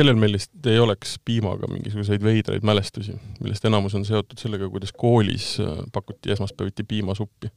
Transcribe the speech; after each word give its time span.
kellel 0.00 0.18
meil 0.20 0.34
lihtsalt 0.34 0.68
ei 0.72 0.80
oleks 0.80 1.14
piimaga 1.24 1.68
mingisuguseid 1.70 2.24
veidraid 2.24 2.64
mälestusi, 2.66 3.14
millest 3.40 3.66
enamus 3.68 3.96
on 3.98 4.06
seotud 4.08 4.40
sellega, 4.40 4.68
kuidas 4.72 4.94
koolis 4.96 5.52
äh, 5.60 5.82
pakuti 5.92 6.32
esmaspäeviti 6.32 6.86
piimasuppi, 6.88 7.50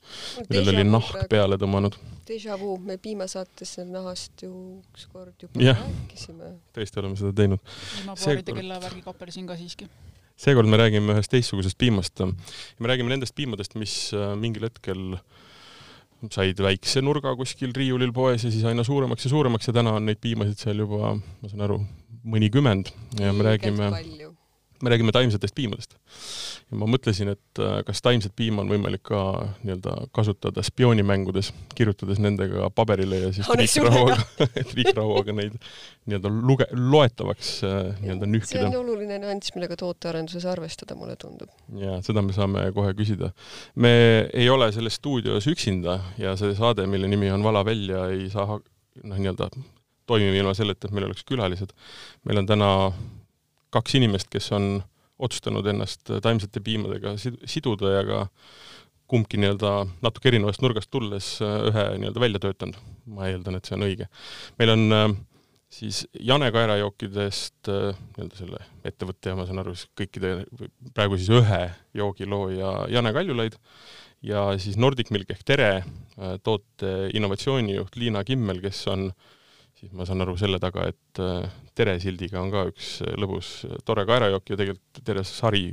millel 0.50 0.74
oli 0.74 0.86
nahk 0.90 1.12
praegu. 1.14 1.30
peale 1.32 1.60
tõmmanud. 1.62 1.96
Deja 2.28 2.58
vu, 2.60 2.76
me 2.84 2.98
piimasaates 3.02 3.78
nahast 3.90 4.44
ju 4.46 4.54
ükskord 4.94 5.46
juba 5.46 5.64
yeah. 5.64 5.80
rääkisime. 5.80 6.56
tõesti 6.76 7.04
oleme 7.04 7.20
seda 7.20 7.36
teinud. 7.40 7.64
piimapaaride 7.96 8.58
kellavärgi 8.60 9.06
kappelsin 9.08 9.48
ka 9.48 9.60
siiski 9.60 9.88
seekord 10.44 10.68
me 10.68 10.80
räägime 10.82 11.14
ühest 11.14 11.32
teistsugusest 11.32 11.78
piimast. 11.78 12.20
me 12.24 12.92
räägime 12.92 13.14
nendest 13.14 13.36
piimadest, 13.36 13.78
mis 13.80 13.96
äh, 14.18 14.34
mingil 14.40 14.68
hetkel 14.68 15.14
said 16.32 16.60
väikse 16.64 17.02
nurga 17.04 17.34
kuskil 17.36 17.74
riiulil 17.76 18.14
poes 18.16 18.46
ja 18.46 18.52
siis 18.52 18.64
aina 18.68 18.84
suuremaks 18.84 19.26
ja 19.26 19.32
suuremaks 19.34 19.68
ja 19.68 19.74
täna 19.76 19.98
on 19.98 20.06
neid 20.08 20.22
piimasid 20.24 20.60
seal 20.60 20.80
juba, 20.80 21.16
ma 21.18 21.52
saan 21.52 21.66
aru, 21.66 21.82
mõnikümmend 22.24 22.92
ja 23.20 23.34
me 23.36 23.44
räägime, 23.44 23.90
me 24.84 24.90
räägime 24.90 25.12
taimsetest 25.12 25.56
piimadest. 25.56 25.96
ja 26.72 26.78
ma 26.80 26.88
mõtlesin, 26.90 27.34
et 27.36 27.60
äh, 27.62 27.82
kas 27.88 28.02
taimset 28.04 28.34
piima 28.36 28.64
on 28.64 28.72
võimalik 28.72 29.04
ka 29.08 29.20
nii-öelda 29.64 30.08
kasutada 30.16 30.64
spioonimängudes, 30.64 31.52
kirjutades 31.76 32.22
nendega 32.24 32.70
paberile 32.76 33.20
ja 33.26 33.34
siis 33.36 33.50
triikrauaga 33.52 34.48
triikrauaga 34.72 35.36
neid 35.36 35.58
nii-öelda 36.08 36.32
luge-, 36.34 36.70
loetavaks 36.72 37.54
äh, 37.68 37.78
nii-öelda 38.04 38.32
nühkida. 38.32 38.64
see 38.64 38.72
on 38.72 38.80
oluline 38.82 39.20
nüanss, 39.24 39.54
millega 39.58 39.78
tootearenduses 39.80 40.48
arvestada, 40.50 40.98
mulle 41.00 41.18
tundub. 41.20 41.52
ja 41.80 42.00
seda 42.06 42.24
me 42.26 42.36
saame 42.36 42.70
kohe 42.76 42.96
küsida. 42.98 43.34
me 43.76 43.94
ei 44.32 44.50
ole 44.50 44.72
selles 44.76 45.00
stuudios 45.00 45.48
üksinda 45.52 46.00
ja 46.18 46.38
see 46.40 46.56
saade, 46.56 46.88
mille 46.88 47.12
nimi 47.12 47.32
on 47.32 47.44
Vala 47.44 47.66
välja, 47.68 48.08
ei 48.16 48.30
saa 48.32 48.58
noh, 49.04 49.18
nii-öelda 49.18 49.52
toimima 50.10 50.40
ilma 50.42 50.54
selleta, 50.58 50.88
et 50.88 50.96
meil 50.96 51.08
oleks 51.08 51.26
külalised. 51.28 51.74
meil 52.24 52.42
on 52.42 52.50
täna 52.50 52.70
kaks 53.74 53.96
inimest, 54.00 54.30
kes 54.34 54.52
on 54.56 54.84
otsustanud 55.24 55.68
ennast 55.70 56.12
taimsete 56.24 56.62
piimadega 56.64 57.16
siduda 57.20 57.98
ja 57.98 58.06
ka 58.08 58.22
kumbki 59.14 59.38
nii-öelda 59.38 59.74
natuke 60.02 60.32
erinevast 60.32 60.64
nurgast 60.64 60.90
tulles 60.94 61.36
äh, 61.44 61.60
ühe 61.70 61.84
nii-öelda 62.02 62.24
välja 62.24 62.42
töötanud. 62.42 62.80
ma 63.06 63.28
eeldan, 63.30 63.60
et 63.60 63.68
see 63.68 63.78
on 63.78 63.86
õige. 63.88 64.08
meil 64.60 64.74
on 64.74 64.98
äh, 64.98 65.06
siis 65.74 66.04
Jane 66.20 66.50
kaerajookidest 66.56 67.70
äh, 67.72 68.00
nii-öelda 68.16 68.40
selle 68.40 68.64
ettevõtte 68.90 69.34
ja 69.34 69.38
ma 69.38 69.46
saan 69.50 69.62
aru, 69.64 69.76
siis 69.78 69.92
kõikide, 70.00 70.34
praegu 70.96 71.20
siis 71.20 71.30
ühe 71.36 71.62
joogilooja 72.00 72.74
Jane 72.96 73.14
Kaljulaid 73.16 73.60
ja 74.26 74.48
siis 74.58 74.80
Nordic 74.80 75.12
Milk 75.14 75.36
ehk 75.36 75.46
Tere 75.46 75.72
toote 76.46 76.94
innovatsioonijuht 77.18 77.98
Liina 78.00 78.22
Kimmel, 78.24 78.62
kes 78.64 78.86
on 78.88 79.10
äh, 79.10 79.32
siis 79.84 79.94
ma 79.98 80.06
saan 80.08 80.24
aru 80.24 80.36
selle 80.40 80.60
taga, 80.64 80.88
et 80.92 81.22
äh, 81.22 81.44
Tere 81.76 81.98
sildiga 82.00 82.40
on 82.40 82.52
ka 82.54 82.64
üks 82.70 82.96
äh, 83.04 83.16
lõbus 83.20 83.50
äh, 83.68 83.76
tore 83.88 84.06
kaerajook 84.08 84.54
ja 84.54 84.60
tegelikult 84.60 85.02
terve 85.04 85.26
sari 85.28 85.66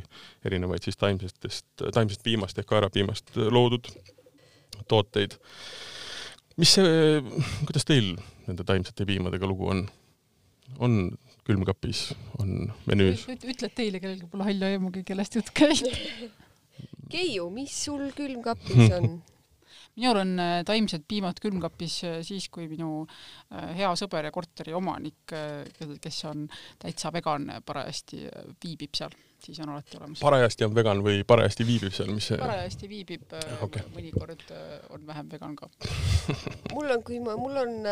erinevaid 0.47 0.87
siis 0.87 0.99
taimsetest, 1.01 1.69
taimsest 1.95 2.25
piimast 2.27 2.59
ehk 2.59 2.71
kaerapiimast 2.73 3.37
loodud 3.55 3.91
tooteid. 4.91 5.37
mis 6.59 6.75
see, 6.79 7.23
kuidas 7.69 7.87
teil 7.87 8.15
nende 8.49 8.67
taimsete 8.67 9.07
piimadega 9.07 9.49
lugu 9.49 9.71
on? 9.71 9.87
on 10.79 11.01
külmkapis, 11.47 12.11
on 12.43 12.71
menüüs? 12.91 13.27
ütled 13.31 13.75
teile, 13.75 14.03
kellelgi 14.03 14.29
pole 14.31 14.47
halli 14.47 14.73
aimugi, 14.75 15.05
kellest 15.07 15.39
jutt 15.39 15.55
käib 15.55 15.87
Keiu, 17.11 17.49
mis 17.51 17.75
sul 17.75 18.11
külmkapis 18.15 18.91
on 18.95 19.15
minul 19.97 20.21
on 20.23 20.37
äh, 20.41 20.61
taimsed 20.67 21.07
piimad 21.09 21.41
külmkapis 21.43 21.97
äh, 22.09 22.19
siis, 22.27 22.49
kui 22.53 22.69
minu 22.71 23.05
äh, 23.05 23.73
hea 23.79 23.91
sõber 23.99 24.29
ja 24.29 24.35
korteri 24.35 24.75
omanik, 24.77 25.35
kes 26.01 26.21
on 26.31 26.47
täitsa 26.81 27.13
vegan, 27.15 27.49
parajasti 27.67 28.23
viibib 28.63 28.95
seal, 28.97 29.13
siis 29.41 29.59
on 29.65 29.73
alati 29.75 29.99
olemas. 29.99 30.23
parajasti 30.23 30.67
on 30.67 30.75
vegan 30.77 31.03
või 31.05 31.25
parajasti 31.27 31.67
viibib 31.69 31.95
seal, 31.97 32.13
mis 32.15 32.31
see? 32.31 32.39
parajasti 32.41 32.91
viibib 32.91 33.35
okay., 33.65 33.87
mõnikord 33.95 34.45
on 34.95 35.07
vähem 35.09 35.31
vegan 35.33 35.57
ka 35.59 35.71
mul 36.75 36.91
on, 36.97 37.05
kui 37.07 37.21
ma, 37.25 37.37
mul 37.41 37.61
on 37.65 37.91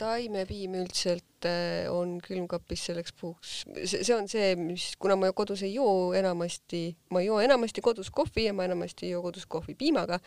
taimepiim 0.00 0.78
üldiselt 0.80 1.48
on 1.92 2.16
külmkapis 2.24 2.86
selleks 2.88 3.12
puhuks, 3.20 3.56
see 3.84 4.14
on 4.16 4.30
see, 4.30 4.54
mis, 4.56 4.94
kuna 5.00 5.16
ma 5.20 5.32
kodus 5.36 5.64
ei 5.66 5.74
joo 5.76 6.14
enamasti, 6.16 6.86
ma 7.12 7.20
ei 7.20 7.28
joo 7.28 7.42
enamasti 7.44 7.84
kodus 7.84 8.10
kohvi 8.14 8.48
ja 8.48 8.56
ma 8.56 8.64
enamasti 8.64 9.08
ei 9.08 9.14
joo 9.16 9.22
kodus 9.26 9.44
kohvi 9.50 9.76
piimaga 9.76 10.20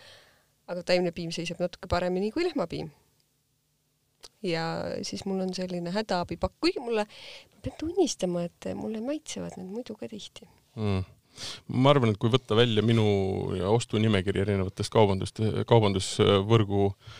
aga 0.67 0.83
taimne 0.83 1.11
piim 1.15 1.33
seisab 1.35 1.61
natuke 1.63 1.89
paremini 1.91 2.31
kui 2.31 2.45
lehmapiim. 2.47 2.89
ja 4.43 4.63
siis 5.07 5.25
mul 5.25 5.43
on 5.45 5.53
selline 5.53 5.91
hädaabipakk, 5.93 6.57
kuigi 6.61 6.81
mulle, 6.83 7.05
ma 7.51 7.61
pean 7.63 7.77
tunnistama, 7.79 8.47
et 8.47 8.71
mulle 8.75 9.01
maitsevad 9.01 9.57
need 9.57 9.69
muidu 9.71 9.95
ka 9.99 10.09
tihti 10.11 10.49
mm 10.75 11.05
ma 11.67 11.91
arvan, 11.93 12.13
et 12.13 12.17
kui 12.17 12.31
võtta 12.33 12.55
välja 12.57 12.81
minu 12.85 13.03
ostunimekiri 13.69 14.41
erinevatest 14.41 14.89
kaubandust, 14.93 15.41
kaubandusvõrgu 15.69 16.87
äh, 16.87 17.19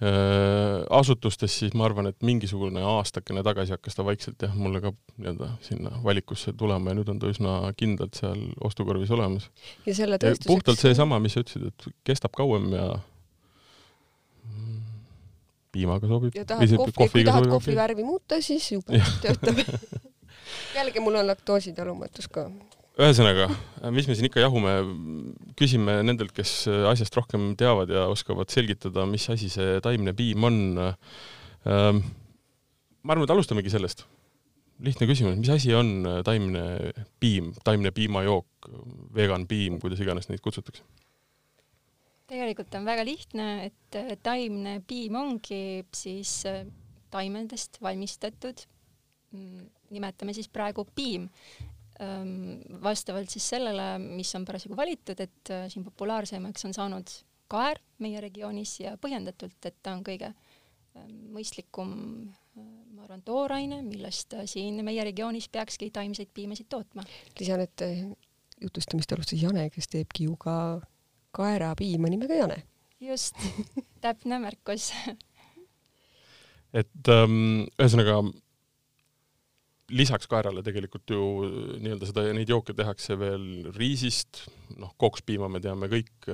asutustes, 0.00 1.52
siis 1.60 1.74
ma 1.76 1.84
arvan, 1.84 2.08
et 2.08 2.24
mingisugune 2.24 2.80
aastakene 2.94 3.42
tagasi 3.44 3.74
hakkas 3.76 3.98
ta 3.98 4.04
vaikselt 4.06 4.40
jah, 4.46 4.54
mulle 4.56 4.80
ka 4.80 4.94
nii-öelda 5.18 5.50
sinna 5.66 5.92
valikusse 6.04 6.54
tulema 6.56 6.94
ja 6.94 6.96
nüüd 6.96 7.10
on 7.12 7.20
ta 7.20 7.28
üsna 7.28 7.58
kindlalt 7.76 8.16
seal 8.16 8.46
ostukorvis 8.64 9.12
olemas. 9.12 9.50
ja 9.84 9.94
selle 9.98 10.16
tõestuseks 10.22 10.48
puhtalt 10.48 10.80
seesama, 10.80 11.20
mis 11.20 11.36
sa 11.36 11.44
ütlesid, 11.44 11.68
et 11.68 11.90
kestab 12.08 12.32
kauem 12.38 12.70
ja 12.72 12.86
piimaga 15.72 16.08
sobib. 16.08 16.34
ja 16.34 16.46
tahad 16.48 16.76
kohvi, 16.80 17.10
kui 17.12 17.24
tahad 17.28 17.48
kohvi 17.52 17.76
värvi 17.76 18.06
muuta, 18.06 18.40
siis 18.40 18.72
jube 18.72 19.04
töötab 19.20 19.60
jällegi 20.76 21.04
mul 21.04 21.20
on 21.20 21.28
laktoositalumatus 21.28 22.32
ka 22.32 22.48
ühesõnaga, 22.98 23.46
mis 23.94 24.08
me 24.08 24.16
siin 24.16 24.28
ikka 24.28 24.42
jahume, 24.42 24.72
küsime 25.58 26.00
nendelt, 26.06 26.32
kes 26.36 26.64
asjast 26.90 27.14
rohkem 27.16 27.52
teavad 27.58 27.92
ja 27.92 28.06
oskavad 28.10 28.50
selgitada, 28.52 29.06
mis 29.08 29.28
asi 29.32 29.50
see 29.52 29.78
taimne 29.84 30.14
piim 30.16 30.46
on. 30.48 30.58
Ähm, 30.80 32.00
ma 33.04 33.14
arvan, 33.14 33.26
et 33.28 33.34
alustamegi 33.34 33.72
sellest. 33.72 34.06
lihtne 34.80 35.04
küsimus, 35.04 35.36
mis 35.36 35.50
asi 35.52 35.74
on 35.76 36.06
taimne 36.24 36.62
piim, 37.20 37.52
taimne 37.64 37.90
piimajook, 37.92 38.70
vegan 39.12 39.44
piim, 39.46 39.76
kuidas 39.80 40.00
iganes 40.00 40.30
neid 40.30 40.40
kutsutakse? 40.40 40.84
tegelikult 42.30 42.74
on 42.78 42.86
väga 42.86 43.02
lihtne, 43.02 43.46
et 43.66 44.22
taimne 44.22 44.76
piim 44.86 45.16
ongi 45.18 45.82
siis 45.92 46.44
taimedest 47.10 47.80
valmistatud, 47.82 48.62
mm, 49.34 49.64
nimetame 49.90 50.34
siis 50.36 50.46
praegu 50.48 50.86
piim 50.94 51.26
vastavalt 52.82 53.30
siis 53.32 53.48
sellele, 53.52 53.98
mis 54.00 54.30
on 54.38 54.44
parasjagu 54.48 54.76
valitud, 54.76 55.20
et 55.20 55.52
äh, 55.52 55.66
siin 55.68 55.84
populaarsemaks 55.84 56.64
on 56.64 56.74
saanud 56.76 57.12
kaer 57.50 57.80
meie 58.00 58.20
regioonis 58.24 58.78
ja 58.80 58.94
põhjendatult, 59.00 59.58
et 59.68 59.76
ta 59.82 59.92
on 59.96 60.04
kõige 60.06 60.30
mõistlikum, 61.34 61.92
äh, 62.56 62.64
ma 62.96 63.04
arvan, 63.04 63.22
tooraine, 63.26 63.82
millest 63.84 64.34
äh, 64.38 64.46
siin 64.50 64.80
meie 64.86 65.04
regioonis 65.06 65.50
peakski 65.52 65.90
taimseid 65.94 66.32
piimasid 66.34 66.70
tootma. 66.72 67.04
lisan, 67.40 67.66
et 67.66 67.84
jutustamist 68.60 69.12
alustas 69.12 69.42
Jane, 69.42 69.68
kes 69.74 69.88
teebki 69.92 70.28
ju 70.28 70.36
ka 70.40 70.54
kaerapiima 71.36 72.08
nimega 72.08 72.40
Jane. 72.42 72.62
just, 73.00 73.36
täpne 74.00 74.40
märkus 74.40 74.92
et 76.80 77.10
ähm, 77.10 77.66
ühesõnaga 77.80 78.20
lisaks 79.90 80.28
kaerale 80.30 80.62
tegelikult 80.66 81.12
ju 81.12 81.20
nii-öelda 81.82 82.08
seda, 82.08 82.24
neid 82.36 82.50
jooke 82.50 82.74
tehakse 82.76 83.16
veel 83.20 83.46
riisist, 83.76 84.44
noh, 84.80 84.92
kokspiima 85.00 85.48
me 85.52 85.62
teame 85.62 85.90
kõik, 85.92 86.28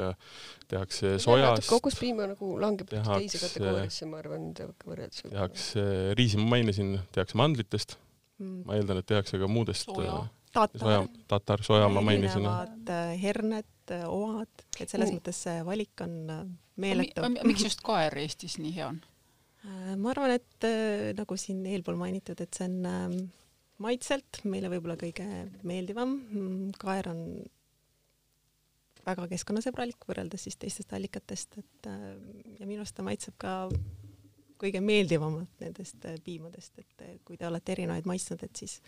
tehakse 0.70 1.16
sojast. 1.22 1.68
kokospiim 1.70 2.22
nagu 2.22 2.54
langeb 2.62 2.90
tehakse, 2.90 3.20
teise 3.22 3.42
kategooriasse, 3.44 4.08
ma 4.10 4.20
arvan, 4.22 4.50
võrreldes. 4.86 5.24
tehakse, 5.28 5.86
riisi 6.18 6.40
ma 6.40 6.50
mainisin, 6.56 6.96
tehakse 7.14 7.38
mandlitest 7.40 7.96
mm., 8.38 8.64
ma 8.66 8.76
eeldan, 8.78 9.00
et 9.02 9.08
tehakse 9.08 9.40
ka 9.40 9.48
muudest 9.50 9.88
soja, 9.90 10.20
tatar, 10.52 10.82
soja, 10.82 11.02
tatar, 11.30 11.64
soja 11.66 11.88
ma 11.92 12.02
mainisin. 12.04 12.44
erinevad 12.44 12.92
äh, 12.92 13.12
herned, 13.22 13.72
äh, 13.94 14.06
oad, 14.10 14.64
et 14.78 14.88
selles 14.88 15.10
mm. 15.10 15.18
mõttes 15.18 15.42
see 15.46 15.64
valik 15.66 16.04
on 16.04 16.16
äh, 16.32 16.46
meeletu. 16.82 17.26
miks 17.48 17.66
just 17.68 17.84
kaer 17.86 18.16
Eestis 18.22 18.58
nii 18.62 18.74
hea 18.76 18.90
on? 18.92 19.02
ma 19.98 20.12
arvan, 20.12 20.30
et 20.36 20.64
nagu 21.18 21.36
siin 21.40 21.64
eelpool 21.66 21.96
mainitud, 21.98 22.38
et 22.38 22.54
see 22.54 22.68
on 22.68 22.84
ähm, 22.86 23.14
maitselt 23.82 24.40
meile 24.48 24.70
võib-olla 24.72 24.96
kõige 25.00 25.26
meeldivam. 25.66 26.16
Mm, 26.30 26.72
kaer 26.80 27.10
on 27.12 27.22
väga 29.06 29.28
keskkonnasõbralik 29.30 30.08
võrreldes 30.08 30.46
siis 30.48 30.58
teistest 30.60 30.92
allikatest, 30.96 31.58
et 31.62 31.90
äh, 31.90 32.08
ja 32.58 32.66
minu 32.66 32.82
arust 32.82 32.96
ta 32.96 33.06
maitseb 33.06 33.36
ka 33.40 33.58
kõige 34.60 34.80
meeldivamalt 34.82 35.62
nendest 35.62 36.04
äh, 36.08 36.18
piimadest, 36.24 36.78
et 36.82 37.04
äh, 37.04 37.14
kui 37.24 37.38
te 37.38 37.46
olete 37.48 37.76
erinevaid 37.76 38.08
maitsnud, 38.08 38.42
et 38.42 38.64
siis 38.64 38.80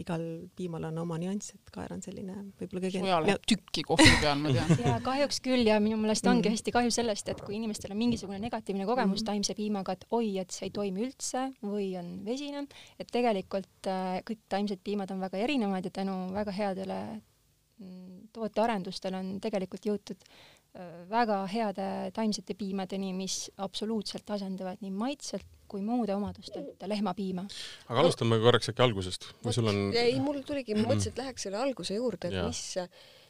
igal 0.00 0.22
piimal 0.56 0.86
on 0.88 0.98
oma 1.02 1.18
nüanss, 1.20 1.52
et 1.52 1.72
kaer 1.74 1.92
on 1.92 2.00
selline 2.04 2.34
võib-olla 2.56 2.80
kõige 2.86 3.02
soja 3.02 3.18
läheb 3.26 3.42
tükki 3.48 3.84
kohvi 3.84 4.14
peal, 4.22 4.38
ma 4.40 4.52
tean. 4.54 4.70
ja 4.80 4.94
kahjuks 5.04 5.42
küll 5.44 5.68
ja 5.68 5.76
minu 5.84 5.98
meelest 6.00 6.28
ongi 6.30 6.48
mm. 6.48 6.56
hästi 6.56 6.72
kahju 6.72 6.94
sellest, 6.94 7.28
et 7.28 7.42
kui 7.44 7.58
inimestel 7.58 7.92
on 7.92 8.00
mingisugune 8.00 8.40
negatiivne 8.40 8.86
kogemus 8.88 9.20
mm. 9.20 9.28
taimse 9.28 9.56
piimaga, 9.58 9.96
et 9.98 10.06
oi, 10.16 10.30
et 10.40 10.54
see 10.54 10.70
ei 10.70 10.74
toimi 10.78 11.04
üldse 11.04 11.44
või 11.60 11.90
on 12.00 12.14
vesine, 12.24 12.64
et 12.96 13.12
tegelikult 13.12 13.90
äh, 13.92 14.22
kõik 14.28 14.46
taimsed 14.52 14.80
piimad 14.84 15.12
on 15.12 15.20
väga 15.26 15.44
erinevad 15.44 15.84
ja 15.84 15.92
tänu 16.00 16.16
väga 16.32 16.56
headele 16.56 16.98
mm, 17.12 18.32
tootearendustele 18.32 19.20
on 19.20 19.34
tegelikult 19.44 19.92
jõutud 19.92 20.24
äh, 20.24 21.02
väga 21.12 21.42
heade 21.52 21.88
taimsete 22.16 22.56
piimadeni, 22.56 23.12
mis 23.16 23.42
absoluutselt 23.60 24.38
asendavad 24.38 24.80
nii 24.80 24.96
maitselt 25.04 25.48
kui 25.72 25.82
muude 25.84 26.14
omadustelt 26.16 26.86
lehmapiima. 26.92 27.46
aga 27.88 28.04
alustame 28.04 28.38
korraks 28.42 28.72
äkki 28.72 28.84
algusest, 28.84 29.28
või 29.44 29.56
sul 29.56 29.72
on? 29.72 29.82
ei, 29.96 30.14
mul 30.22 30.42
tuligi, 30.46 30.76
ma 30.78 30.86
mõtlesin, 30.90 31.14
et 31.14 31.24
läheks 31.24 31.48
selle 31.48 31.60
alguse 31.62 31.98
juurde, 31.98 32.30
et 32.30 32.38
mis 32.46 32.62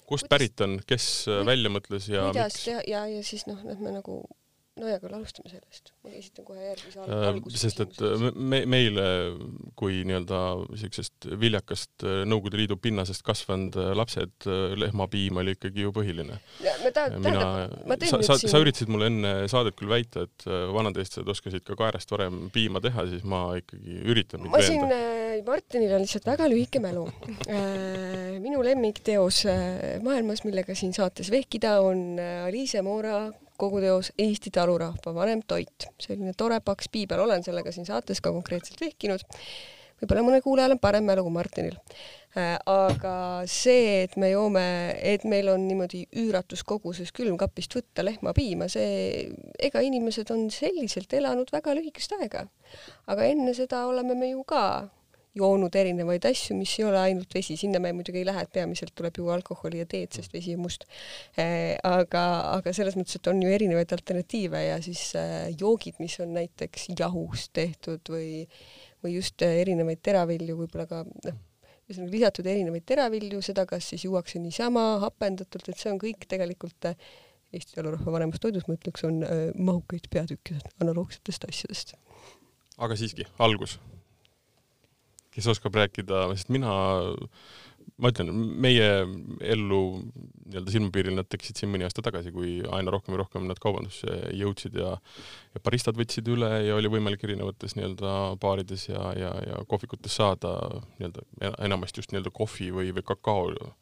kust 0.02 0.26
kuidas, 0.26 0.30
pärit 0.34 0.64
on, 0.66 0.78
kes 0.86 1.08
välja 1.46 1.72
mõtles 1.72 2.10
ja 2.10 2.28
kuidas 2.30 2.58
miks? 2.58 2.68
teha 2.68 2.86
ja, 2.90 3.04
ja 3.16 3.26
siis 3.26 3.46
noh, 3.50 3.62
lähme 3.66 3.94
nagu 4.00 4.22
nojah, 4.80 4.96
aga 4.96 5.10
alustame 5.18 5.50
sellest. 5.52 5.90
ma 6.00 6.12
esitan 6.16 6.46
kohe 6.48 6.62
järgmise 6.64 7.02
äh, 7.04 7.24
alguse 7.28 7.60
sest 7.60 7.82
et 7.84 7.98
äh, 8.06 8.22
me, 8.32 8.62
meile 8.70 9.04
kui 9.78 10.00
nii-öelda 10.08 10.38
siuksest 10.80 11.28
viljakast 11.40 12.06
äh, 12.06 12.22
Nõukogude 12.28 12.60
Liidu 12.60 12.78
pinnasest 12.80 13.24
kasvanud 13.26 13.76
lapsed 13.98 14.46
lehmapiim 14.80 15.40
oli 15.42 15.56
ikkagi 15.58 15.84
ju 15.84 15.92
põhiline. 15.92 16.38
mina, 17.18 17.44
sa, 18.08 18.22
sa, 18.24 18.38
sa 18.40 18.62
üritasid 18.62 18.92
mulle 18.92 19.10
enne 19.12 19.34
saadet 19.52 19.76
küll 19.76 19.92
väita, 19.92 20.24
et 20.24 20.48
vanad 20.72 20.96
eestlased 20.96 21.28
oskasid 21.34 21.66
ka 21.68 21.76
kaerest 21.78 22.12
varem 22.14 22.46
piima 22.54 22.80
teha, 22.84 23.04
siis 23.12 23.26
ma 23.28 23.44
ikkagi 23.60 24.00
üritan 24.08 24.48
ma 24.48 24.62
siin 24.64 24.88
äh,, 24.88 25.42
Martinil 25.44 25.92
on 25.98 26.04
lihtsalt 26.04 26.26
väga 26.32 26.48
lühike 26.48 26.80
mälu 26.82 27.04
äh,. 27.44 28.40
minu 28.40 28.64
lemmikteos 28.64 29.44
äh, 29.52 30.00
maailmas, 30.04 30.46
millega 30.48 30.76
siin 30.78 30.96
saates 30.96 31.28
vehkida, 31.34 31.76
on 31.84 32.16
Aliise 32.22 32.80
Moora 32.86 33.26
koguteos 33.62 34.12
Eesti 34.18 34.50
talurahva 34.54 35.14
vanem 35.14 35.44
toit. 35.46 35.88
selline 36.02 36.34
tore 36.38 36.60
paks 36.64 36.90
piibel, 36.92 37.22
olen 37.22 37.44
sellega 37.46 37.72
siin 37.74 37.86
saates 37.88 38.20
ka 38.20 38.32
konkreetselt 38.34 38.80
vehkinud. 38.82 39.22
võib-olla 40.02 40.24
mõnel 40.26 40.42
kuulajal 40.42 40.74
on 40.74 40.82
parem 40.82 41.06
mälu 41.06 41.22
kui 41.22 41.34
Martinil. 41.34 41.76
Äh, 42.32 42.56
aga 42.66 43.14
see, 43.46 44.02
et 44.06 44.16
me 44.16 44.32
joome, 44.32 44.64
et 44.98 45.26
meil 45.28 45.50
on 45.52 45.66
niimoodi 45.68 46.06
üüratus 46.22 46.64
koguses 46.64 47.12
külmkapist 47.12 47.76
võtta 47.76 48.04
lehmapiima, 48.06 48.70
see, 48.72 49.28
ega 49.60 49.84
inimesed 49.84 50.32
on 50.34 50.48
selliselt 50.50 51.12
elanud 51.12 51.52
väga 51.52 51.76
lühikest 51.78 52.16
aega. 52.18 52.46
aga 53.06 53.28
enne 53.28 53.54
seda 53.54 53.84
oleme 53.86 54.16
me 54.18 54.32
ju 54.32 54.42
ka 54.48 54.64
joonud 55.36 55.76
erinevaid 55.78 56.26
asju, 56.28 56.54
mis 56.58 56.72
ei 56.78 56.86
ole 56.86 56.98
ainult 57.00 57.32
vesi, 57.34 57.56
sinna 57.56 57.80
me 57.80 57.92
muidugi 57.96 58.20
ei 58.20 58.26
lähe, 58.28 58.44
et 58.44 58.52
peamiselt 58.52 58.92
tuleb 58.98 59.16
juua 59.20 59.36
alkoholi 59.38 59.80
ja 59.80 59.88
teed, 59.88 60.12
sest 60.16 60.34
vesi 60.34 60.56
on 60.56 60.64
must. 60.66 60.84
Äh, 61.40 61.72
aga, 61.88 62.24
aga 62.58 62.74
selles 62.76 62.98
mõttes, 62.98 63.16
et 63.16 63.30
on 63.32 63.40
ju 63.40 63.52
erinevaid 63.52 63.94
alternatiive 63.96 64.60
ja 64.66 64.76
siis 64.84 65.06
äh, 65.18 65.48
joogid, 65.58 65.96
mis 66.02 66.18
on 66.22 66.34
näiteks 66.36 66.90
jahust 66.98 67.52
tehtud 67.56 68.12
või, 68.12 68.44
või 69.04 69.16
just 69.16 69.44
äh, 69.46 69.56
erinevaid 69.62 70.02
teravilju, 70.04 70.58
võib-olla 70.60 70.86
ka 70.90 71.02
noh, 71.08 71.40
ühesõnaga 71.88 72.12
lisatud 72.12 72.50
erinevaid 72.52 72.84
teravilju, 72.88 73.40
seda 73.44 73.64
kas 73.68 73.88
siis 73.94 74.04
juuakse 74.04 74.40
niisama 74.42 75.00
hapendatult, 75.06 75.72
et 75.72 75.80
see 75.80 75.92
on 75.94 76.00
kõik 76.02 76.28
tegelikult 76.28 76.92
Eesti 77.52 77.74
talurahva 77.76 78.14
vanemas 78.14 78.40
toidus, 78.40 78.64
ma 78.64 78.78
ütleks, 78.78 79.02
on 79.04 79.18
mahukaid 79.60 80.06
peatükke 80.08 80.56
analoogsetest 80.80 81.44
asjadest. 81.50 81.92
aga 82.80 82.96
siiski, 82.96 83.26
algus 83.44 83.76
kes 85.32 85.48
oskab 85.52 85.76
rääkida, 85.78 86.26
sest 86.36 86.52
mina, 86.52 86.72
ma 88.00 88.10
ütlen, 88.12 88.30
meie 88.62 88.88
ellu 89.54 89.80
nii-öelda 90.52 90.74
silmapiiril 90.74 91.16
nad 91.16 91.28
tekkisid 91.32 91.60
siin 91.60 91.72
mõni 91.72 91.86
aasta 91.86 92.04
tagasi, 92.04 92.32
kui 92.34 92.58
aina 92.76 92.92
rohkem 92.92 93.16
ja 93.16 93.22
rohkem 93.22 93.48
nad 93.48 93.60
kaubandusse 93.62 94.18
jõudsid 94.36 94.76
ja 94.78 94.94
ja 95.52 95.62
baristad 95.64 95.98
võtsid 95.98 96.28
üle 96.32 96.50
ja 96.66 96.76
oli 96.76 96.90
võimalik 96.92 97.24
erinevates 97.26 97.76
nii-öelda 97.76 98.14
baarides 98.42 98.88
ja, 98.90 99.02
ja, 99.18 99.32
ja 99.48 99.60
kohvikutes 99.68 100.16
saada 100.20 100.54
nii-öelda 100.98 101.54
enamasti 101.64 102.02
just 102.02 102.12
nii-öelda 102.12 102.32
kohvi 102.36 102.70
või, 102.74 102.94
või 102.96 103.06
kakao 103.12 103.50
äh, 103.52 103.76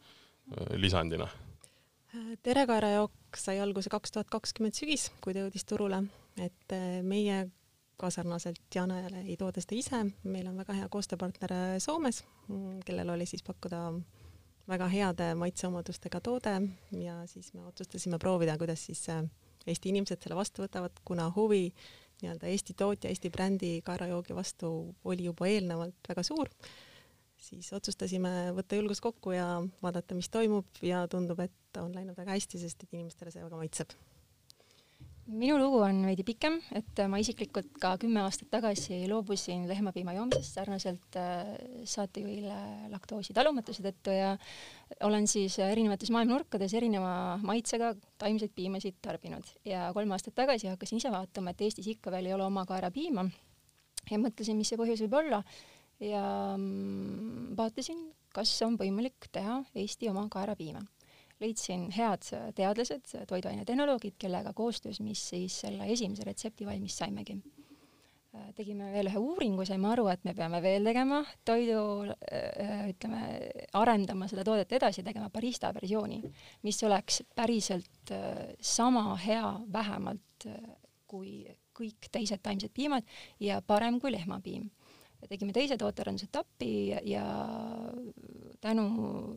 lisandina. 0.78 1.30
Terekaerajook 2.42 3.38
sai 3.38 3.60
alguse 3.62 3.90
kaks 3.92 4.10
tuhat 4.14 4.30
kakskümmend 4.30 4.74
sügis, 4.74 5.10
kui 5.22 5.34
ta 5.34 5.44
jõudis 5.44 5.66
turule, 5.66 6.02
et 6.42 6.74
äh, 6.74 7.00
meie 7.06 7.44
ka 8.00 8.10
sarnaselt 8.12 8.60
Janele 8.74 9.24
ei 9.26 9.36
tooda 9.40 9.60
seda 9.60 9.76
ise, 9.76 10.00
meil 10.24 10.48
on 10.48 10.56
väga 10.60 10.76
hea 10.78 10.88
koostööpartner 10.92 11.52
äh, 11.52 11.76
Soomes, 11.82 12.22
mm, 12.48 12.80
kellel 12.86 13.12
oli 13.12 13.26
siis 13.28 13.44
pakkuda 13.46 13.82
väga 14.70 14.88
heade 14.92 15.30
maitseomadustega 15.40 16.20
toode 16.24 16.54
ja 16.96 17.20
siis 17.30 17.52
me 17.54 17.66
otsustasime 17.68 18.18
proovida, 18.22 18.56
kuidas 18.58 18.86
siis 18.88 19.06
äh, 19.12 19.24
Eesti 19.68 19.90
inimesed 19.92 20.22
selle 20.22 20.38
vastu 20.38 20.64
võtavad, 20.64 21.02
kuna 21.04 21.26
huvi 21.34 21.66
nii-öelda 22.22 22.48
Eesti 22.48 22.76
tootja, 22.78 23.10
Eesti 23.12 23.30
brändi 23.32 23.72
kaerajoogi 23.84 24.36
vastu 24.36 24.70
oli 25.04 25.28
juba 25.28 25.50
eelnevalt 25.50 26.08
väga 26.08 26.24
suur, 26.24 26.48
siis 27.40 27.68
otsustasime 27.76 28.54
võtta 28.56 28.80
julgus 28.80 29.04
kokku 29.04 29.36
ja 29.36 29.58
vaadata, 29.82 30.16
mis 30.16 30.32
toimub 30.32 30.80
ja 30.84 31.04
tundub, 31.12 31.44
et 31.44 31.82
on 31.82 31.92
läinud 31.96 32.16
väga 32.16 32.38
hästi, 32.38 32.62
sest 32.64 32.86
et 32.86 32.96
inimestele 32.96 33.32
see 33.34 33.44
väga 33.44 33.60
maitseb 33.60 33.92
minu 35.30 35.56
lugu 35.60 35.80
on 35.84 36.02
veidi 36.08 36.24
pikem, 36.26 36.58
et 36.76 37.00
ma 37.10 37.18
isiklikult 37.22 37.70
ka 37.82 37.92
kümme 38.00 38.22
aastat 38.24 38.50
tagasi 38.52 39.02
loobusin 39.10 39.66
lehmapiima 39.68 40.14
joomisest 40.16 40.58
sarnaselt 40.58 41.18
äh, 41.18 41.52
saatejuhile 41.88 42.90
laktoosi 42.92 43.34
talumatuse 43.36 43.84
tõttu 43.84 44.14
ja 44.14 44.34
olen 45.06 45.28
siis 45.30 45.58
erinevates 45.62 46.12
maailma 46.14 46.36
nurkades 46.36 46.74
erineva 46.76 47.38
maitsega 47.46 47.92
taimseid 48.20 48.54
piimasid 48.56 49.00
tarbinud. 49.02 49.46
Ja 49.64 49.90
kolm 49.96 50.12
aastat 50.16 50.36
tagasi 50.38 50.70
hakkasin 50.72 51.00
ise 51.00 51.12
vaatama, 51.14 51.54
et 51.54 51.66
Eestis 51.66 51.90
ikka 51.94 52.12
veel 52.14 52.30
ei 52.30 52.36
ole 52.36 52.46
oma 52.46 52.66
kaerapiima 52.68 53.26
ja 54.10 54.22
mõtlesin, 54.22 54.58
mis 54.58 54.72
see 54.72 54.80
põhjus 54.80 55.04
võib 55.06 55.20
olla. 55.24 55.42
Ja 56.00 56.22
mm, 56.56 57.52
vaatasin, 57.58 58.08
kas 58.34 58.54
on 58.66 58.78
võimalik 58.80 59.28
teha 59.32 59.60
Eesti 59.76 60.08
oma 60.10 60.24
kaerapiima 60.32 60.82
leidsin 61.40 61.88
head 61.94 62.26
teadlased, 62.56 63.14
toiduainetehnoloogid, 63.28 64.18
kellega 64.20 64.52
koostöös, 64.56 65.00
mis 65.00 65.22
siis 65.32 65.60
selle 65.64 65.88
esimese 65.92 66.26
retsepti 66.28 66.66
valmis 66.66 66.98
saimegi. 66.98 67.40
tegime 68.54 68.92
veel 68.92 69.08
ühe 69.10 69.18
uuringu, 69.18 69.64
saime 69.66 69.88
aru, 69.90 70.04
et 70.12 70.22
me 70.24 70.34
peame 70.38 70.60
veel 70.62 70.84
tegema 70.86 71.24
toidu, 71.44 71.80
ütleme, 72.92 73.22
arendama 73.74 74.28
seda 74.30 74.44
toodet 74.46 74.72
edasi, 74.78 75.02
tegema 75.02 75.30
barista 75.34 75.72
versiooni, 75.74 76.20
mis 76.62 76.78
oleks 76.86 77.24
päriselt 77.34 78.12
sama 78.60 79.16
hea 79.18 79.48
vähemalt 79.72 80.46
kui 81.10 81.42
kõik 81.74 82.10
teised 82.12 82.42
taimsed 82.42 82.70
piimad 82.74 83.06
ja 83.42 83.58
parem 83.66 83.98
kui 84.00 84.12
lehmapiim 84.14 84.68
tegime 85.28 85.52
teise 85.52 85.76
tootearendusetapi 85.80 86.70
ja 87.10 87.24
tänu 88.60 88.86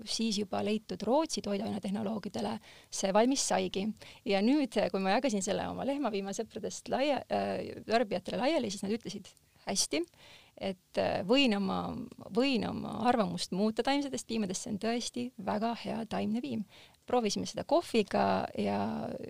siis 0.06 0.38
juba 0.40 0.64
leitud 0.66 1.02
Rootsi 1.04 1.42
toiduainetehnoloogidele 1.42 2.58
see 2.92 3.14
valmis 3.14 3.48
saigi. 3.48 3.88
ja 4.26 4.42
nüüd, 4.42 4.78
kui 4.92 5.04
ma 5.04 5.18
jagasin 5.18 5.44
selle 5.46 5.68
oma 5.68 5.88
lehmapiimasõpradest 5.88 6.92
laia 6.94 7.22
äh,, 7.28 7.84
tarbijatele 7.88 8.40
laiali, 8.40 8.72
siis 8.72 8.86
nad 8.86 8.96
ütlesid 8.96 9.30
hästi, 9.68 10.04
et 10.60 11.02
äh, 11.02 11.22
võin 11.28 11.56
oma, 11.58 11.80
võin 12.36 12.68
oma 12.70 12.98
arvamust 13.10 13.56
muuta 13.56 13.84
taimsetest 13.84 14.28
piimadest, 14.28 14.66
see 14.66 14.76
on 14.76 14.82
tõesti 14.84 15.28
väga 15.46 15.74
hea 15.86 16.04
taimne 16.10 16.44
piim 16.44 16.66
proovisime 17.10 17.48
seda 17.50 17.66
kohviga 17.68 18.46
ja 18.58 18.78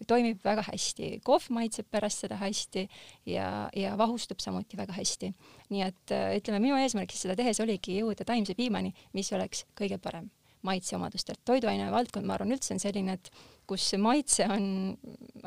toimib 0.08 0.44
väga 0.46 0.66
hästi. 0.68 1.20
kohv 1.26 1.50
maitseb 1.56 1.90
pärast 1.92 2.26
seda 2.26 2.38
hästi 2.42 2.88
ja, 3.30 3.70
ja 3.76 3.98
vahustub 3.98 4.40
samuti 4.44 4.78
väga 4.78 4.94
hästi. 4.94 5.34
nii 5.70 5.84
et 5.88 6.14
äh, 6.14 6.38
ütleme, 6.38 6.62
minu 6.64 6.78
eesmärk 6.78 7.12
siis 7.12 7.26
seda 7.28 7.38
tehes 7.40 7.60
oligi 7.64 8.00
jõuda 8.00 8.26
taimse 8.26 8.56
piimani, 8.56 8.94
mis 9.14 9.34
oleks 9.34 9.66
kõige 9.80 9.98
parem 9.98 10.30
maitseomadustelt. 10.64 11.42
toiduaine 11.46 11.90
valdkond, 11.92 12.26
ma 12.26 12.38
arvan, 12.38 12.54
üldse 12.56 12.74
on 12.76 12.82
selline, 12.82 13.18
et 13.18 13.32
kus 13.68 13.90
maitse 14.00 14.48
on 14.52 14.66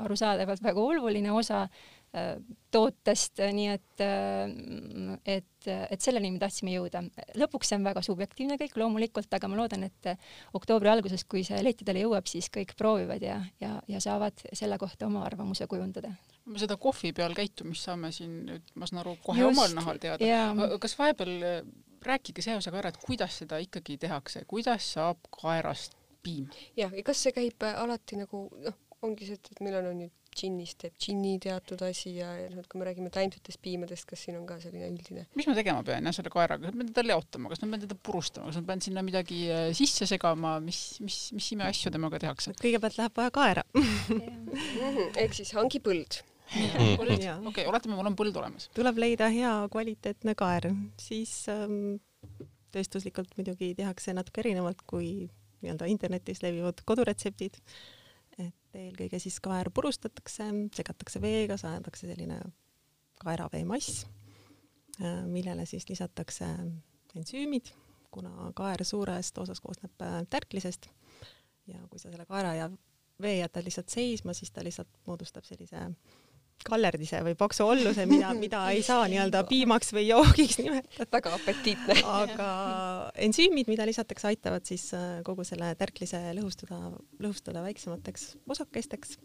arusaadavalt 0.04 0.62
väga 0.64 0.82
oluline 0.82 1.32
osa 1.32 1.66
tootest, 2.72 3.40
nii 3.52 3.66
et, 3.68 4.02
et, 5.28 5.68
et 5.68 6.00
selleni 6.00 6.30
me 6.32 6.40
tahtsime 6.40 6.72
jõuda. 6.72 7.02
lõpuks 7.36 7.70
see 7.70 7.78
on 7.78 7.84
väga 7.84 8.02
subjektiivne 8.04 8.56
kõik 8.60 8.76
loomulikult, 8.80 9.32
aga 9.36 9.50
ma 9.50 9.58
loodan, 9.58 9.84
et 9.88 10.10
oktoobri 10.56 10.90
alguses, 10.92 11.26
kui 11.28 11.44
see 11.46 11.58
lettidele 11.64 12.04
jõuab, 12.06 12.28
siis 12.30 12.48
kõik 12.52 12.76
proovivad 12.78 13.24
ja, 13.24 13.40
ja, 13.60 13.74
ja 13.90 14.00
saavad 14.02 14.46
selle 14.52 14.78
kohta 14.80 15.10
oma 15.10 15.24
arvamuse 15.28 15.68
kujundada. 15.68 16.14
me 16.46 16.62
seda 16.62 16.78
kohvi 16.80 17.12
peal 17.12 17.34
käitumist 17.36 17.88
saame 17.88 18.12
siin 18.14 18.38
nüüd, 18.48 18.72
ma 18.74 18.88
saan 18.88 19.02
aru, 19.02 19.16
kohe 19.24 19.42
Just, 19.42 19.52
omal 19.52 19.76
nahal 19.76 20.00
teada. 20.00 20.68
kas 20.80 20.96
vahepeal 20.98 21.36
rääkige 22.06 22.44
see 22.44 22.56
osa 22.56 22.72
ka 22.72 22.80
ära, 22.80 22.94
et 22.94 23.00
kuidas 23.02 23.40
seda 23.42 23.58
ikkagi 23.62 23.98
tehakse, 24.00 24.44
kuidas 24.48 24.92
saab 24.96 25.20
kaerast 25.36 25.96
piim? 26.22 26.48
jah, 26.78 26.92
ja 26.92 27.04
kas 27.06 27.24
see 27.26 27.34
käib 27.36 27.66
alati 27.74 28.20
nagu 28.20 28.46
noh, 28.62 28.78
ongi 29.04 29.28
see, 29.28 29.36
et, 29.36 29.52
et 29.52 29.64
meil 29.64 29.80
on, 29.80 29.90
on 29.92 30.06
ju 30.06 30.12
džinnist 30.36 30.78
teeb 30.82 30.96
džinni 31.00 31.36
teatud 31.42 31.82
asi 31.86 32.14
ja, 32.18 32.30
ja 32.38 32.50
noh, 32.52 32.62
et 32.62 32.68
kui 32.70 32.80
me 32.80 32.88
räägime 32.88 33.10
taimsetest 33.14 33.60
piimadest, 33.64 34.06
kas 34.10 34.26
siin 34.26 34.38
on 34.40 34.46
ka 34.48 34.58
selline 34.62 34.90
üldine? 34.92 35.26
mis 35.38 35.48
ma 35.48 35.56
tegema 35.58 35.84
pean 35.86 36.06
jah 36.06 36.16
selle 36.16 36.32
kaeraga, 36.32 36.68
kas 36.68 36.76
ma 36.76 36.84
pean 36.84 36.92
teda 36.92 37.06
leotama, 37.08 37.52
kas 37.52 37.62
ma 37.64 37.72
pean 37.72 37.86
teda 37.86 37.98
purustama, 38.08 38.50
kas 38.52 38.60
ma 38.60 38.70
pean 38.72 38.84
sinna 38.84 39.04
midagi 39.06 39.42
äh, 39.50 39.68
sisse 39.76 40.08
segama, 40.08 40.56
mis, 40.64 40.82
mis, 41.04 41.20
mis 41.36 41.50
imeasju 41.56 41.94
temaga 41.94 42.22
tehakse? 42.22 42.54
kõigepealt 42.62 43.00
läheb 43.00 43.20
vaja 43.22 43.34
kaera 43.34 43.66
Mhm, 43.76 45.12
ehk 45.20 45.34
siis 45.36 45.52
hangi 45.56 45.80
põld. 45.82 46.20
okei 46.46 46.94
okay,, 46.96 47.64
oletame, 47.66 47.96
mul 47.98 48.10
on 48.10 48.18
põld 48.18 48.36
olemas. 48.38 48.68
tuleb 48.76 49.00
leida 49.02 49.28
hea 49.32 49.54
kvaliteetne 49.72 50.36
kaer, 50.38 50.70
siis 51.00 51.32
ähm, 51.52 51.96
tööstuslikult 52.74 53.34
muidugi 53.38 53.72
tehakse 53.78 54.14
natuke 54.16 54.44
erinevalt 54.44 54.84
kui 54.86 55.28
nii-öelda 55.62 55.88
internetis 55.90 56.42
levivad 56.44 56.82
koduretseptid. 56.88 57.58
Et 58.38 58.78
eelkõige 58.78 59.20
siis 59.22 59.38
kaer 59.40 59.70
purustatakse, 59.74 60.50
segatakse 60.76 61.20
veega, 61.22 61.56
saadakse 61.60 62.10
selline 62.10 62.40
kaeraveemass, 63.22 64.04
millele 65.28 65.64
siis 65.68 65.88
lisatakse 65.88 66.48
ensüümid, 67.16 67.72
kuna 68.10 68.50
kaer 68.56 68.84
suurest 68.84 69.38
osas 69.38 69.60
koosneb 69.60 70.04
äh, 70.04 70.20
tärklisest. 70.30 70.90
Ja 71.66 71.80
kui 71.90 71.98
sa 71.98 72.10
selle 72.12 72.26
kaera 72.28 72.54
ja 72.54 72.68
vee 73.22 73.38
jätad 73.38 73.64
lihtsalt 73.66 73.90
seisma, 73.90 74.34
siis 74.36 74.52
ta 74.54 74.64
lihtsalt 74.64 74.88
moodustab 75.06 75.44
sellise 75.44 75.80
kallerdise 76.66 77.20
või 77.26 77.36
paksu 77.38 77.66
olluse, 77.66 78.06
mida, 78.10 78.32
mida 78.38 78.62
ei 78.74 78.82
saa 78.86 79.06
nii-öelda 79.10 79.42
piimaks 79.50 79.92
või 79.94 80.06
joogiks 80.08 80.58
nimetada. 80.62 81.08
väga 81.12 81.34
apetiitne. 81.36 81.98
aga 82.10 82.48
ensüümid, 83.26 83.70
mida 83.70 83.86
lisatakse, 83.88 84.30
aitavad 84.32 84.66
siis 84.68 84.88
äh, 84.96 85.20
kogu 85.26 85.44
selle 85.46 85.72
tärklise 85.78 86.20
lõhustada, 86.38 86.80
lõhustada 87.22 87.62
väiksemateks 87.66 88.32
osakesteks, 88.56 89.18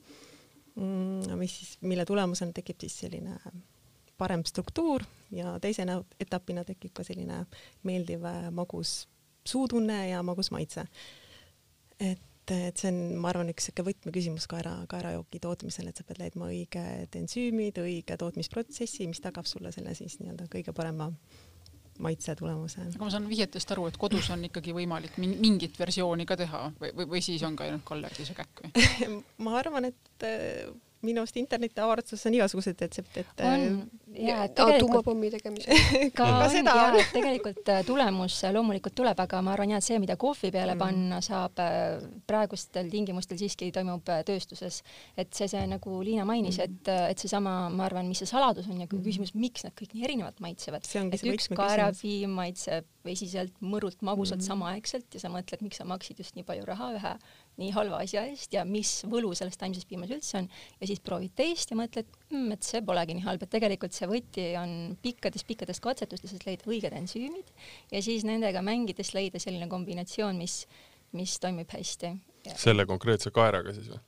mis 1.36 1.58
siis, 1.60 1.76
mille 1.84 2.06
tulemusena 2.08 2.56
tekib 2.56 2.80
siis 2.80 3.02
selline 3.04 3.36
parem 4.22 4.46
struktuur 4.46 5.04
ja 5.34 5.56
teise 5.62 5.86
etapina 6.22 6.64
tekib 6.68 6.94
ka 6.96 7.06
selline 7.08 7.46
meeldiv 7.88 8.26
äh, 8.30 8.50
magus 8.54 9.06
suutunne 9.48 10.04
ja 10.12 10.22
magus 10.24 10.52
maitse. 10.54 10.86
et 12.00 12.22
et 12.52 12.82
see 12.82 12.92
on, 12.92 13.00
ma 13.22 13.32
arvan, 13.32 13.52
üks 13.54 13.70
sihuke 13.70 13.86
võtmeküsimus 13.88 14.48
kaera, 14.52 14.74
kaerajoogi 14.92 15.42
tootmisel, 15.44 15.90
et 15.92 16.00
sa 16.00 16.06
pead 16.08 16.22
leidma 16.22 16.50
õiged 16.52 17.16
ensüümid, 17.22 17.80
õige 17.84 18.18
tootmisprotsessi, 18.22 19.08
mis 19.10 19.24
tagab 19.24 19.50
sulle 19.50 19.74
selle 19.76 19.96
siis 19.98 20.20
nii-öelda 20.22 20.50
kõige 20.52 20.76
parema 20.76 21.12
maitse 22.02 22.36
tulemuse. 22.36 22.82
aga 22.88 23.04
ma 23.04 23.12
saan 23.14 23.28
vihjetest 23.30 23.74
aru, 23.76 23.88
et 23.92 23.98
kodus 24.02 24.30
on 24.34 24.46
ikkagi 24.48 24.74
võimalik 24.76 25.18
min- 25.22 25.38
mingit 25.42 25.78
versiooni 25.80 26.26
ka 26.26 26.38
teha 26.40 26.64
või, 26.80 26.94
või, 26.98 27.10
või 27.16 27.22
siis 27.26 27.44
on 27.46 27.56
ka 27.56 27.68
ainult 27.68 27.86
kallerdise 27.88 28.36
käkk 28.38 28.64
või? 28.66 28.88
ma 29.46 29.58
arvan, 29.60 29.92
et 29.92 30.26
minu 31.06 31.22
arust 31.24 31.38
interneti 31.42 31.82
avaratsuses 31.82 32.26
on 32.30 32.36
igasuguseid 32.38 32.82
retsepte, 32.82 33.24
et 33.24 33.44
on 33.46 33.64
äh, 34.16 34.26
ja 34.28 34.48
tuumapommi 34.50 35.32
tegemisel. 35.34 35.76
ka 36.18 36.26
Ka 36.26 36.28
on 36.44 36.50
seda 36.54 36.76
ja 36.78 37.06
tegelikult 37.14 37.72
äh, 37.74 37.82
tulemus 37.88 38.38
loomulikult 38.54 38.96
tuleb, 38.98 39.20
aga 39.24 39.42
ma 39.46 39.56
arvan 39.56 39.74
jah, 39.74 39.82
et 39.82 39.88
see, 39.88 40.00
mida 40.04 40.18
kohvi 40.22 40.52
peale 40.54 40.76
Mm. 40.76 40.80
panna 40.80 41.22
saab 41.22 41.60
äh, 41.60 42.04
praegustel 42.28 42.90
tingimustel 42.92 43.38
siiski 43.38 43.72
toimub 43.76 44.08
tööstuses. 44.28 44.82
et 45.18 45.34
see, 45.34 45.48
see 45.52 45.66
nagu 45.68 46.02
Liina 46.04 46.26
mainis, 46.26 46.58
Mm. 46.58 46.64
et, 46.64 47.12
et 47.12 47.26
seesama, 47.26 47.70
ma 47.70 47.86
arvan, 47.90 48.08
mis 48.08 48.22
see 48.24 48.30
saladus 48.30 48.70
on 48.70 48.80
ja 48.82 48.88
kui 48.88 49.00
küsimus, 49.04 49.34
miks 49.36 49.66
nad 49.66 49.76
kõik 49.78 49.94
nii 49.94 50.06
erinevalt 50.08 50.40
maitsevad. 50.40 50.86
et 50.86 51.20
see 51.20 51.34
üks 51.36 51.50
kaerapiim 51.56 52.30
maitseb 52.30 52.88
vesiselt, 53.06 53.54
mõrult, 53.62 54.02
magusalt 54.06 54.42
mm. 54.42 54.48
samaaegselt 54.48 55.14
ja 55.14 55.24
sa 55.24 55.32
mõtled, 55.34 55.64
miks 55.66 55.82
sa 55.82 55.88
maksid 55.90 56.20
just 56.22 56.36
nii 56.38 56.46
palju 56.46 56.66
raha 56.68 56.92
ühe 56.98 57.14
nii 57.62 57.72
halva 57.76 58.02
asja 58.06 58.24
eest 58.30 58.54
ja 58.56 58.66
mis 58.68 58.92
võlu 59.10 59.32
selles 59.38 59.58
taimses 59.60 59.88
piimas 59.90 60.12
üldse 60.14 60.42
on 60.42 60.50
ja 60.50 60.90
siis 60.90 61.02
proovid 61.06 61.36
teist 61.38 61.74
ja 61.74 61.80
mõtled 61.80 62.10
mm,, 62.32 62.52
et 62.58 62.68
see 62.68 62.84
polegi 62.86 63.18
nii 63.18 63.26
halb, 63.28 63.46
et 63.46 63.54
tegelikult 63.54 63.96
see 63.96 64.10
võti 64.12 64.48
on 64.60 64.76
pikkades-pikkades 65.04 65.82
katsetustes, 65.84 66.36
et 66.38 66.48
leida 66.48 66.70
õiged 66.70 66.96
ensüümid 67.02 67.52
ja 67.94 68.04
siis 68.04 68.28
nendega 68.28 68.64
mängides 68.66 69.14
leida 69.18 69.42
selline 69.42 69.70
kombinatsioon, 69.72 70.40
mis, 70.42 70.64
mis 71.18 71.38
toimib 71.42 71.72
hästi. 71.72 72.16
selle 72.58 72.88
konkreetse 72.90 73.34
kaeraga 73.34 73.76
siis 73.78 73.92
või? 73.94 74.02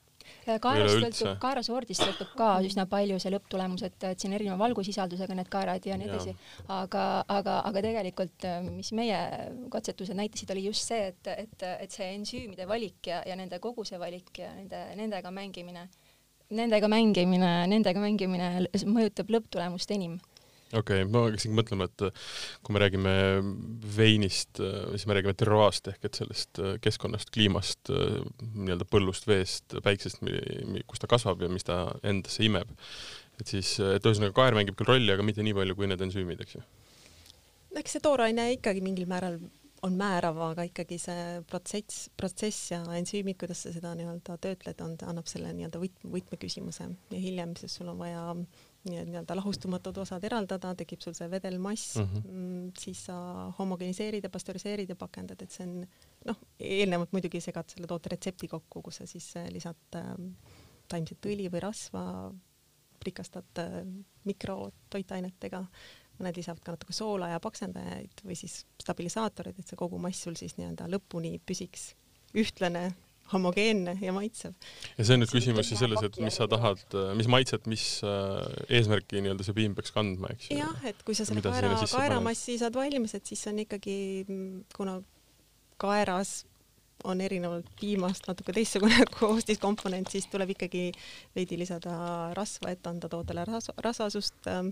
Kaerast 0.43 0.99
sõltub, 0.99 1.37
kaerasordist 1.41 2.03
sõltub 2.03 2.33
ka 2.37 2.49
üsna 2.65 2.85
palju 2.89 3.19
see 3.21 3.33
lõpptulemus, 3.33 3.85
et, 3.87 3.97
et 4.09 4.19
siin 4.19 4.35
erineva 4.35 4.57
valgusisaldusega 4.61 5.37
need 5.37 5.51
kaerad 5.53 5.85
ja 5.87 5.97
nii 5.99 6.09
edasi, 6.09 6.35
aga, 6.73 7.05
aga, 7.31 7.59
aga 7.69 7.85
tegelikult 7.85 8.47
mis 8.69 8.91
meie 8.97 9.19
katsetused 9.73 10.17
näitasid, 10.19 10.51
oli 10.55 10.67
just 10.67 10.89
see, 10.89 11.11
et, 11.13 11.31
et, 11.33 11.67
et 11.85 11.95
see 11.95 12.09
ensüümide 12.17 12.67
valik 12.69 13.11
ja, 13.11 13.21
ja 13.27 13.37
nende 13.39 13.59
koguse 13.63 13.99
valik 14.01 14.43
ja 14.43 14.51
nende, 14.57 14.83
nendega 14.99 15.31
mängimine, 15.33 15.87
nendega 16.53 16.89
mängimine, 16.91 17.55
nendega 17.71 18.03
mängimine 18.03 18.53
mõjutab 18.85 19.31
lõpptulemust 19.33 19.95
enim. 19.95 20.19
Okei 20.79 21.03
okay,, 21.03 21.09
ma 21.09 21.23
hakkasingi 21.27 21.57
mõtlema, 21.57 21.87
et 21.89 22.05
äh, 22.07 22.29
kui 22.65 22.75
me 22.75 22.83
räägime 22.83 23.15
veinist, 23.97 24.59
siis 24.59 25.07
me 25.09 25.17
räägime 25.17 25.35
terroaast 25.39 25.89
ehk 25.93 26.09
et 26.09 26.21
sellest 26.21 26.61
äh, 26.61 26.75
keskkonnast, 26.83 27.33
kliimast, 27.35 27.91
nii-öelda 27.93 28.87
põllust, 28.89 29.27
veest, 29.29 29.77
päiksest, 29.85 30.23
kus 30.89 31.03
ta 31.03 31.09
kasvab 31.11 31.43
ja 31.43 31.51
mis 31.51 31.67
ta 31.67 31.85
endasse 32.03 32.45
imeb. 32.45 32.69
et 33.41 33.49
siis, 33.49 33.75
et 33.81 34.05
ühesõnaga 34.05 34.35
kaer 34.37 34.55
mängib 34.55 34.77
küll 34.77 34.91
rolli, 34.93 35.09
aga 35.13 35.25
mitte 35.25 35.43
nii 35.43 35.55
palju 35.57 35.75
kui 35.75 35.89
need 35.89 36.01
ensüümid, 36.05 36.41
eks 36.43 36.59
ju. 36.59 36.63
eks 37.79 37.97
see 37.97 38.03
tooraine 38.03 38.51
ikkagi 38.59 38.83
mingil 38.85 39.09
määral 39.09 39.39
on 39.83 39.95
määrav, 39.99 40.37
aga 40.51 40.65
ikkagi 40.67 40.97
see 41.01 41.23
protsess, 41.49 42.07
protsess 42.19 42.71
ja 42.71 42.79
ensüümid, 42.97 43.37
kuidas 43.39 43.65
sa 43.65 43.73
seda 43.75 43.91
nii-öelda 43.99 44.37
töötled, 44.43 44.83
on, 44.85 44.95
annab 45.09 45.27
selle 45.29 45.51
nii-öelda 45.55 45.81
võtme, 45.81 46.11
võtmeküsimuse 46.17 46.87
ja 47.11 47.19
hiljem 47.19 47.55
siis 47.59 47.75
sul 47.79 47.91
on 47.91 47.99
vaja 47.99 48.23
nii-öelda 48.89 49.35
lahustumatud 49.37 49.97
osad 50.03 50.23
eraldada, 50.27 50.73
tekib 50.75 51.01
sul 51.03 51.15
see 51.15 51.29
vedelmass 51.31 51.97
mm, 51.97 52.03
Mhm. 52.03 52.19
-hmm. 52.27 52.71
siis 52.79 53.05
sa 53.05 53.15
homogeniseerid 53.59 54.23
ja 54.23 54.29
pastöriseerid 54.29 54.89
ja 54.89 54.95
pakendad, 54.95 55.41
et 55.41 55.51
see 55.51 55.67
on 55.67 55.87
noh, 56.25 56.37
eelnevalt 56.59 57.11
muidugi 57.11 57.41
segad 57.41 57.69
selle 57.69 57.87
toote 57.87 58.09
retsepti 58.09 58.47
kokku, 58.47 58.81
kus 58.81 58.95
sa 58.95 59.05
siis 59.07 59.35
äh, 59.37 59.47
lisad 59.49 59.95
äh, 59.95 60.15
taimset 60.87 61.25
õli 61.25 61.49
või 61.51 61.61
rasva, 61.63 62.33
rikastad 63.05 63.59
äh, 63.59 63.83
mikrotoitainetega 64.23 65.65
mõned 66.19 66.37
lisavad 66.37 66.61
ka 66.63 66.75
natuke 66.75 66.93
soola 66.93 67.29
ja 67.33 67.39
paksendajaid 67.39 68.21
või 68.25 68.35
siis 68.37 68.65
stabilisaatoreid, 68.81 69.59
et 69.59 69.67
see 69.67 69.79
kogu 69.79 69.97
mass 69.97 70.23
sul 70.23 70.35
siis 70.39 70.57
nii-öelda 70.57 70.87
lõpuni 70.91 71.39
püsiks 71.39 71.93
ühtlane, 72.37 72.93
homogeenne 73.31 73.95
ja 74.01 74.13
maitsev. 74.15 74.53
ja 74.97 75.05
see 75.05 75.15
on 75.15 75.23
nüüd 75.23 75.33
küsimus 75.33 75.69
siis 75.71 75.81
selles, 75.81 76.03
et 76.05 76.19
mis 76.21 76.37
sa 76.39 76.47
tahad, 76.51 76.83
mis 77.17 77.29
maitset, 77.31 77.67
mis 77.71 77.85
äh, 78.05 78.41
eesmärki 78.79 79.21
nii-öelda 79.23 79.47
see 79.47 79.57
piim 79.57 79.75
peaks 79.77 79.95
kandma, 79.95 80.33
eks 80.35 80.51
ju. 80.51 80.59
jah, 80.59 80.87
et 80.89 81.03
kui 81.07 81.17
sa 81.17 81.27
selle 81.29 81.43
kaera 81.45 81.75
kaeramassi 81.91 82.59
saad 82.61 82.75
valmis, 82.77 83.15
et 83.17 83.33
siis 83.33 83.45
on 83.51 83.61
ikkagi, 83.63 83.97
kuna 84.75 84.99
kaeras 85.81 86.43
on 87.03 87.21
erinevalt 87.21 87.67
piimast 87.79 88.27
natuke 88.29 88.53
teistsugune 88.55 89.05
koostiskomponent, 89.17 90.11
siis 90.11 90.27
tuleb 90.31 90.53
ikkagi 90.55 90.89
veidi 91.35 91.59
lisada 91.59 91.95
rasva, 92.37 92.71
et 92.75 92.87
anda 92.87 93.09
tootele 93.11 93.45
ras-, 93.49 93.73
rasvasust 93.83 94.51
ähm,, 94.51 94.71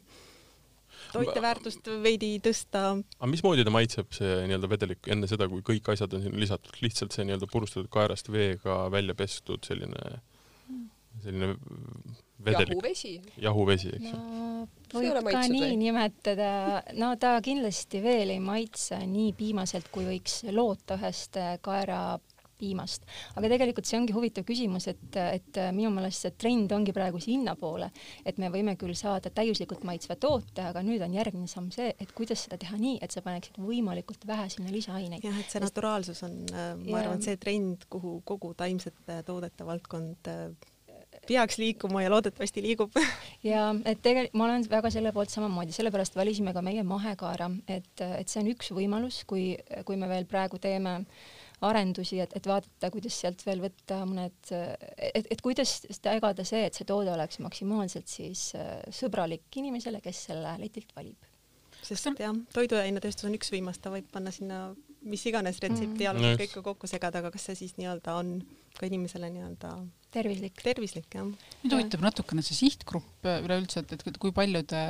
toiteväärtust 1.14 1.92
veidi 2.04 2.34
tõsta. 2.44 2.84
aga 3.18 3.32
mismoodi 3.32 3.66
ta 3.68 3.74
maitseb, 3.74 4.10
see 4.16 4.42
nii-öelda 4.48 4.72
vedelik 4.72 5.12
enne 5.14 5.30
seda, 5.32 5.50
kui 5.52 5.64
kõik 5.74 5.94
asjad 5.94 6.18
on 6.18 6.26
sinna 6.26 6.42
lisatud, 6.42 6.76
lihtsalt 6.84 7.16
see 7.16 7.28
nii-öelda 7.28 7.50
purustatud 7.52 7.92
kaerast 7.94 8.32
veega 8.34 8.84
välja 8.94 9.16
pestud 9.18 9.64
selline, 9.68 10.20
selline 11.24 11.56
vedelik 12.46 12.76
jahuvesi. 12.76 13.14
jahuvesi, 13.38 13.94
eks 13.98 14.10
ju. 14.12 14.18
no 14.18 15.04
võib 15.04 15.30
ka 15.30 15.44
nii 15.48 15.64
või? 15.64 15.78
nimetada, 15.86 16.52
no 16.98 17.14
ta 17.22 17.36
kindlasti 17.44 18.02
veel 18.04 18.34
ei 18.36 18.42
maitse 18.44 19.00
nii 19.08 19.34
piimaselt, 19.38 19.90
kui 19.94 20.08
võiks 20.08 20.42
loota 20.52 20.98
ühest 21.00 21.38
äh, 21.42 21.56
kaerapiimast. 22.62 23.06
aga 23.36 23.50
tegelikult 23.50 23.88
see 23.88 24.00
ongi 24.00 24.14
huvitav 24.14 24.46
küsimus, 24.46 24.88
et, 24.92 25.18
et 25.18 25.60
minu 25.74 25.92
meelest 25.94 26.26
see 26.26 26.36
trend 26.38 26.72
ongi 26.72 26.94
praegu 26.94 27.20
sinnapoole, 27.20 27.92
et 28.26 28.38
me 28.38 28.50
võime 28.54 28.76
küll 28.78 28.94
saada 28.96 29.30
täiuslikult 29.34 29.84
maitsva 29.88 30.16
toote, 30.16 30.62
aga 30.70 30.84
nüüd 30.86 31.02
on 31.02 31.14
järgmine 31.14 31.48
samm 31.48 31.72
see, 31.74 31.94
et 32.00 32.12
kuidas 32.14 32.46
seda 32.46 32.60
teha 32.62 32.78
nii, 32.78 33.00
et 33.02 33.12
sa 33.12 33.24
paneksid 33.26 33.58
võimalikult 33.62 34.26
vähe 34.28 34.50
sinna 34.50 34.72
lisaaineid. 34.72 35.24
jah, 35.24 35.40
et 35.40 35.52
see 35.52 35.64
naturaalsus 35.64 36.24
on, 36.28 36.44
ma 36.52 36.92
Jaa. 36.92 37.02
arvan, 37.04 37.24
see 37.24 37.38
trend, 37.42 37.88
kuhu 37.90 38.20
kogu 38.26 38.54
taimsete 38.58 39.22
toodete 39.26 39.66
valdkond 39.66 40.30
äh, 40.32 40.52
peaks 41.28 41.58
liikuma 41.58 42.02
ja 42.02 42.10
loodetavasti 42.10 42.62
liigub. 42.62 42.96
ja 43.52 43.70
et 43.86 44.02
tegelikult 44.02 44.38
ma 44.40 44.48
olen 44.48 44.66
väga 44.70 44.92
selle 44.94 45.12
poolt 45.16 45.34
samamoodi, 45.34 45.76
sellepärast 45.76 46.16
valisime 46.18 46.54
ka 46.54 46.64
meie 46.66 46.84
mahekaara, 46.88 47.50
et, 47.68 47.94
et 48.02 48.32
see 48.32 48.42
on 48.44 48.52
üks 48.54 48.72
võimalus, 48.76 49.22
kui, 49.30 49.54
kui 49.86 50.00
me 50.00 50.10
veel 50.12 50.28
praegu 50.30 50.60
teeme 50.62 51.02
arendusi, 51.62 52.20
et, 52.24 52.32
et 52.36 52.48
vaadata, 52.50 52.90
kuidas 52.94 53.18
sealt 53.22 53.44
veel 53.46 53.62
võtta 53.62 54.02
mõned, 54.10 54.54
et, 54.98 55.28
et 55.30 55.42
kuidas 55.46 55.82
tagada 56.02 56.46
see, 56.48 56.64
et 56.68 56.78
see 56.78 56.88
toode 56.90 57.14
oleks 57.14 57.42
maksimaalselt 57.44 58.10
siis 58.10 58.52
äh, 58.58 58.80
sõbralik 58.90 59.62
inimesele, 59.62 60.02
kes 60.02 60.26
selle 60.32 60.56
letilt 60.62 60.96
valib. 60.98 61.30
sest 61.82 62.10
jah, 62.20 62.36
toiduainetööstus 62.54 63.30
on 63.30 63.38
üks 63.38 63.54
võimas, 63.54 63.82
ta 63.82 63.94
võib 63.94 64.10
panna 64.14 64.34
sinna 64.34 64.72
mis 65.02 65.26
iganes 65.26 65.60
retsepti 65.62 66.04
Mm. 66.04 66.10
alguses 66.10 66.30
Just. 66.30 66.42
kõike 66.42 66.64
kokku 66.64 66.88
segada, 66.88 67.20
aga 67.20 67.32
kas 67.32 67.48
see 67.50 67.56
siis 67.56 67.78
nii-öelda 67.78 68.14
on 68.16 68.42
ka 68.82 68.90
inimesele 68.90 69.30
nii-öelda 69.34 69.76
tervislik. 70.12 70.60
tervislik, 70.64 71.08
jah. 71.16 71.28
mind 71.62 71.76
huvitab 71.76 72.04
natukene 72.04 72.44
see 72.44 72.58
sihtgrupp 72.58 73.28
üleüldse, 73.32 73.84
et, 73.84 73.94
et 74.10 74.20
kui 74.22 74.34
palju 74.36 74.64
te 74.68 74.82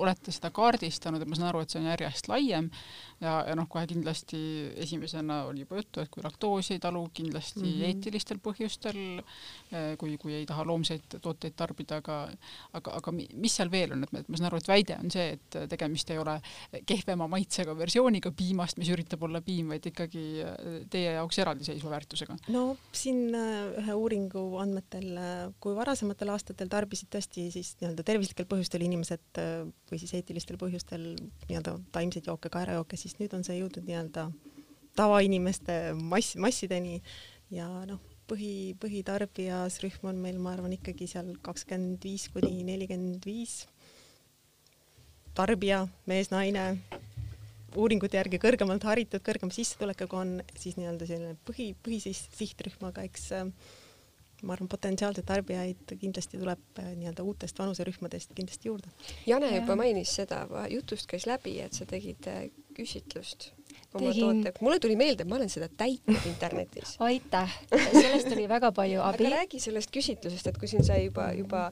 olete 0.00 0.32
seda 0.34 0.52
kaardistanud, 0.54 1.22
et 1.22 1.28
ma 1.28 1.38
saan 1.38 1.50
aru, 1.50 1.62
et 1.64 1.72
see 1.72 1.80
on 1.82 1.88
järjest 1.90 2.28
laiem 2.30 2.70
ja, 3.22 3.34
ja 3.48 3.56
noh, 3.58 3.68
kohe 3.70 3.84
kindlasti 3.90 4.38
esimesena 4.82 5.42
oli 5.50 5.64
juba 5.64 5.80
juttu, 5.80 6.02
et 6.02 6.10
kui 6.12 6.24
laktoosi 6.24 6.76
ei 6.76 6.82
talu, 6.82 7.04
kindlasti 7.14 7.60
mm 7.60 7.72
-hmm. 7.72 7.88
eetilistel 7.90 8.40
põhjustel, 8.42 9.00
eh, 9.72 9.96
kui, 9.98 10.16
kui 10.22 10.34
ei 10.38 10.46
taha 10.46 10.64
loomseid 10.66 11.18
tooteid 11.20 11.56
tarbida, 11.56 12.00
aga 12.02 12.18
aga, 12.72 12.96
aga 13.00 13.12
mis 13.12 13.56
seal 13.56 13.70
veel 13.70 13.92
on, 13.92 14.04
et 14.04 14.28
ma 14.28 14.36
saan 14.36 14.48
aru, 14.50 14.62
et 14.62 14.68
väide 14.68 14.98
on 15.02 15.10
see, 15.10 15.36
et 15.36 15.58
tegemist 15.68 16.10
ei 16.10 16.18
ole 16.18 16.40
kehvema 16.86 17.28
maitsega 17.28 17.76
versiooniga 17.78 18.30
piimast, 18.30 18.78
mis 18.78 18.88
üritab 18.88 19.22
olla 19.22 19.40
piim, 19.40 19.68
vaid 19.68 19.86
ikkagi 19.86 20.24
eh, 20.40 20.80
teie 20.90 21.12
jaoks 21.18 21.38
eraldiseisva 21.38 21.90
väärtusega? 21.90 22.36
no 22.48 22.76
siin 22.92 23.31
ühe 23.34 23.94
uuringu 23.96 24.42
andmetel, 24.62 25.18
kui 25.62 25.74
varasematel 25.76 26.32
aastatel 26.34 26.70
tarbisid 26.72 27.10
tõesti 27.12 27.48
siis 27.54 27.74
nii-öelda 27.80 28.04
tervislikel 28.06 28.48
põhjustel 28.50 28.84
inimesed 28.86 29.40
või 29.90 30.00
siis 30.00 30.14
eetilistel 30.18 30.60
põhjustel 30.60 31.12
nii-öelda 31.48 31.76
taimseid 31.94 32.30
jooke, 32.30 32.52
kaerajooke, 32.52 33.00
siis 33.00 33.18
nüüd 33.20 33.34
on 33.36 33.44
see 33.46 33.58
jõudnud 33.60 33.88
nii-öelda 33.88 34.28
tavainimeste 34.96 35.78
mass, 35.96 36.36
massideni. 36.36 37.00
Ja 37.52 37.66
noh, 37.88 38.00
põhi, 38.28 38.72
põhitarbijasrühm 38.80 40.08
on 40.08 40.20
meil, 40.24 40.38
ma 40.40 40.54
arvan, 40.56 40.74
ikkagi 40.76 41.08
seal 41.10 41.34
kakskümmend 41.44 42.04
viis 42.04 42.28
kuni 42.32 42.62
nelikümmend 42.68 43.24
viis. 43.28 43.62
Tarbija, 45.36 45.86
mees-naine, 46.08 46.66
uuringute 47.78 48.18
järgi 48.20 48.40
kõrgemalt 48.42 48.84
haritud, 48.88 49.22
kõrgema 49.24 49.54
sissetulekuga 49.54 50.18
on 50.20 50.34
siis 50.58 50.76
nii-öelda 50.80 51.08
selline 51.08 51.38
põhi, 51.48 51.72
põhisihtrühm, 51.84 52.84
aga 52.88 53.06
eks 53.08 53.30
äh, 53.38 53.48
ma 54.42 54.56
arvan, 54.56 54.68
potentsiaalseid 54.70 55.26
tarbijaid 55.28 55.94
kindlasti 56.00 56.40
tuleb 56.40 56.82
äh, 56.82 56.92
nii-öelda 56.98 57.24
uutest 57.26 57.58
vanuserühmadest 57.58 58.34
kindlasti 58.36 58.70
juurde. 58.70 58.92
Jane 59.26 59.52
juba 59.54 59.76
mainis 59.78 60.14
seda, 60.18 60.44
jutust 60.72 61.08
käis 61.10 61.26
läbi, 61.30 61.58
et 61.62 61.78
sa 61.78 61.86
tegid 61.88 62.28
äh, 62.30 62.46
küsitlust 62.76 63.52
oma 63.94 64.08
Tegin... 64.08 64.42
toote, 64.42 64.64
mulle 64.64 64.78
tuli 64.80 64.96
meelde, 64.96 65.24
ma 65.28 65.36
olen 65.36 65.50
seda 65.52 65.68
täitnud 65.76 66.28
internetis. 66.28 66.96
aitäh, 67.08 67.58
sellest 67.92 68.32
oli 68.32 68.46
väga 68.48 68.72
palju 68.76 69.02
abi. 69.04 69.26
aga 69.26 69.34
räägi 69.36 69.60
sellest 69.62 69.92
küsitlusest, 69.94 70.48
et 70.48 70.60
kui 70.60 70.70
siin 70.70 70.84
sai 70.86 71.04
juba, 71.06 71.30
juba 71.36 71.68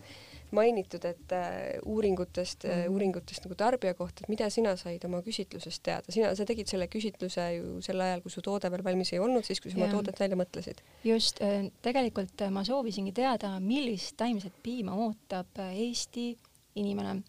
mainitud, 0.56 1.04
et 1.08 1.32
äh, 1.32 1.78
uuringutest 1.86 2.64
mm, 2.64 2.70
-hmm. 2.70 2.94
uuringutest 2.94 3.44
nagu 3.44 3.54
tarbija 3.54 3.94
kohta, 3.94 4.24
et 4.24 4.32
mida 4.32 4.50
sina 4.50 4.76
said 4.76 5.04
oma 5.04 5.22
küsitlusest 5.26 5.82
teada, 5.82 6.12
sina, 6.12 6.34
sa 6.34 6.46
tegid 6.46 6.70
selle 6.70 6.88
küsitluse 6.88 7.46
ju 7.56 7.82
sel 7.82 8.00
ajal, 8.00 8.22
kui 8.24 8.30
su 8.30 8.42
toode 8.42 8.70
veel 8.70 8.84
valmis 8.84 9.12
ei 9.12 9.18
olnud, 9.18 9.44
siis 9.44 9.60
kui 9.60 9.70
sa 9.70 9.78
oma 9.78 9.90
toodet 9.92 10.20
välja 10.20 10.36
mõtlesid. 10.36 10.82
just, 11.04 11.42
äh, 11.42 11.70
tegelikult 11.82 12.46
ma 12.50 12.64
soovisingi 12.64 13.12
teada, 13.12 13.58
millist 13.60 14.16
taimset 14.16 14.52
piima 14.62 14.94
ootab 14.94 15.62
Eesti 15.70 16.36
inimene 16.74 17.22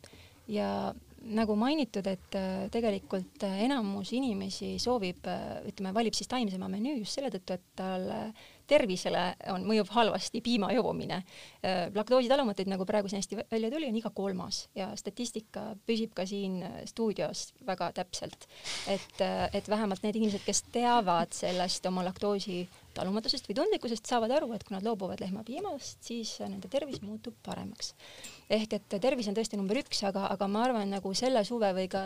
ja 0.48 0.94
nagu 1.22 1.56
mainitud, 1.56 2.08
et 2.08 2.36
tegelikult 2.72 3.44
enamus 3.44 4.12
inimesi 4.14 4.80
soovib, 4.80 5.28
ütleme, 5.70 5.94
valib 5.94 6.14
siis 6.18 6.28
taimsema 6.28 6.68
menüü 6.68 6.98
just 6.98 7.14
selle 7.14 7.30
tõttu, 7.30 7.54
et 7.54 7.68
tal 7.76 8.08
tervisele 8.72 9.24
on, 9.52 9.66
mõjub 9.68 9.92
halvasti 9.92 10.42
piima 10.46 10.72
joomine. 10.76 11.22
Äh, 11.62 11.84
laktoositalumatuid, 11.96 12.72
nagu 12.72 12.88
praegu 12.88 13.12
siin 13.12 13.22
hästi 13.22 13.40
välja 13.52 13.72
tuli, 13.74 13.90
on 13.92 14.00
iga 14.00 14.14
kolmas 14.16 14.64
ja 14.78 14.92
statistika 15.00 15.72
püsib 15.88 16.16
ka 16.18 16.26
siin 16.30 16.62
stuudios 16.90 17.52
väga 17.68 17.92
täpselt. 18.00 18.48
et, 18.88 19.22
äh, 19.22 19.50
et 19.54 19.70
vähemalt 19.70 20.04
need 20.04 20.16
inimesed, 20.16 20.46
kes 20.46 20.64
teavad 20.72 21.34
sellest 21.36 21.86
oma 21.86 22.06
laktoosi 22.06 22.64
talumatusest 22.98 23.50
või 23.50 23.58
tundlikkusest, 23.62 24.06
saavad 24.08 24.34
aru, 24.38 24.52
et 24.56 24.66
kui 24.68 24.76
nad 24.76 24.86
loobuvad 24.86 25.24
lehmapiimast, 25.24 26.02
siis 26.06 26.38
nende 26.44 26.72
tervis 26.72 27.02
muutub 27.06 27.38
paremaks 27.46 27.94
ehk 28.52 28.76
et 28.76 28.96
tervis 29.02 29.28
on 29.30 29.36
tõesti 29.36 29.58
number 29.60 29.80
üks, 29.80 30.02
aga, 30.08 30.26
aga 30.34 30.48
ma 30.52 30.66
arvan, 30.66 30.90
nagu 30.92 31.14
selle 31.18 31.44
suve 31.48 31.70
või 31.76 31.88
ka 31.92 32.04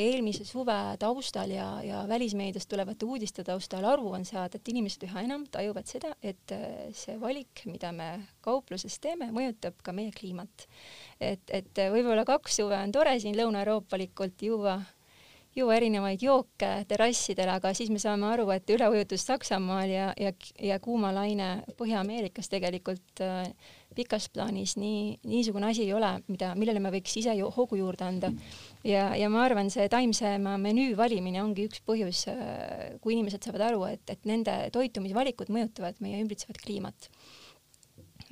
eelmise 0.00 0.44
suve 0.48 0.76
taustal 1.00 1.52
ja, 1.54 1.68
ja 1.84 2.02
välismeediast 2.10 2.68
tulevate 2.70 3.08
uudiste 3.08 3.44
taustal 3.46 3.86
aru 3.88 4.12
on 4.18 4.26
saada, 4.28 4.58
et 4.58 4.72
inimesed 4.72 5.06
üha 5.08 5.24
enam 5.26 5.46
tajuvad 5.52 5.88
seda, 5.88 6.12
et 6.20 6.54
see 6.96 7.16
valik, 7.22 7.64
mida 7.70 7.92
me 7.96 8.10
kaupluses 8.44 8.98
teeme, 9.02 9.30
mõjutab 9.34 9.78
ka 9.84 9.94
meie 9.96 10.12
kliimat. 10.14 10.66
et, 11.20 11.42
et 11.48 11.84
võib-olla 11.92 12.26
kaks 12.28 12.60
suve 12.60 12.76
on 12.76 12.92
tore 12.92 13.16
siin 13.22 13.36
lõunaeuroopalikult 13.38 14.46
juua 14.50 14.78
juua 15.56 15.76
erinevaid 15.78 16.20
jooke 16.20 16.68
terrassidel, 16.88 17.48
aga 17.54 17.72
siis 17.76 17.88
me 17.92 18.00
saame 18.00 18.28
aru, 18.28 18.48
et 18.52 18.68
üleujutus 18.72 19.24
Saksamaal 19.24 19.90
ja, 19.90 20.06
ja, 20.20 20.32
ja 20.62 20.76
kuumalaine 20.82 21.48
Põhja-Ameerikas 21.78 22.50
tegelikult 22.52 23.22
äh, 23.24 23.46
pikas 23.96 24.28
plaanis 24.32 24.76
nii, 24.76 25.16
niisugune 25.24 25.70
asi 25.70 25.86
ei 25.86 25.94
ole, 25.96 26.10
mida, 26.28 26.52
millele 26.58 26.82
me 26.84 26.92
võiks 26.92 27.16
ise 27.22 27.32
ju 27.38 27.48
hoogu 27.54 27.78
juurde 27.80 28.04
anda. 28.04 28.32
ja, 28.84 29.08
ja 29.16 29.30
ma 29.32 29.46
arvan, 29.46 29.70
see 29.72 29.88
taimsema 29.92 30.58
menüü 30.60 30.96
valimine 30.98 31.40
ongi 31.42 31.64
üks 31.70 31.80
põhjus, 31.88 32.26
äh, 32.32 32.98
kui 33.00 33.16
inimesed 33.16 33.48
saavad 33.48 33.70
aru, 33.70 33.86
et, 33.94 34.04
et 34.12 34.28
nende 34.28 34.58
toitumisvalikud 34.76 35.52
mõjutavad 35.56 36.02
meie 36.04 36.20
ümbritsevat 36.24 36.60
kliimat 36.64 37.08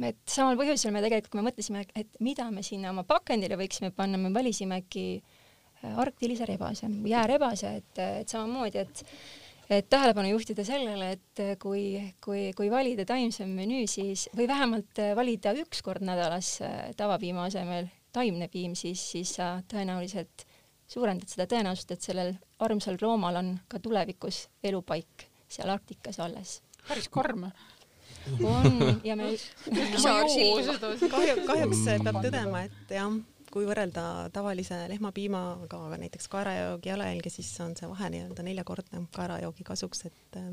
et 0.02 0.18
samal 0.28 0.58
põhjusel 0.58 0.92
me 0.92 1.00
tegelikult, 1.04 1.30
kui 1.30 1.40
me 1.40 1.48
mõtlesime, 1.48 1.86
et 1.94 2.20
mida 2.24 2.48
me 2.50 2.64
sinna 2.66 2.90
oma 2.90 3.04
pakendile 3.06 3.56
võiksime 3.56 3.92
panna, 3.94 4.18
me 4.18 4.32
valisimegi 4.34 5.06
äh, 5.20 5.33
arktilise 5.96 6.46
rebase, 6.48 6.90
jäärebase, 7.10 7.74
et, 7.80 8.04
et 8.22 8.28
samamoodi, 8.28 8.84
et 8.84 9.04
et 9.70 9.86
tähelepanu 9.88 10.28
juhtida 10.28 10.60
sellele, 10.64 11.14
et 11.16 11.42
kui, 11.62 11.96
kui, 12.20 12.50
kui 12.56 12.66
valida 12.70 13.06
taimsem 13.08 13.48
menüü, 13.56 13.86
siis 13.88 14.26
või 14.36 14.44
vähemalt 14.50 15.00
valida 15.16 15.54
üks 15.56 15.80
kord 15.82 16.04
nädalas 16.04 16.58
äh, 16.60 16.90
tavapiima 16.98 17.46
asemel 17.48 17.88
taimne 18.12 18.48
piim, 18.52 18.74
siis, 18.78 19.00
siis 19.14 19.34
sa 19.38 19.54
tõenäoliselt 19.70 20.44
suurendad 20.88 21.30
seda 21.30 21.46
tõenäosust, 21.50 21.94
et 21.94 22.04
sellel 22.04 22.34
armsal 22.62 22.98
loomal 23.00 23.40
on 23.40 23.54
ka 23.68 23.80
tulevikus 23.82 24.44
elupaik 24.64 25.28
seal 25.48 25.72
Arktikas 25.72 26.20
alles. 26.20 26.60
päris 26.88 27.08
karm 27.08 27.46
on 28.44 29.00
ja 29.04 29.16
me 29.16 29.32
kahju, 30.02 31.36
kahjuks 31.46 31.84
peab 32.04 32.20
tõdema, 32.24 32.64
et 32.68 32.94
jah, 32.96 33.16
kui 33.54 33.66
võrrelda 33.68 34.04
tavalise 34.34 34.80
lehmapiimaga, 34.90 35.78
aga 35.88 35.98
näiteks 36.02 36.26
kaerajoogi 36.32 36.90
jalajälge, 36.90 37.30
siis 37.30 37.52
on 37.62 37.76
see 37.78 37.86
vahe 37.90 38.10
nii-öelda 38.10 38.46
neljakordne 38.46 39.04
kaerajoogi 39.14 39.66
kasuks, 39.66 40.06
et 40.10 40.38
äh, 40.40 40.48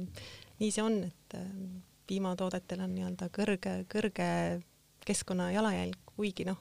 nii 0.62 0.74
see 0.74 0.84
on, 0.86 1.00
et 1.08 1.38
äh, 1.40 1.48
piimatoodetel 2.12 2.84
on 2.86 2.94
nii-öelda 2.94 3.32
kõrge, 3.34 3.80
kõrge 3.90 4.28
keskkonna 5.08 5.50
jalajälg, 5.56 5.98
kuigi 6.14 6.46
noh, 6.46 6.60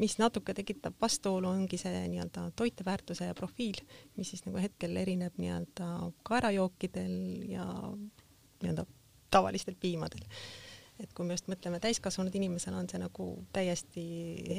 mis 0.00 0.16
natuke 0.20 0.54
tekitab 0.56 0.96
vastuolu, 1.00 1.50
ongi 1.52 1.80
see 1.80 2.06
nii-öelda 2.12 2.50
toiteväärtuse 2.56 3.28
profiil, 3.36 3.80
mis 4.16 4.32
siis 4.32 4.46
nagu 4.48 4.60
hetkel 4.62 4.96
erineb 4.96 5.36
nii-öelda 5.40 5.90
kaerajookidel 6.24 7.16
ja 7.52 7.66
nii-öelda 8.62 8.86
tavalistel 9.34 9.76
piimadel 9.80 10.24
et 11.02 11.12
kui 11.16 11.26
me 11.26 11.36
just 11.36 11.50
mõtleme 11.50 11.80
täiskasvanud 11.82 12.34
inimesele, 12.38 12.76
on 12.78 12.88
see 12.90 13.00
nagu 13.02 13.26
täiesti 13.56 14.04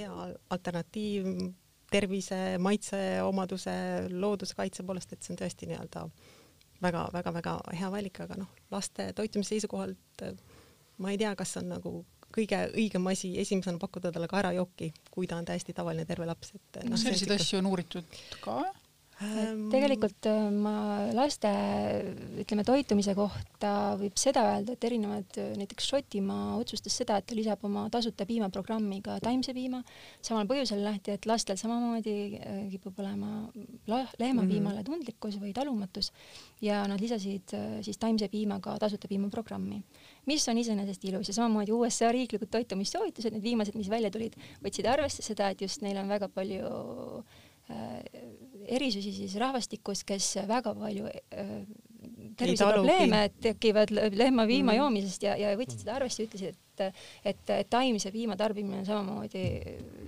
hea 0.02 0.28
alternatiiv 0.54 1.30
tervise, 1.92 2.58
maitse, 2.60 3.00
omaduse, 3.24 3.74
looduskaitse 4.12 4.84
poolest, 4.84 5.14
et 5.14 5.24
see 5.24 5.34
on 5.34 5.40
tõesti 5.40 5.70
nii-öelda 5.70 6.04
väga-väga-väga 6.84 7.56
hea 7.80 7.90
valik, 7.94 8.22
aga 8.26 8.38
noh, 8.44 8.52
laste 8.72 9.10
toitumise 9.18 9.56
seisukohalt 9.56 10.26
ma 11.02 11.14
ei 11.14 11.20
tea, 11.22 11.34
kas 11.38 11.56
on 11.62 11.72
nagu 11.72 11.94
kõige 12.34 12.60
õigem 12.76 13.08
asi 13.10 13.32
esimesena 13.40 13.80
pakkuda 13.82 14.12
talle 14.14 14.28
kaerajooki, 14.30 14.92
kui 15.12 15.30
ta 15.30 15.40
on 15.40 15.48
täiesti 15.48 15.74
tavaline 15.74 16.06
terve 16.06 16.28
laps, 16.28 16.54
et 16.58 16.82
no, 16.84 16.94
no 16.94 17.00
selliseid 17.02 17.34
asju 17.38 17.62
on 17.62 17.72
uuritud 17.72 18.20
ka 18.44 18.60
et 19.18 19.50
ähm, 19.50 19.64
tegelikult 19.74 20.28
äh, 20.30 20.50
ma 20.54 21.08
laste 21.16 21.50
ütleme 22.38 22.62
toitumise 22.68 23.16
kohta 23.18 23.72
võib 23.98 24.18
seda 24.22 24.44
öelda, 24.52 24.76
et 24.76 24.86
erinevad 24.86 25.40
näiteks 25.58 25.88
Šotimaa 25.90 26.52
otsustas 26.60 26.94
seda, 27.02 27.18
et 27.18 27.26
ta 27.26 27.38
lisab 27.38 27.64
oma 27.66 27.88
tasuta 27.94 28.28
piimaprogrammi 28.30 29.00
ka 29.06 29.16
taimse 29.24 29.56
piima. 29.58 29.82
samal 30.22 30.46
põhjusel 30.50 30.84
nähti, 30.86 31.16
et 31.18 31.26
lastel 31.26 31.58
samamoodi 31.58 32.14
äh, 32.38 32.60
kipub 32.76 33.00
olema 33.02 33.50
lehmapiimale 33.88 34.84
-hmm. 34.84 34.86
tundlikkus 34.86 35.40
või 35.42 35.54
talumatus 35.54 36.12
ja 36.62 36.84
nad 36.88 37.02
lisasid 37.02 37.58
äh, 37.58 37.82
siis 37.82 37.98
taimse 37.98 38.30
piimaga 38.30 38.78
tasuta 38.78 39.08
piimaprogrammi, 39.08 39.82
mis 40.30 40.48
on 40.48 40.58
iseenesest 40.58 41.10
ilus 41.10 41.28
ja 41.28 41.34
samamoodi 41.34 41.74
USA 41.74 42.12
riiklikud 42.12 42.54
toitumissoovitused, 42.54 43.34
need 43.34 43.44
viimased, 43.44 43.74
mis 43.76 43.90
välja 43.90 44.12
tulid, 44.14 44.38
võtsid 44.62 44.86
arvesse 44.86 45.26
seda, 45.26 45.50
et 45.50 45.62
just 45.62 45.82
neil 45.82 45.98
on 45.98 46.08
väga 46.08 46.30
palju 46.30 47.26
erisusi 48.68 49.14
siis 49.16 49.36
rahvastikus, 49.42 50.04
kes 50.08 50.34
väga 50.48 50.74
palju 50.78 51.08
äh, 51.08 51.52
terviseprobleeme 52.38 53.22
tekivad 53.42 53.92
lehmapiima 53.92 54.72
mm. 54.72 54.78
joomisest 54.78 55.26
ja, 55.26 55.36
ja 55.40 55.54
võtsid 55.58 55.82
seda 55.84 55.98
arvesse 55.98 56.24
ja 56.24 56.30
ütlesid, 56.30 56.56
et, 56.56 57.02
et, 57.32 57.54
et 57.56 57.70
taimse 57.74 58.12
piima 58.14 58.38
tarbimine 58.40 58.82
on 58.82 58.88
samamoodi 58.88 59.44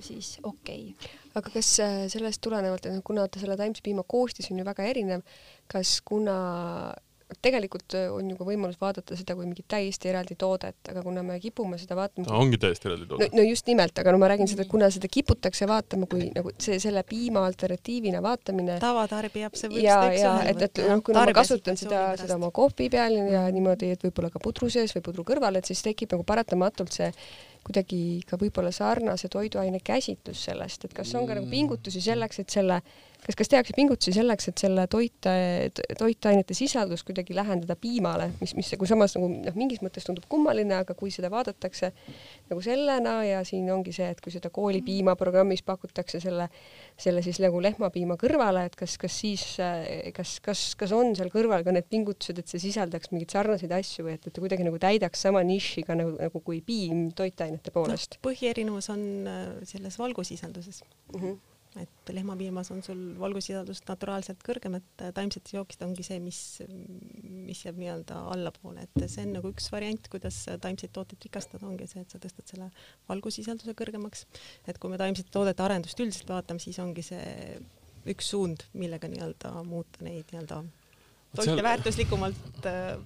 siis 0.06 0.36
okei 0.44 0.92
okay. 0.94 1.14
aga 1.40 1.54
kas 1.56 1.74
äh, 1.84 2.00
sellest 2.12 2.44
tulenevalt, 2.46 2.90
et 2.90 3.04
kuna 3.06 3.28
ta 3.28 3.42
selle 3.42 3.58
taimse 3.60 3.84
piima 3.86 4.06
koostis 4.08 4.52
on 4.54 4.62
ju 4.62 4.68
väga 4.68 4.86
erinev, 4.92 5.26
kas 5.72 6.00
kuna 6.06 6.40
tegelikult 7.42 7.94
äh, 7.98 8.08
on 8.14 8.30
ju 8.32 8.38
ka 8.40 8.46
võimalus 8.48 8.80
vaadata 8.82 9.18
seda 9.18 9.36
kui 9.38 9.46
mingit 9.46 9.68
täiesti 9.70 10.10
eraldi 10.10 10.36
toodet, 10.40 10.78
aga 10.90 11.04
kuna 11.06 11.22
me 11.26 11.38
kipume 11.42 11.78
seda 11.82 11.98
vaatama 12.00 12.26
no, 12.26 12.40
ongi 12.42 12.58
täiesti 12.62 12.90
eraldi 12.90 13.06
toode 13.10 13.28
no, 13.30 13.38
no 13.38 13.46
just 13.46 13.70
nimelt, 13.70 14.02
aga 14.02 14.14
no 14.16 14.22
ma 14.22 14.32
räägin 14.32 14.50
seda, 14.50 14.66
et 14.66 14.72
kuna 14.72 14.90
seda 14.94 15.10
kiputakse 15.12 15.68
vaatama 15.70 16.10
kui 16.10 16.32
nagu 16.36 16.54
see, 16.58 16.80
selle 16.82 17.04
piima 17.08 17.44
alternatiivina 17.46 18.24
vaatamine 18.26 18.80
tavatarbija 18.82 19.52
see 19.54 19.70
võib 19.76 19.86
ja, 19.86 20.00
ja 20.16 20.34
et, 20.50 20.64
et 20.70 20.82
noh, 20.90 21.04
kuna 21.06 21.28
ma 21.30 21.36
kasutan 21.38 21.78
seda, 21.80 22.08
seda 22.20 22.40
oma 22.40 22.50
kohvi 22.56 22.90
peal 22.94 23.20
ja 23.30 23.46
niimoodi, 23.54 23.94
et 23.94 24.08
võib-olla 24.08 24.34
ka 24.34 24.42
pudru 24.44 24.72
sees 24.74 24.96
või 24.98 25.06
pudru 25.06 25.28
kõrval, 25.28 25.62
et 25.62 25.70
siis 25.70 25.86
tekib 25.86 26.18
nagu 26.18 26.26
paratamatult 26.28 26.98
see 26.98 27.14
kuidagi 27.66 28.24
ka 28.28 28.40
võib-olla 28.40 28.72
sarnase 28.74 29.30
toiduaine 29.32 29.82
käsitlus 29.86 30.42
sellest, 30.48 30.88
et 30.88 30.96
kas 30.96 31.12
on 31.20 31.28
ka 31.30 31.38
nagu 31.38 31.50
pingutusi 31.52 32.02
selleks, 32.02 32.42
et 32.42 32.54
selle, 32.54 32.80
kas, 33.26 33.36
kas 33.38 33.52
tehakse 33.52 33.76
pingutusi 33.78 34.14
selleks, 34.16 34.50
et 34.52 34.62
selle 34.62 34.86
toite, 34.92 35.34
toitainete 36.00 36.56
sisaldust 36.58 37.06
kuidagi 37.08 37.36
lähendada 37.38 37.76
piimale, 37.80 38.30
mis, 38.42 38.56
mis 38.58 38.72
nagu 38.74 38.88
samas 38.90 39.16
nagu 39.18 39.30
noh, 39.32 39.58
mingis 39.60 39.84
mõttes 39.86 40.08
tundub 40.08 40.26
kummaline, 40.32 40.80
aga 40.82 40.96
kui 40.98 41.12
seda 41.14 41.32
vaadatakse 41.34 41.92
nagu 42.50 42.64
sellena 42.66 43.20
ja 43.28 43.44
siin 43.48 43.70
ongi 43.74 43.94
see, 43.96 44.10
et 44.14 44.22
kui 44.24 44.34
seda 44.34 44.52
koolipiima 44.54 45.16
programmis 45.20 45.64
pakutakse 45.68 46.22
selle, 46.24 46.50
selle 47.00 47.24
siis 47.26 47.42
nagu 47.44 47.62
lehmapiima 47.64 48.18
kõrvale, 48.20 48.66
et 48.70 48.78
kas, 48.80 48.98
kas 49.02 49.20
siis, 49.24 49.46
kas, 50.16 50.38
kas, 50.46 50.66
kas 50.80 50.96
on 50.96 51.14
seal 51.18 51.32
kõrval 51.34 51.66
ka 51.68 51.76
need 51.76 51.90
pingutused, 51.92 52.40
et 52.40 52.52
see 52.52 52.64
sisaldaks 52.70 53.14
mingeid 53.14 53.36
sarnaseid 53.36 53.74
asju 53.76 54.08
või 54.08 54.16
et, 54.18 54.26
et 54.26 54.36
ta 54.36 54.44
kuidagi 54.44 54.66
nagu 54.68 54.80
täidaks 54.82 55.28
sama 55.28 55.44
niši 55.46 55.86
ka 55.88 55.98
nagu, 56.00 56.16
nagu 56.20 56.44
kui 56.46 56.64
piim 56.66 57.10
toitainete 57.18 57.74
poolest 57.76 58.18
no, 58.18 58.24
põhierinevus 58.30 58.90
on 58.94 59.06
äh, 59.30 59.46
selles 59.70 60.00
valgusisalduses 60.00 60.84
mm? 60.84 61.20
-hmm. 61.20 61.38
Et 61.78 62.12
lehmapiimas 62.14 62.72
on 62.74 62.80
sul 62.86 63.02
valgusisaldus 63.20 63.84
naturaalselt 63.86 64.42
kõrgem, 64.46 64.80
et 64.80 65.04
äh, 65.06 65.12
taimsete 65.14 65.54
jookide 65.54 65.86
ongi 65.86 66.06
see, 66.06 66.18
mis, 66.24 66.40
mis 67.22 67.62
jääb 67.66 67.78
nii-öelda 67.82 68.24
allapoole, 68.34 68.88
et 68.88 69.06
see 69.06 69.28
on 69.28 69.36
nagu 69.38 69.52
üks 69.54 69.70
variant, 69.74 70.10
kuidas 70.10 70.42
taimseid 70.64 70.94
tooteid 70.96 71.30
rikastada, 71.30 71.68
ongi 71.70 71.86
see, 71.92 72.02
et 72.02 72.16
sa 72.16 72.22
tõstad 72.22 72.50
selle 72.50 72.72
valgusisalduse 73.12 73.78
kõrgemaks. 73.78 74.26
et 74.66 74.82
kui 74.82 74.90
me 74.90 74.98
taimsete 75.02 75.30
toodete 75.36 75.66
arendust 75.66 76.02
üldiselt 76.02 76.34
vaatame, 76.34 76.64
siis 76.64 76.82
ongi 76.82 77.06
see 77.06 77.60
üks 78.10 78.34
suund, 78.34 78.66
millega 78.74 79.10
nii-öelda 79.12 79.54
muuta 79.68 80.04
neid 80.06 80.34
nii-öelda 80.34 80.64
toite 81.36 81.52
seal- 81.52 81.66
väärtuslikumalt 81.70 82.66
äh, 82.66 82.98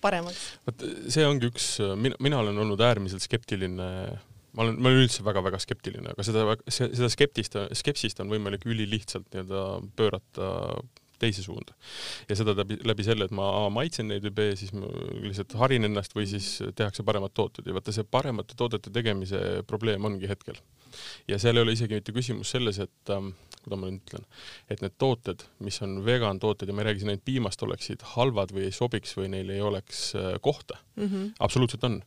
paremaks. 0.00 0.42
vot 0.66 0.84
see 1.12 1.24
ongi 1.26 1.48
üks, 1.50 1.72
mina 1.96 2.40
olen 2.42 2.58
olnud 2.64 2.80
äärmiselt 2.84 3.24
skeptiline, 3.24 3.88
ma 4.56 4.64
olen, 4.66 4.78
ma 4.80 4.90
olen 4.90 5.04
üldse 5.06 5.24
väga-väga 5.26 5.60
skeptiline, 5.62 6.14
aga 6.14 6.26
seda, 6.26 6.56
seda 6.70 7.10
skeptist, 7.12 7.58
skepsist 7.80 8.22
on 8.22 8.32
võimalik 8.32 8.66
ülilihtsalt 8.68 9.28
nii-öelda 9.30 9.66
pöörata 9.98 10.50
teise 11.20 11.42
suunda. 11.44 11.74
ja 12.28 12.36
seda 12.38 12.54
läbi, 12.56 12.78
läbi 12.88 13.04
selle, 13.04 13.26
et 13.28 13.34
ma 13.36 13.46
A 13.60 13.68
maitsen 13.72 14.08
neid 14.10 14.24
või 14.28 14.34
B 14.38 14.48
siis 14.58 14.72
ma 14.76 14.88
lihtsalt 15.20 15.56
harin 15.60 15.86
ennast 15.88 16.16
või 16.16 16.26
siis 16.30 16.48
tehakse 16.76 17.04
paremad 17.06 17.34
tooted 17.36 17.68
ja 17.68 17.76
vaata 17.76 17.94
see 17.94 18.06
paremate 18.08 18.56
toodete 18.58 18.92
tegemise 18.94 19.62
probleem 19.68 20.08
ongi 20.08 20.30
hetkel. 20.30 20.58
ja 21.28 21.38
seal 21.38 21.60
ei 21.60 21.66
ole 21.66 21.76
isegi 21.76 21.98
mitte 21.98 22.16
küsimus 22.16 22.52
selles, 22.56 22.80
et 22.82 23.14
ähm, 23.14 23.34
kuidas 23.64 23.80
ma 23.80 23.90
nüüd 23.90 24.02
ütlen, 24.02 24.26
et 24.70 24.84
need 24.84 24.96
tooted, 24.98 25.44
mis 25.64 25.80
on 25.84 25.98
vegan 26.06 26.40
tooted 26.42 26.70
ja 26.70 26.76
ma 26.76 26.84
ei 26.84 26.90
räägi 26.90 27.04
siin 27.04 27.14
ainult 27.14 27.26
piimast, 27.26 27.62
oleksid 27.66 28.04
halvad 28.14 28.54
või 28.56 28.68
ei 28.68 28.76
sobiks 28.76 29.16
või 29.18 29.30
neil 29.34 29.50
ei 29.54 29.64
oleks 29.64 30.10
äh, 30.18 30.32
kohta 30.42 30.80
Mm 31.00 31.06
-hmm. 31.06 31.32
absoluutselt 31.38 31.84
on. 31.84 32.02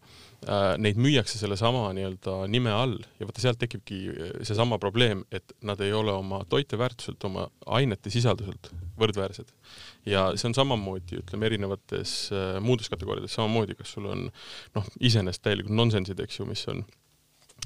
Neid 0.78 0.98
müüakse 1.00 1.38
sellesama 1.40 1.94
nii-öelda 1.96 2.34
nime 2.52 2.72
all 2.72 2.98
ja 3.20 3.26
vaata 3.28 3.42
sealt 3.42 3.60
tekibki 3.60 4.00
äh, 4.10 4.32
seesama 4.44 4.78
probleem, 4.78 5.24
et 5.32 5.54
nad 5.62 5.80
ei 5.80 5.94
ole 5.94 6.12
oma 6.12 6.42
toiteväärtuselt, 6.50 7.24
oma 7.24 7.48
ainete 7.66 8.10
sisalduselt 8.10 8.72
võrdväärsed. 9.00 9.48
ja 10.06 10.26
see 10.36 10.48
on 10.50 10.54
samamoodi, 10.54 11.22
ütleme, 11.24 11.46
erinevates 11.46 12.30
äh, 12.32 12.60
muudes 12.62 12.90
kategooriates 12.90 13.34
samamoodi, 13.34 13.76
kas 13.76 13.96
sul 13.96 14.06
on 14.06 14.30
noh, 14.76 14.92
iseenesest 15.00 15.42
täielikult 15.42 15.76
nonsensid, 15.76 16.20
eks 16.20 16.40
ju, 16.40 16.46
mis 16.46 16.68
on 16.68 16.84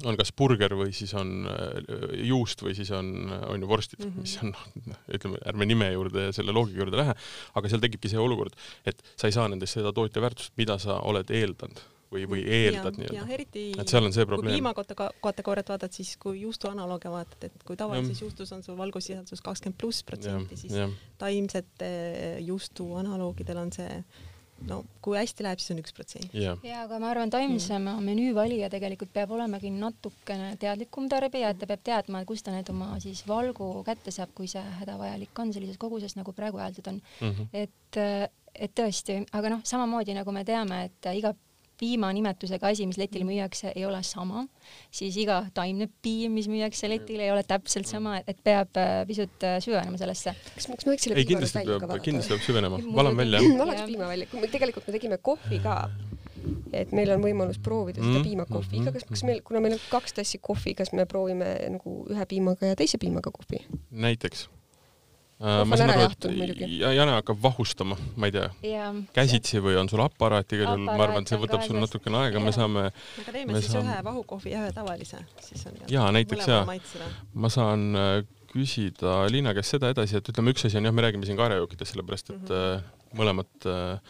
on 0.06 0.18
kas 0.18 0.30
burger 0.36 0.74
või 0.78 0.92
siis 0.94 1.12
on 1.18 1.48
äh, 1.50 1.82
juust 2.28 2.62
või 2.62 2.74
siis 2.78 2.90
on, 2.94 3.12
on 3.48 3.62
ju 3.64 3.70
vorstid 3.70 4.04
mm, 4.04 4.14
-hmm. 4.14 4.24
mis 4.26 4.36
on 4.42 4.54
noh, 4.54 5.04
ütleme, 5.18 5.42
ärme 5.52 5.68
nime 5.68 5.90
juurde 5.92 6.28
ja 6.28 6.34
selle 6.36 6.54
loogika 6.54 6.84
juurde 6.84 7.00
lähe, 7.00 7.14
aga 7.58 7.72
seal 7.72 7.82
tekibki 7.82 8.10
see 8.12 8.22
olukord, 8.22 8.56
et 8.86 9.02
sa 9.16 9.30
ei 9.30 9.36
saa 9.36 9.48
nendest 9.50 9.78
seda 9.78 9.92
toiteväärtust, 9.96 10.54
mida 10.60 10.78
sa 10.82 11.00
oled 11.08 11.30
eeldanud 11.30 11.82
või, 12.12 12.24
või 12.30 12.44
eeldad 12.44 12.96
nii-öelda. 12.98 13.82
et 13.82 13.90
seal 13.90 14.06
on 14.06 14.14
see 14.14 14.24
kui 14.24 14.32
probleem. 14.32 14.56
piimakategooriat 14.56 15.74
vaatad, 15.74 15.92
siis 15.92 16.14
kui 16.20 16.40
juustu 16.42 16.70
analoogia 16.70 17.12
vaatad, 17.12 17.50
et 17.50 17.66
kui 17.66 17.76
tavalises 17.76 18.22
juustus 18.22 18.52
on 18.56 18.64
sul 18.64 18.78
valgussisaldus 18.78 19.44
kakskümmend 19.44 19.78
pluss 19.80 20.06
protsenti, 20.08 20.56
siis 20.56 20.74
taimsete 21.20 21.92
juustu 22.46 22.94
analoogidel 23.02 23.60
on 23.66 23.72
see 23.74 24.02
no 24.66 24.82
kui 25.04 25.18
hästi 25.18 25.44
läheb, 25.46 25.60
siis 25.62 25.74
on 25.74 25.82
üks 25.82 25.94
protsent. 25.96 26.34
ja 26.34 26.82
aga 26.84 26.98
ma 27.02 27.12
arvan, 27.12 27.30
taimsema 27.32 27.96
menüü 28.04 28.32
valija 28.36 28.70
tegelikult 28.72 29.12
peab 29.14 29.32
olemagi 29.36 29.70
natukene 29.74 30.54
teadlikum 30.60 31.08
tarbija, 31.10 31.52
et 31.54 31.60
ta 31.60 31.68
peab 31.70 31.84
teadma, 31.86 32.24
kust 32.28 32.46
ta 32.46 32.54
need 32.54 32.70
oma 32.72 32.94
siis 33.02 33.24
valgu 33.28 33.70
kätte 33.86 34.14
saab, 34.14 34.34
kui 34.36 34.50
see 34.50 34.62
hädavajalik 34.80 35.42
on 35.44 35.52
sellises 35.54 35.80
koguses, 35.80 36.16
nagu 36.18 36.34
praegu 36.36 36.60
öeldud 36.62 36.92
on. 36.94 37.02
Mhm. 37.20 37.50
et, 37.52 38.00
et 38.54 38.74
tõesti, 38.74 39.20
aga 39.32 39.54
noh, 39.56 39.62
samamoodi 39.64 40.16
nagu 40.16 40.32
me 40.34 40.44
teame, 40.48 40.84
et 40.88 41.12
iga 41.14 41.34
piimanimetusega 41.78 42.72
asi, 42.72 42.86
mis 42.90 42.98
letil 43.00 43.24
müüakse, 43.28 43.72
ei 43.76 43.86
ole 43.86 44.00
sama, 44.06 44.44
siis 44.94 45.16
iga 45.20 45.40
taimne 45.54 45.88
piim, 46.02 46.34
mis 46.36 46.48
müüakse 46.50 46.90
letil, 46.90 47.22
ei 47.24 47.32
ole 47.32 47.44
täpselt 47.46 47.88
sama, 47.90 48.18
et 48.26 48.42
peab 48.44 48.78
äh, 48.80 49.02
pisut 49.08 49.46
äh, 49.46 49.58
süvenema 49.64 50.00
sellesse. 50.00 50.34
kas, 50.54 50.66
kas 50.66 50.86
ma 50.86 50.94
võiks 50.94 51.06
selle 51.06 51.18
ei 51.18 51.24
piima 51.28 51.40
nüüd 51.40 51.46
kindlasti 51.46 51.60
välja 51.60 51.78
ka 51.78 51.78
peab, 51.78 51.88
valada? 51.92 52.06
kindlasti 52.08 52.34
peab 52.34 52.46
süvenema, 52.48 52.82
valan 52.98 53.18
välja. 53.22 53.42
Jah. 53.44 53.86
piima 53.86 54.10
välja, 54.10 54.30
kui 54.30 54.42
me 54.44 54.52
tegelikult 54.52 54.90
me 54.90 54.96
tegime 54.98 55.20
kohvi 55.30 55.62
ka, 55.64 55.78
et 56.74 56.92
meil 56.96 57.10
on 57.14 57.24
võimalus 57.24 57.58
proovida 57.62 58.02
seda 58.02 58.18
Mm, 58.18 58.26
piimakohviga, 58.26 58.92
kas, 58.94 59.06
kas 59.08 59.24
meil, 59.28 59.42
kuna 59.46 59.62
meil 59.64 59.76
on 59.76 59.82
kaks 59.92 60.16
tassi 60.18 60.40
kohvi, 60.42 60.74
kas 60.78 60.92
me 60.96 61.06
proovime 61.08 61.54
nagu 61.76 61.98
ühe 62.10 62.28
piimaga 62.30 62.72
ja 62.72 62.78
teise 62.78 63.00
piimaga 63.00 63.32
kohvi? 63.34 63.62
näiteks. 63.90 64.48
Kohv 65.38 65.68
ma 65.70 65.76
saan 65.78 65.90
aru, 65.94 66.06
et 66.10 66.62
ja 66.80 66.88
Jane 66.96 67.12
hakkab 67.14 67.38
vahustama, 67.42 67.94
ma 68.18 68.26
ei 68.26 68.32
tea, 68.34 68.48
ja 68.66 68.88
käsitsi 69.14 69.60
või 69.62 69.76
on 69.78 69.86
sul 69.90 70.00
aparaat, 70.02 70.50
igal 70.56 70.72
juhul 70.72 70.86
ma 70.88 70.96
arvan, 71.04 71.22
et 71.22 71.30
see 71.30 71.38
on 71.38 71.44
võtab 71.44 71.62
sul 71.66 71.78
natukene 71.78 72.18
aega, 72.24 72.40
me 72.42 72.50
saame, 72.56 72.88
aga 73.22 73.34
teeme 73.36 73.52
Me 73.54 73.60
siis 73.62 73.70
saame- 73.76 73.92
ühe 73.94 74.02
vahukohvi 74.08 74.50
ja 74.56 74.64
ühe 74.64 74.72
tavalise, 74.74 75.20
siis 75.46 75.62
on 75.70 75.76
Jaa, 75.94 76.08
näiteks 76.16 76.50
maitseda. 76.66 77.06
ma 77.34 77.48
saan 77.54 77.86
äh, 77.94 78.24
küsida 78.50 79.20
Liina 79.30 79.54
käest 79.54 79.76
seda 79.76 79.92
edasi, 79.94 80.16
et 80.18 80.28
ütleme, 80.32 80.50
üks 80.56 80.66
asi 80.66 80.80
on 80.80 80.90
jah, 80.90 80.96
me 80.96 81.02
räägime 81.06 81.24
siin 81.28 81.38
kaerejookidest, 81.38 81.94
sellepärast 81.94 82.30
et 82.34 82.50
Mhm. 82.50 82.58
äh, 82.58 82.82
mõlemad 83.14 83.68
äh, 83.70 84.00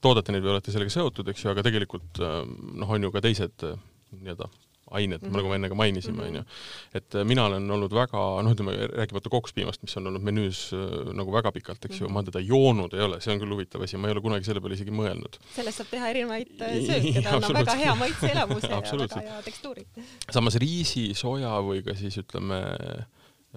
toodate 0.00 0.30
neid 0.32 0.44
või 0.46 0.54
olete 0.54 0.70
sellega 0.70 0.90
seotud, 0.94 1.26
eks 1.32 1.42
ju, 1.42 1.50
aga 1.50 1.62
tegelikult 1.66 2.20
äh, 2.22 2.42
noh, 2.78 2.86
on 2.92 3.02
ju 3.02 3.10
ka 3.10 3.20
teised 3.24 3.66
äh, 3.66 3.74
nii-öelda 4.14 4.46
ained 4.92 5.22
mm. 5.22 5.28
-hmm. 5.28 5.36
nagu 5.36 5.48
me 5.48 5.54
enne 5.58 5.68
ka 5.68 5.74
mainisime, 5.74 6.22
Mhm. 6.22 6.26
onju. 6.28 6.42
et 6.94 7.14
äh, 7.14 7.24
mina 7.24 7.46
olen 7.46 7.70
olnud 7.70 7.92
väga, 7.92 8.22
noh, 8.42 8.52
ütleme, 8.54 8.74
rääkimata 8.92 9.30
kokspiimast, 9.30 9.82
mis 9.82 9.96
on 9.96 10.06
olnud 10.06 10.22
menüüs 10.22 10.60
äh, 10.72 11.12
nagu 11.14 11.32
väga 11.32 11.52
pikalt, 11.52 11.84
eks 11.84 12.00
ju, 12.00 12.06
Mhm. 12.06 12.12
ma 12.14 12.22
teda 12.22 12.40
joonud 12.40 12.94
ei 12.94 13.00
ole, 13.00 13.20
see 13.20 13.32
on 13.34 13.40
küll 13.40 13.52
huvitav 13.54 13.82
asi, 13.82 13.96
ma 13.96 14.08
ei 14.08 14.12
ole 14.12 14.20
kunagi 14.20 14.44
selle 14.44 14.60
peale 14.60 14.74
isegi 14.74 14.90
mõelnud. 14.90 15.38
sellest 15.54 15.78
saab 15.78 15.90
teha 15.90 16.10
erinevaid 16.10 16.48
äh, 16.60 16.78
sööke, 16.86 17.22
tal 17.22 17.44
on 17.44 17.54
väga 17.54 17.74
hea 17.74 17.94
maitseelamuse 17.94 18.68
ja 18.68 18.80
väga 18.80 19.20
hea 19.20 19.42
tekstuuri. 19.42 19.86
samas 20.30 20.54
riisi, 20.56 21.14
soja 21.14 21.58
või 21.62 21.82
ka 21.84 21.94
siis 21.94 22.16
ütleme 22.18 22.62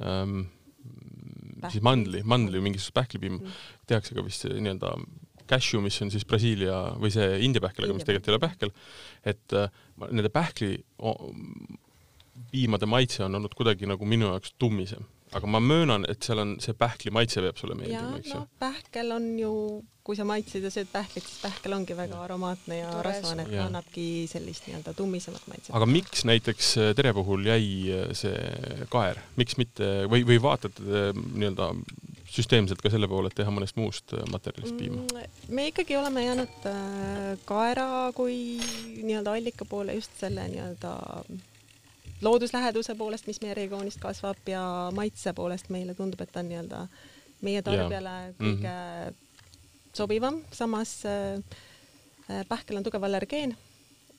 ähm, 0.02 0.45
siis 1.71 1.82
mandli, 1.86 2.21
mandli 2.28 2.60
või 2.60 2.69
mingisugust 2.69 2.93
pähklipiim 2.93 3.39
Mm. 3.39 3.52
tehakse 3.88 4.15
ka 4.15 4.21
vist 4.26 4.45
nii-öelda 4.45 4.91
cashew, 5.50 5.82
mis 5.82 5.98
on 6.02 6.10
siis 6.12 6.26
Brasiilia 6.26 6.95
või 6.98 7.12
see 7.13 7.39
India 7.45 7.62
pähkel, 7.62 7.86
aga 7.86 7.93
mis 7.93 8.04
tegelikult 8.04 8.30
ei 8.30 8.34
ole 8.34 8.41
pähkel, 8.41 8.71
et 9.26 9.54
äh, 9.54 9.69
nende 10.04 10.32
pähkli 10.34 10.78
piimade 12.52 12.88
maitse 12.90 13.24
on 13.24 13.36
olnud 13.40 13.56
kuidagi 13.56 13.88
nagu 13.90 14.08
minu 14.08 14.32
jaoks 14.32 14.56
tummisem. 14.60 15.04
aga 15.36 15.48
ma 15.52 15.60
möönan, 15.60 16.06
et 16.08 16.24
seal 16.24 16.40
on 16.40 16.52
see 16.64 16.76
pähkli 16.78 17.12
maitse 17.12 17.42
peab 17.44 17.58
sulle 17.60 17.76
ja 17.76 17.80
meeldima, 17.82 18.20
eks 18.22 18.30
ju 18.30 18.38
noh, 18.40 18.46
pähkel 18.62 19.10
on 19.12 19.26
ju, 19.40 19.50
kui 20.06 20.16
sa 20.16 20.24
maitseid 20.28 20.64
ja 20.64 20.70
sööd 20.72 20.88
pähklit, 20.94 21.26
siis 21.28 21.42
pähkel 21.42 21.76
ongi 21.76 21.98
väga 21.98 22.22
aromaatne 22.24 22.78
ja 22.78 22.92
Tore 22.94 23.10
rasvane, 23.10 23.44
et 23.44 23.56
Jaa. 23.58 23.66
annabki 23.68 24.06
sellist 24.32 24.70
nii-öelda 24.70 24.94
tummisemat 24.96 25.50
maitset. 25.52 25.74
aga 25.76 25.90
miks 25.92 26.24
näiteks 26.30 26.72
äh, 26.78 26.94
tere 26.96 27.12
puhul 27.18 27.50
jäi 27.50 27.68
äh, 27.98 28.06
see 28.16 28.86
kaer, 28.94 29.20
miks 29.36 29.58
mitte 29.60 29.92
või, 30.12 30.24
või 30.30 30.40
vaatate 30.46 30.86
te 30.86 31.06
nii-öelda 31.18 31.74
süsteemselt 32.36 32.82
ka 32.84 32.89
selle 32.93 33.08
poole, 33.08 33.32
et 33.32 33.38
teha 33.39 33.52
mõnest 33.54 33.78
muust 33.80 34.13
äh, 34.13 34.24
materjalist 34.32 34.78
piima? 34.80 35.02
Mm, 35.02 35.52
me 35.56 35.67
ikkagi 35.71 35.98
oleme 36.00 36.26
jäänud 36.26 36.69
äh, 36.69 37.36
kaera 37.50 37.88
kui 38.17 38.38
nii-öelda 39.02 39.36
allika 39.39 39.65
poole 39.65 39.95
just 39.98 40.15
selle 40.19 40.48
nii-öelda 40.52 40.95
loodusläheduse 42.21 42.95
poolest, 42.95 43.28
mis 43.28 43.41
meie 43.43 43.54
regioonist 43.58 44.00
kasvab 44.02 44.48
ja 44.50 44.63
maitse 44.95 45.34
poolest 45.34 45.69
meile 45.74 45.93
tundub, 45.98 46.21
et 46.24 46.32
ta 46.32 46.41
on 46.43 46.50
nii-öelda 46.52 46.86
meie 47.45 47.62
tarbijale 47.62 48.13
kõige 48.39 48.76
sobivam, 49.95 50.41
samas 50.56 50.98
äh, 51.06 51.39
äh, 52.32 52.43
pähkel 52.50 52.78
on 52.80 52.84
tugev 52.88 53.04
allergeen, 53.08 53.56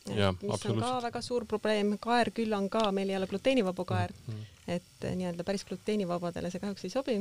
Jaa, 0.06 0.30
mis 0.38 0.62
on 0.70 0.78
ka 0.78 0.92
väga 1.02 1.20
suur 1.24 1.44
probleem, 1.50 1.96
kaer 1.98 2.30
küll 2.30 2.52
on 2.54 2.68
ka, 2.70 2.84
meil 2.94 3.10
ei 3.10 3.16
ole 3.18 3.26
gluteenivaba 3.26 3.84
kaer, 3.84 4.12
Mhm. 4.28 4.44
et 4.68 5.04
äh, 5.04 5.16
nii-öelda 5.18 5.44
päris 5.44 5.64
gluteenivabadele 5.66 6.50
see 6.50 6.60
kahjuks 6.62 6.84
ei 6.84 6.90
sobi. 6.94 7.16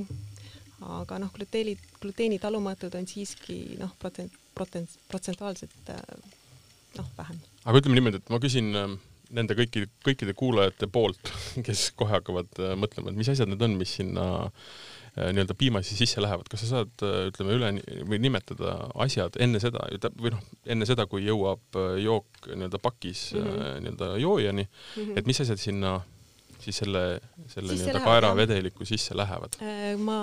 Aga 0.85 1.19
noh, 1.21 1.31
gluteeni, 1.33 1.75
gluteenitalumatud 2.01 2.95
on 2.97 3.07
siiski 3.09 3.77
noh, 3.79 3.93
protsent, 4.01 4.33
protsent, 4.57 4.97
protsentuaalselt 5.11 5.93
äh, 5.93 6.01
noh, 6.99 7.11
vähem. 7.17 7.39
aga 7.65 7.81
ütleme 7.81 7.99
niimoodi, 7.99 8.21
et 8.21 8.33
ma 8.33 8.41
küsin 8.43 8.71
äh, 8.77 8.97
nende 9.35 9.57
kõiki, 9.57 9.87
kõikide 10.05 10.35
kuulajate 10.37 10.89
poolt, 10.91 11.31
kes 11.67 11.89
kohe 11.97 12.17
hakkavad 12.17 12.61
äh, 12.61 12.75
mõtlema, 12.79 13.11
et 13.11 13.21
mis 13.21 13.31
asjad 13.33 13.51
need 13.51 13.65
on, 13.65 13.79
mis 13.79 13.97
sinna 14.01 14.27
nii-öelda 15.15 15.55
piimasi 15.55 15.95
sisse 15.95 16.19
lähevad, 16.19 16.49
kas 16.51 16.65
sa 16.65 16.67
saad, 16.67 17.03
ütleme 17.29 17.53
üle 17.55 17.69
või 18.03 18.17
nimetada 18.19 18.73
asjad 18.99 19.37
enne 19.39 19.61
seda 19.63 19.85
või 20.19 20.33
noh, 20.33 20.41
enne 20.67 20.83
seda, 20.89 21.05
kui 21.07 21.23
jõuab 21.23 21.77
jook 22.03 22.49
nii-öelda 22.49 22.81
pakis 22.83 23.29
mm 23.31 23.45
-hmm. 23.45 23.85
nii-öelda 23.85 24.09
joojani 24.19 24.65
mm, 24.65 24.97
-hmm. 24.97 25.15
et 25.15 25.29
mis 25.31 25.39
asjad 25.39 25.61
sinna 25.63 25.93
siis 26.65 26.81
selle, 26.81 27.03
selle 27.51 27.75
nii-öelda 27.75 28.01
kaeravedeliku 28.03 28.87
sisse 28.87 29.17
lähevad? 29.17 29.57
Äh, 29.61 29.93
ma 30.01 30.17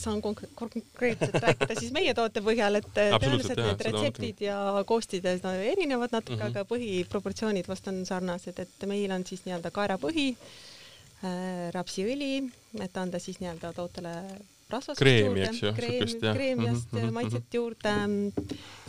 saan 0.00 0.22
konk 0.24 0.44
konkreetselt 0.58 1.36
rääkida 1.42 1.76
siis 1.78 1.94
meie 1.96 2.14
toote 2.16 2.42
põhjal, 2.46 2.80
et 2.80 3.00
äh, 3.00 3.12
tõenäoliselt 3.16 3.62
need 3.64 3.84
retseptid 3.88 4.44
ja 4.46 4.58
koostised 4.88 5.44
no, 5.46 5.54
erinevad 5.72 6.14
natuke 6.14 6.38
mm, 6.38 6.46
-hmm. 6.46 6.60
aga 6.60 6.68
põhiproportsioonid 6.70 7.68
vast 7.70 7.90
on 7.92 8.04
sarnased, 8.08 8.62
et 8.62 8.88
meil 8.90 9.10
on 9.14 9.26
siis 9.26 9.44
nii-öelda 9.46 9.74
kaerapõhi 9.74 10.30
äh,, 10.34 11.68
rapsiõli, 11.76 12.32
et 12.80 12.96
anda 13.02 13.18
siis 13.22 13.42
nii-öelda 13.42 13.74
tootele 13.76 14.16
rasvastust 14.72 15.02
kreemi, 15.02 15.42
eks 15.46 15.62
ju, 15.62 15.72
siukest 15.76 16.24
jah. 16.24 16.36
kreemiast 16.36 16.92
mm 16.92 17.00
-hmm. 17.00 17.12
maitset 17.16 17.54
juurde, 17.54 17.94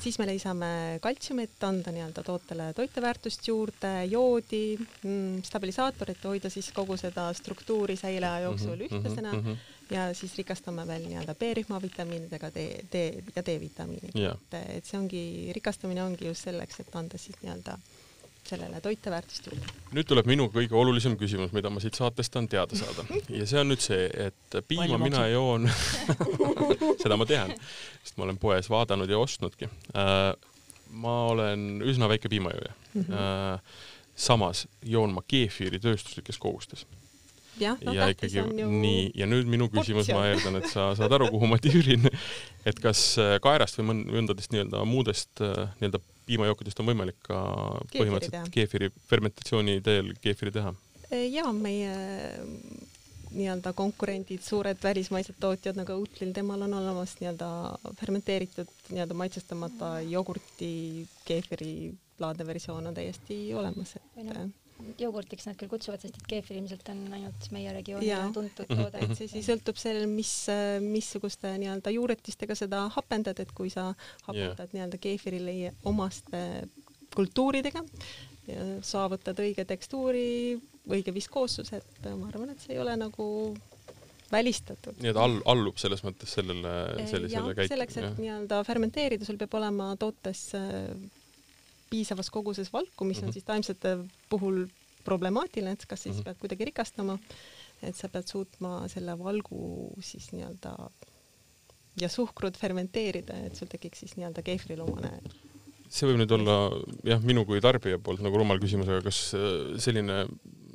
siis 0.01 0.19
me 0.19 0.27
lisame 0.27 0.99
kaltsiumi, 1.01 1.43
et 1.43 1.63
anda 1.63 1.91
nii-öelda 1.91 2.23
tootele 2.23 2.71
toiteväärtust 2.73 3.47
juurde, 3.47 3.93
joodi 4.11 4.77
mm,, 4.77 5.43
stabilisaatorit, 5.43 6.23
hoida 6.23 6.49
siis 6.49 6.71
kogu 6.71 6.97
seda 6.97 7.33
struktuuri 7.33 7.95
säile 7.95 8.27
aja 8.27 8.47
jooksul 8.47 8.75
mm 8.75 8.81
-hmm. 8.81 8.91
ühtlasena 8.91 9.33
mm 9.33 9.41
-hmm. 9.45 9.95
ja 9.95 10.13
siis 10.13 10.37
rikastame 10.37 10.87
veel 10.87 11.07
nii-öelda 11.07 11.35
B-rühma 11.35 11.81
vitamiinidega, 11.81 12.51
D, 12.55 12.67
D 12.93 13.23
ja 13.35 13.45
D-vitamiinid 13.45 14.15
yeah.. 14.15 14.37
et, 14.51 14.77
et 14.77 14.85
see 14.85 14.99
ongi, 14.99 15.51
rikastamine 15.53 16.03
ongi 16.03 16.25
just 16.27 16.43
selleks, 16.43 16.79
et 16.79 16.95
anda 16.95 17.17
siis 17.17 17.35
nii-öelda 17.41 17.77
sellele 18.47 18.81
toiteväärtust 18.81 19.47
juurde. 19.47 19.73
nüüd 19.95 20.07
tuleb 20.09 20.27
minu 20.29 20.47
kõige 20.53 20.75
olulisem 20.77 21.15
küsimus, 21.19 21.53
mida 21.55 21.69
ma 21.73 21.81
siit 21.83 21.97
saatest 21.99 22.33
tahan 22.33 22.49
teada 22.51 22.77
saada 22.79 23.05
ja 23.39 23.47
see 23.47 23.61
on 23.61 23.71
nüüd 23.71 23.83
see, 23.83 24.07
et 24.27 24.59
piima 24.67 24.99
mina 25.01 25.25
joon 25.31 25.69
seda 27.03 27.17
ma 27.19 27.27
tean, 27.29 27.53
sest 28.01 28.17
ma 28.17 28.27
olen 28.27 28.39
poes 28.41 28.71
vaadanud 28.71 29.11
ja 29.11 29.19
ostnudki 29.21 29.69
äh,. 29.95 30.31
ma 30.91 31.17
olen 31.31 31.83
üsna 31.87 32.09
väike 32.11 32.29
piimajooja 32.29 32.73
mm. 32.93 33.03
-hmm. 33.03 33.13
Äh, 33.13 33.59
samas 34.15 34.67
joon 34.83 35.13
ma 35.15 35.23
keefiiri 35.27 35.79
tööstuslikes 35.79 36.37
kogustes 36.37 36.85
ja, 37.59 37.77
no, 37.85 37.93
ja 37.93 38.09
ikkagi 38.11 38.41
ju... 38.41 38.67
nii, 38.67 39.11
ja 39.15 39.27
nüüd 39.29 39.47
minu 39.47 39.69
küsimus, 39.71 40.09
ma 40.11 40.25
eeldan, 40.27 40.59
et 40.59 40.67
sa 40.71 40.91
saad 40.97 41.13
aru, 41.13 41.29
kuhu 41.31 41.47
ma 41.47 41.59
tüürin, 41.61 42.09
et 42.65 42.79
kas 42.83 43.15
äh, 43.21 43.37
kaerast 43.43 43.79
või 43.79 44.01
mõndadest 44.01 44.51
nii-öelda 44.51 44.83
muudest 44.87 45.39
nii-öelda 45.39 46.01
piimajookidest 46.31 46.79
on 46.79 46.89
võimalik 46.91 47.19
ka 47.27 47.41
keefiri 47.91 47.99
põhimõtteliselt 47.99 48.37
teha. 48.37 48.55
keefiri, 48.55 48.91
fermentatsiooni 49.11 49.77
teel 49.85 50.15
keefiri 50.23 50.55
teha? 50.55 50.73
ja 51.11 51.43
meie 51.51 51.95
nii-öelda 53.31 53.73
konkurendid, 53.75 54.43
suured 54.43 54.79
välismaised 54.83 55.37
tootjad 55.39 55.77
nagu 55.79 55.95
Outlil, 55.99 56.33
temal 56.35 56.63
on 56.67 56.73
olemas 56.79 57.17
nii-öelda 57.19 57.49
fermenteeritud 57.99 58.71
nii-öelda 58.89 59.15
maitsestamata 59.23 59.93
jogurti 60.07 60.71
keefiri 61.27 61.93
laadne 62.19 62.47
versioon 62.47 62.87
on 62.87 62.97
täiesti 62.97 63.39
olemas, 63.55 63.95
et 63.95 64.60
jogurtiks 65.01 65.47
nad 65.47 65.57
küll 65.59 65.71
kutsuvad, 65.71 66.01
sest 66.03 66.17
et 66.19 66.27
keefir 66.29 66.59
ilmselt 66.59 66.87
on 66.93 67.03
ainult 67.17 67.47
meie 67.55 67.73
regiooni 67.75 68.11
tuntud 68.35 68.67
mhm. 68.67 68.81
toode. 68.81 69.03
et 69.05 69.15
see 69.19 69.29
siis 69.31 69.47
sõltub 69.49 69.79
sellel, 69.81 70.07
mis, 70.11 70.33
missuguste 70.85 71.53
nii-öelda 71.61 71.93
juuretistega 71.95 72.57
seda 72.57 72.85
hapendad, 72.95 73.39
et 73.43 73.53
kui 73.57 73.71
sa 73.73 73.91
hapendad 74.27 74.65
yeah. 74.65 74.75
nii-öelda 74.75 75.01
keefirile 75.01 75.73
omaste 75.89 76.43
kultuuridega 77.15 77.83
ja 78.49 78.67
saavutad 78.85 79.39
õige 79.43 79.65
tekstuuri, 79.67 80.57
õige 80.89 81.13
viskoossuse, 81.13 81.81
et 81.81 82.09
ma 82.17 82.31
arvan, 82.31 82.53
et 82.53 82.63
see 82.63 82.75
ei 82.75 82.81
ole 82.81 82.95
nagu 82.99 83.27
välistatud. 84.31 84.97
nii 85.01 85.11
et 85.11 85.19
all, 85.19 85.39
allub 85.51 85.79
selles 85.81 86.03
mõttes 86.05 86.31
sellele, 86.37 86.73
sellisele 87.09 87.55
käitule? 87.55 87.71
selleks, 87.73 87.97
et 87.99 88.21
nii-öelda 88.21 88.61
fermenteerida, 88.67 89.27
sul 89.27 89.39
peab 89.41 89.59
olema 89.59 89.91
tootes 89.99 90.47
piisavas 91.91 92.31
koguses 92.33 92.71
valku, 92.73 93.05
mis 93.07 93.21
on 93.21 93.29
mhm. 93.29 93.35
siis 93.37 93.47
taimsete 93.47 93.97
puhul 94.31 94.65
problemaatiline, 95.05 95.75
et 95.75 95.85
kas 95.85 96.03
siis 96.03 96.15
mm 96.15 96.19
-hmm. 96.19 96.25
pead 96.25 96.41
kuidagi 96.41 96.65
rikastama, 96.71 97.17
et 97.81 97.95
sa 97.95 98.09
pead 98.09 98.27
suutma 98.27 98.87
selle 98.87 99.17
valgu 99.19 99.93
siis 99.99 100.31
nii-öelda 100.31 100.75
ja 102.01 102.09
suhkrut 102.09 102.57
fermenteerida, 102.57 103.37
et 103.45 103.55
sul 103.55 103.67
tekiks 103.67 103.99
siis 103.99 104.15
nii-öelda 104.17 104.43
keefrilomane 104.45 105.11
see 105.91 106.07
võib 106.07 106.21
nüüd 106.21 106.31
olla 106.31 106.57
jah, 107.03 107.19
minu 107.19 107.43
kui 107.47 107.59
tarbija 107.63 107.99
poolt 107.99 108.23
nagu 108.23 108.39
rumal 108.39 108.61
küsimus, 108.63 108.87
aga 108.87 109.03
kas 109.09 109.33
äh, 109.35 109.77
selline 109.83 110.25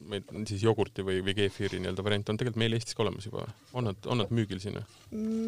meil 0.06 0.22
on 0.34 0.44
siis 0.46 0.62
jogurti 0.62 1.02
või, 1.06 1.20
või 1.24 1.34
keefiiri 1.34 1.80
nii-öelda 1.82 2.04
variant 2.06 2.28
on 2.30 2.38
tegelikult 2.38 2.60
meil 2.62 2.76
Eestis 2.76 2.94
ka 2.96 3.02
olemas 3.04 3.26
juba, 3.26 3.46
on 3.76 3.88
nad, 3.88 4.06
on 4.06 4.22
nad 4.22 4.34
müügil 4.34 4.60
siin? 4.62 4.78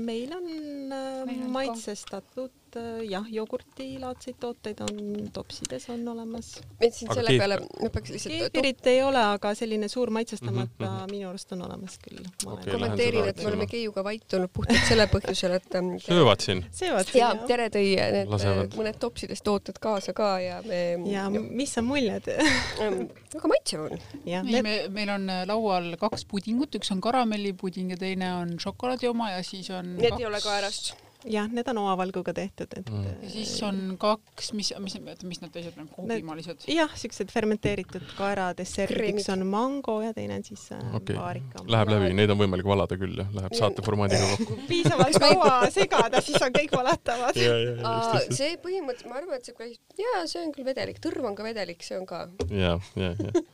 meil 0.09 0.33
on 0.35 0.49
äh, 0.97 1.45
maitsestatud 1.55 2.68
äh, 2.77 3.03
jah, 3.09 3.27
jogurtilaadseid 3.33 4.37
tooteid 4.41 4.81
on 4.85 5.29
topsides 5.33 5.89
on 5.95 6.09
olemas. 6.09 6.51
et 6.81 6.95
siin 6.95 7.13
selle 7.15 7.33
keef... 7.33 7.41
peale 7.43 7.59
ma 7.83 7.91
peaks 7.95 8.15
lihtsalt 8.15 8.35
keefirit 8.35 8.91
ei 8.93 9.03
ole, 9.03 9.23
aga 9.35 9.55
selline 9.59 9.89
suur 9.89 10.11
maitsestamata 10.15 10.85
mm 10.85 10.87
-hmm. 10.87 11.13
minu 11.13 11.29
arust 11.31 11.53
on 11.53 11.63
olemas 11.67 11.99
küll. 12.05 12.21
Okay, 12.47 12.73
kommenteerin, 12.73 13.29
et 13.29 13.43
me 13.43 13.49
oleme 13.53 13.67
Keiuga 13.67 14.05
vait 14.05 14.35
olnud 14.35 14.53
puhtalt 14.53 14.85
selle 14.89 15.09
põhjusel, 15.15 15.57
et 15.57 15.75
ähm, 15.75 15.95
söövad 16.05 16.41
siin? 16.45 16.65
söövad 16.73 17.07
siin, 17.07 17.23
jah. 17.23 17.47
Tere 17.49 17.69
tõi 17.73 17.87
need 17.97 18.29
Lasevad. 18.29 18.77
mõned 18.77 18.99
topsidest 19.01 19.45
tooted 19.45 19.79
kaasa 19.81 20.13
ka 20.13 20.31
ja 20.41 20.63
me 20.67 20.81
ja 21.13 21.29
mis 21.31 21.79
on 21.79 21.89
muljed 21.89 22.29
ähm, 22.29 23.09
väga 23.35 23.51
maitsev 23.53 23.85
on. 23.87 23.99
ei, 24.25 24.63
me, 24.63 24.77
meil 24.95 25.13
on 25.17 25.29
äh, 25.33 25.45
laual 25.49 25.93
kaks 26.01 26.25
pudingut, 26.31 26.75
üks 26.79 26.93
on 26.95 27.03
karamellipuding 27.05 27.93
ja 27.95 28.01
teine 28.01 28.33
on 28.41 28.57
šokolaadi 28.63 29.11
oma 29.11 29.33
ja 29.37 29.43
siis 29.47 29.71
on 29.71 29.97
Need 29.97 30.11
kaks... 30.11 30.23
ei 30.23 30.31
ole 30.31 30.41
kaerast 30.45 31.08
jah, 31.27 31.49
need 31.51 31.67
on 31.73 31.81
oavalguga 31.83 32.33
tehtud, 32.35 32.73
et 32.79 32.91
mm.. 32.91 33.07
ja 33.25 33.31
siis 33.33 33.51
on 33.67 33.97
kaks, 34.01 34.53
mis, 34.55 34.71
mis, 34.83 34.97
mis 35.27 35.41
need 35.43 35.53
teised 35.55 35.79
on, 35.81 35.89
kuupiimalised? 35.91 36.67
jah, 36.71 36.93
siuksed 37.01 37.33
fermenteeritud 37.35 38.05
kaeradessertid, 38.19 39.19
üks 39.19 39.29
on 39.35 39.43
mango 39.51 39.99
ja 40.05 40.13
teine 40.17 40.39
on 40.39 40.47
siis 40.47 40.69
äh, 40.77 40.83
okay. 40.95 41.17
paarika. 41.19 41.65
Läheb 41.67 41.93
läbi, 41.95 42.11
neid 42.19 42.35
on 42.35 42.41
võimalik 42.43 42.69
valada 42.69 42.99
küll 43.01 43.19
jah, 43.19 43.31
läheb 43.35 43.57
saate 43.59 43.85
formaadiga 43.87 44.31
kokku 44.37 44.59
piisavalt 44.71 45.19
kaua 45.25 45.55
segada, 45.75 46.23
siis 46.25 46.39
on 46.45 46.55
kõik 46.55 46.77
valatavad. 46.77 47.39
see 47.39 48.55
põhimõtteliselt, 48.63 49.11
ma 49.11 49.23
arvan, 49.23 49.41
et 49.41 49.51
see, 49.51 49.73
jaa, 50.05 50.27
see 50.31 50.45
on 50.45 50.53
küll 50.55 50.69
vedelik, 50.69 51.03
tõrv 51.03 51.33
on 51.33 51.39
ka 51.39 51.47
vedelik, 51.47 51.83
see 51.87 51.99
on 51.99 52.07
ka. 52.09 52.27
ja, 52.53 52.77
ja, 52.99 53.15
ja 53.19 53.49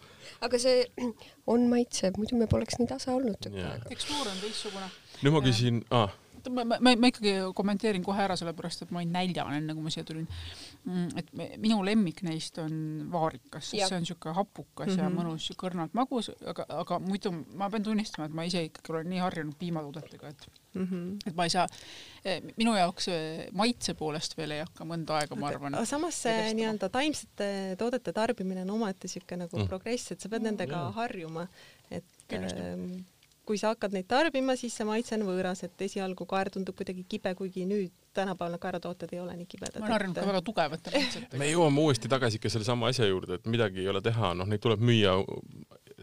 aga 0.44 0.60
see 0.60 0.84
on 1.50 1.64
maitsev, 1.70 2.18
muidu 2.20 2.38
me 2.40 2.48
poleks 2.50 2.78
nii 2.80 2.90
tasa 2.90 3.14
olnud 3.16 3.40
tükk 3.44 3.60
aega. 3.62 3.88
tekstuur 3.88 4.28
on 4.28 4.38
teistsugune. 4.42 4.90
nüüd 5.22 5.34
ma 5.36 5.42
küsin 5.44 5.80
ah,, 6.48 6.54
ma, 6.54 6.78
ma, 6.78 6.94
ma 7.00 7.10
ikkagi 7.10 7.34
kommenteerin 7.56 8.04
kohe 8.06 8.22
ära, 8.24 8.36
sellepärast 8.38 8.84
et 8.84 8.94
ma 8.94 9.00
olin 9.02 9.12
näljane, 9.14 9.60
enne 9.60 9.76
kui 9.76 9.84
ma 9.84 9.92
siia 9.92 10.06
tulin. 10.08 10.26
Mm, 10.84 11.06
et 11.20 11.30
me, 11.36 11.48
minu 11.62 11.78
lemmik 11.86 12.20
neist 12.26 12.58
on 12.62 12.74
vaarikas, 13.12 13.70
sest 13.70 13.88
see 13.88 13.96
on 13.96 14.04
niisugune 14.04 14.34
hapukas 14.36 14.90
mm 14.90 14.92
-hmm. 14.92 15.02
ja 15.02 15.08
mhm. 15.08 15.18
mõnus, 15.18 15.46
niisugune 15.46 15.70
õrnalt 15.70 15.94
magus, 15.96 16.30
aga, 16.46 16.66
aga 16.68 16.98
muidu 17.00 17.32
ma 17.54 17.70
pean 17.70 17.86
tunnistama, 17.86 18.28
et 18.28 18.36
ma 18.36 18.44
ise 18.44 18.64
ikkagi 18.68 18.92
olen 18.92 19.08
nii 19.12 19.22
harjunud 19.24 19.56
piimatoodetega, 19.58 20.28
et 20.28 20.46
mm, 20.74 20.84
-hmm. 20.84 21.16
et 21.26 21.36
ma 21.36 21.44
ei 21.44 21.54
saa, 21.54 21.66
eh, 22.24 22.42
minu 22.56 22.76
jaoks 22.76 23.08
eh, 23.08 23.46
maitse 23.52 23.94
poolest 23.94 24.36
veel 24.36 24.50
ei 24.50 24.60
hakka 24.60 24.84
mõnda 24.84 25.20
aega, 25.20 25.36
ma 25.36 25.48
arvan. 25.48 25.78
samas 25.86 26.22
see 26.22 26.52
nii-öelda 26.54 26.88
taimsete 26.88 27.76
toodete 27.78 28.12
tarbimine 28.12 28.62
on 28.62 28.70
omaette 28.70 29.08
niisugune 29.08 29.46
nagu 29.46 29.58
mm. 29.58 29.66
progress, 29.68 30.12
et 30.12 30.20
sa 30.20 30.28
pead 30.28 30.42
nendega 30.42 30.76
mm. 30.76 30.92
harjuma, 31.00 31.48
et 31.90 32.04
Kindlasti. 32.28 33.04
Äh, 33.44 33.48
kui 33.48 33.60
sa 33.60 33.74
hakkad 33.74 33.94
neid 33.96 34.08
tarbima, 34.10 34.56
siis 34.56 34.76
see 34.76 34.86
maitse 34.88 35.16
on 35.18 35.26
võõras, 35.28 35.64
et 35.66 35.86
esialgu 35.86 36.26
kaer 36.28 36.50
tundub 36.54 36.76
kuidagi 36.78 37.04
kibe, 37.08 37.34
kuigi 37.38 37.66
nüüd 37.68 37.92
tänapäeval 38.14 38.58
kaeratooted 38.62 39.12
ei 39.12 39.20
ole 39.20 39.36
nii 39.36 39.46
kibedad. 39.50 39.80
ma 39.80 39.88
olen 39.88 39.96
harjunud 39.96 40.18
ka 40.20 40.26
väga 40.30 40.42
tugevate 40.46 40.92
maitsetega. 40.94 41.40
me 41.40 41.50
jõuame 41.50 41.84
uuesti 41.84 42.10
tagasi 42.10 42.40
ikka 42.40 42.52
sellesama 42.56 42.90
asja 42.92 43.08
juurde, 43.10 43.40
et 43.40 43.48
midagi 43.50 43.82
ei 43.82 43.88
ole 43.90 44.02
teha, 44.04 44.34
noh, 44.38 44.48
neid 44.48 44.62
tuleb 44.64 44.84
müüa 44.84 45.16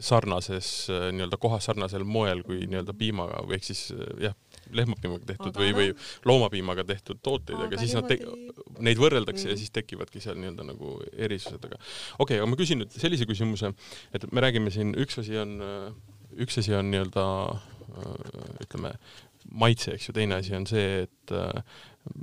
sarnases 0.01 0.67
nii-öelda 0.89 1.37
kohas 1.41 1.67
sarnasel 1.69 2.03
moel 2.07 2.43
kui 2.45 2.63
nii-öelda 2.65 2.93
piimaga 2.97 3.41
või 3.47 3.57
ehk 3.57 3.67
siis 3.67 3.81
jah, 4.21 4.35
lehmapiimaga 4.71 5.27
tehtud 5.33 5.51
aga 5.51 5.63
või, 5.63 5.73
või 5.77 6.29
loomapiimaga 6.31 6.85
tehtud 6.87 7.19
tooteid, 7.23 7.59
aga 7.67 7.79
siis 7.81 7.95
nad 7.97 8.07
niimoodi... 8.09 8.79
neid 8.87 9.01
võrreldakse 9.01 9.47
mm. 9.47 9.53
ja 9.53 9.59
siis 9.59 9.73
tekivadki 9.75 10.23
seal 10.23 10.39
nii-öelda 10.39 10.67
nagu 10.71 10.95
erisused, 11.11 11.59
aga 11.59 11.77
okei 11.77 12.23
okay,, 12.23 12.39
aga 12.39 12.49
ma 12.53 12.59
küsin 12.59 12.81
nüüd 12.83 12.95
sellise 12.95 13.27
küsimuse, 13.29 13.73
et 14.15 14.27
me 14.31 14.43
räägime 14.43 14.73
siin, 14.73 14.95
üks 14.99 15.19
asi 15.21 15.37
on 15.41 15.59
üks 16.39 16.59
asi 16.61 16.75
on 16.77 16.91
nii-öelda 16.91 17.25
äh, 17.51 18.65
ütleme, 18.65 18.95
maitse, 19.51 19.95
eks 19.95 20.09
ju, 20.09 20.15
teine 20.15 20.37
asi 20.39 20.55
on 20.55 20.67
see, 20.69 21.05
et 21.05 21.35
äh, 21.35 21.61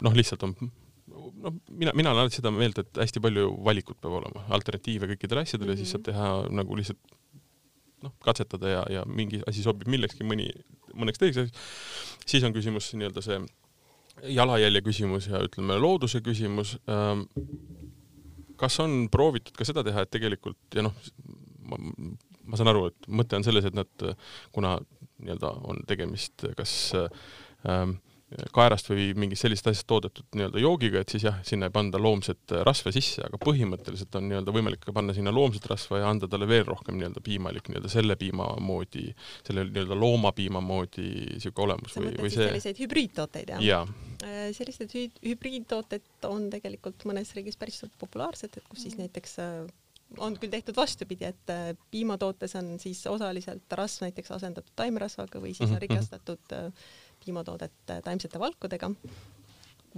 noh, 0.03 0.17
lihtsalt 0.17 0.45
on 0.47 0.57
noh, 0.59 1.55
mina, 1.69 1.93
mina 1.97 2.13
olen 2.13 2.25
alati 2.25 2.41
seda 2.41 2.53
meelt, 2.55 2.81
et 2.83 3.01
hästi 3.03 3.23
palju 3.23 3.53
valikut 3.65 4.01
peab 4.03 4.19
olema, 4.21 4.45
alternatiive 4.55 5.11
kõikidele 5.13 5.45
asjadele 5.45 5.73
mm, 5.73 5.77
-hmm. 5.77 5.85
siis 5.85 5.95
saab 5.95 6.07
teha 6.09 6.29
nagu 6.61 6.79
lihtsalt 6.79 7.17
noh, 8.05 8.15
katsetada 8.25 8.75
ja, 8.75 8.83
ja 8.99 9.05
mingi 9.07 9.43
asi 9.51 9.63
sobib 9.65 9.91
millekski, 9.91 10.27
mõni, 10.27 10.51
mõneks 10.95 11.19
teiseks 11.19 11.55
siis 12.29 12.45
on 12.47 12.55
küsimus 12.55 12.93
nii-öelda 12.95 13.25
see 13.25 13.41
jalajälje 14.35 14.83
küsimus 14.87 15.29
ja 15.31 15.43
ütleme, 15.45 15.79
looduse 15.81 16.21
küsimus 16.25 16.77
ähm,. 16.91 17.27
kas 18.59 18.81
on 18.83 19.07
proovitud 19.11 19.55
ka 19.55 19.65
seda 19.67 19.85
teha, 19.87 20.03
et 20.03 20.11
tegelikult 20.11 20.59
ja 20.75 20.83
noh, 20.83 20.95
ma 22.49 22.59
saan 22.59 22.73
aru, 22.73 22.89
et 22.91 23.09
mõte 23.21 23.39
on 23.39 23.47
selles, 23.47 23.69
et 23.69 23.77
nad, 23.77 24.11
kuna 24.55 24.77
nii-öelda 25.19 25.55
on 25.69 25.81
tegemist 25.89 26.47
kas 26.59 26.75
ähm, 26.95 27.99
kaerast 28.53 28.91
või 28.91 29.07
mingist 29.17 29.45
sellisest 29.45 29.71
asjast 29.71 29.89
toodetud 29.89 30.37
nii-öelda 30.37 30.61
joogiga, 30.61 31.01
et 31.01 31.15
siis 31.15 31.25
jah, 31.25 31.39
sinna 31.49 31.71
ei 31.71 31.75
panda 31.75 32.01
loomset 32.03 32.53
rasva 32.67 32.93
sisse, 32.93 33.23
aga 33.25 33.41
põhimõtteliselt 33.41 34.19
on 34.21 34.29
nii-öelda 34.29 34.55
võimalik 34.55 34.83
ka 34.85 34.93
panna 34.97 35.17
sinna 35.17 35.33
loomset 35.35 35.65
rasva 35.71 36.03
ja 36.03 36.11
anda 36.13 36.29
talle 36.31 36.49
veel 36.51 36.67
rohkem 36.69 36.99
nii-öelda 37.01 37.25
piimalik, 37.25 37.71
nii-öelda 37.71 37.93
selle 37.93 38.19
piima 38.21 38.51
moodi, 38.61 39.07
selle 39.47 39.65
nii-öelda 39.71 39.97
loomapiima 39.97 40.61
moodi 40.65 41.09
niisugune 41.39 41.71
olemus 41.71 41.97
või, 41.97 42.13
või 42.21 42.35
see 42.35 42.45
selliseid 42.45 42.85
hübriidtooteid, 42.85 43.57
jah? 43.57 43.65
jaa, 43.65 43.83
Äh, 44.27 44.49
sellised 44.51 44.91
hübriidtooted 45.23 46.25
on 46.27 46.49
tegelikult 46.51 47.05
mõnes 47.07 47.29
riigis 47.37 47.55
päris 47.59 47.85
populaarsed, 48.01 48.57
et 48.59 48.65
kus 48.67 48.83
siis 48.83 48.97
näiteks 48.99 49.37
äh, 49.39 49.69
on 50.17 50.37
küll 50.41 50.51
tehtud 50.51 50.77
vastupidi, 50.77 51.29
et 51.29 51.53
äh, 51.53 51.73
piimatootes 51.91 52.55
on 52.57 52.77
siis 52.81 53.03
osaliselt 53.07 53.73
rasv 53.77 54.07
näiteks 54.07 54.31
asendatud 54.39 54.73
taimerasvaga 54.77 55.41
või 55.43 55.53
siis 55.55 55.69
on 55.69 55.75
Mhm, 55.75 55.75
mhm. 55.77 55.83
rikastatud 55.87 56.55
äh, 56.57 56.73
piimatoodet 57.25 57.91
äh, 57.91 58.03
taimsete 58.05 58.39
valkudega. 58.39 58.91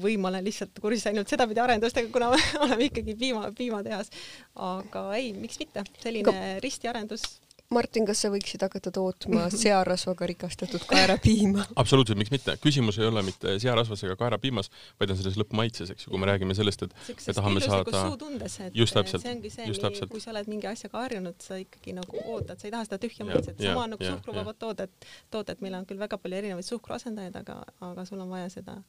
või 0.00 0.14
ma 0.16 0.28
olen 0.28 0.44
lihtsalt 0.44 0.78
kursis 0.80 1.06
ainult 1.10 1.28
sedapidi 1.28 1.60
arendustega, 1.60 2.08
kuna 2.12 2.30
me 2.30 2.36
oleme 2.64 2.84
ikkagi 2.86 3.14
piima, 3.18 3.52
piimatehas. 3.52 4.10
aga 4.54 5.14
ei, 5.14 5.32
miks 5.32 5.58
mitte, 5.58 5.84
selline 6.02 6.60
ristiarendus 6.62 7.40
Martin, 7.70 8.02
kas 8.02 8.18
sa 8.24 8.28
võiksid 8.33 8.64
hakata 8.64 8.90
tootma 8.90 9.44
searasvaga 9.62 10.26
rikastatud 10.26 10.83
kaerapiima? 10.90 11.68
absoluutselt, 11.78 12.18
miks 12.18 12.33
mitte. 12.35 12.56
küsimus 12.64 12.96
ei 12.98 13.06
ole 13.06 13.22
mitte 13.22 13.52
searasvas 13.62 14.02
ega 14.09 14.16
kaerapiimas, 14.18 14.72
vaid 14.98 15.12
on 15.14 15.18
selles 15.20 15.37
lõppmaitses, 15.38 15.92
eks 15.94 16.09
ju, 16.09 16.11
kui 16.11 16.18
me 16.18 16.26
räägime 16.33 16.56
sellest, 16.59 16.83
et 16.88 16.96
siukses 17.06 17.37
tahame 17.38 17.61
illuslikus 17.61 17.94
saada- 17.94 18.09
suutundes, 18.09 18.56
et 18.66 18.78
Just 18.80 18.96
täpselt, 18.98 19.22
see 19.22 19.35
ongi 19.37 19.52
see, 19.54 19.68
just 19.70 19.85
täpselt. 19.87 20.11
kui 20.11 20.22
sa 20.24 20.33
oled 20.35 20.50
mingi 20.50 20.66
asjaga 20.66 21.04
harjunud, 21.04 21.38
sa 21.46 21.61
ikkagi 21.62 21.94
nagu 22.00 22.24
ootad, 22.24 22.59
sa 22.59 22.66
ei 22.66 22.74
taha 22.74 22.88
seda 22.88 22.98
tühja 23.04 23.22
Ja, 23.22 23.28
maitset, 23.30 23.62
sama 23.62 23.85
on 23.85 23.94
nagu 23.94 24.09
ja, 24.09 24.16
suhkruvabad 24.16 24.59
tooted, 24.64 24.96
tooted, 25.30 25.62
meil 25.62 25.78
on 25.78 25.87
küll 25.87 26.02
väga 26.02 26.18
palju 26.18 26.40
erinevaid 26.42 26.66
suhkruasendajaid, 26.66 27.38
aga, 27.44 27.61
aga 27.92 28.09
sul 28.11 28.26
on 28.26 28.35
vaja 28.35 28.50
seda 28.50 28.80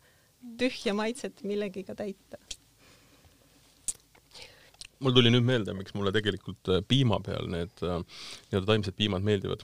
tühja 0.58 0.98
maitset 0.98 1.46
millegiga 1.46 1.94
täita. 2.02 2.42
Mul 5.02 5.16
tuli 5.16 5.34
nüüd 5.34 5.46
meelde, 5.46 5.76
miks 5.78 5.96
mulle 5.98 6.14
tegelikult 6.16 6.72
äh, 6.72 6.82
piima 6.88 7.20
peal 7.26 7.48
need 7.52 7.86
äh, 7.86 8.02
nii-öelda 8.50 8.68
taimsed 8.74 8.98
piimad 8.98 9.26
meeldivad. 9.26 9.64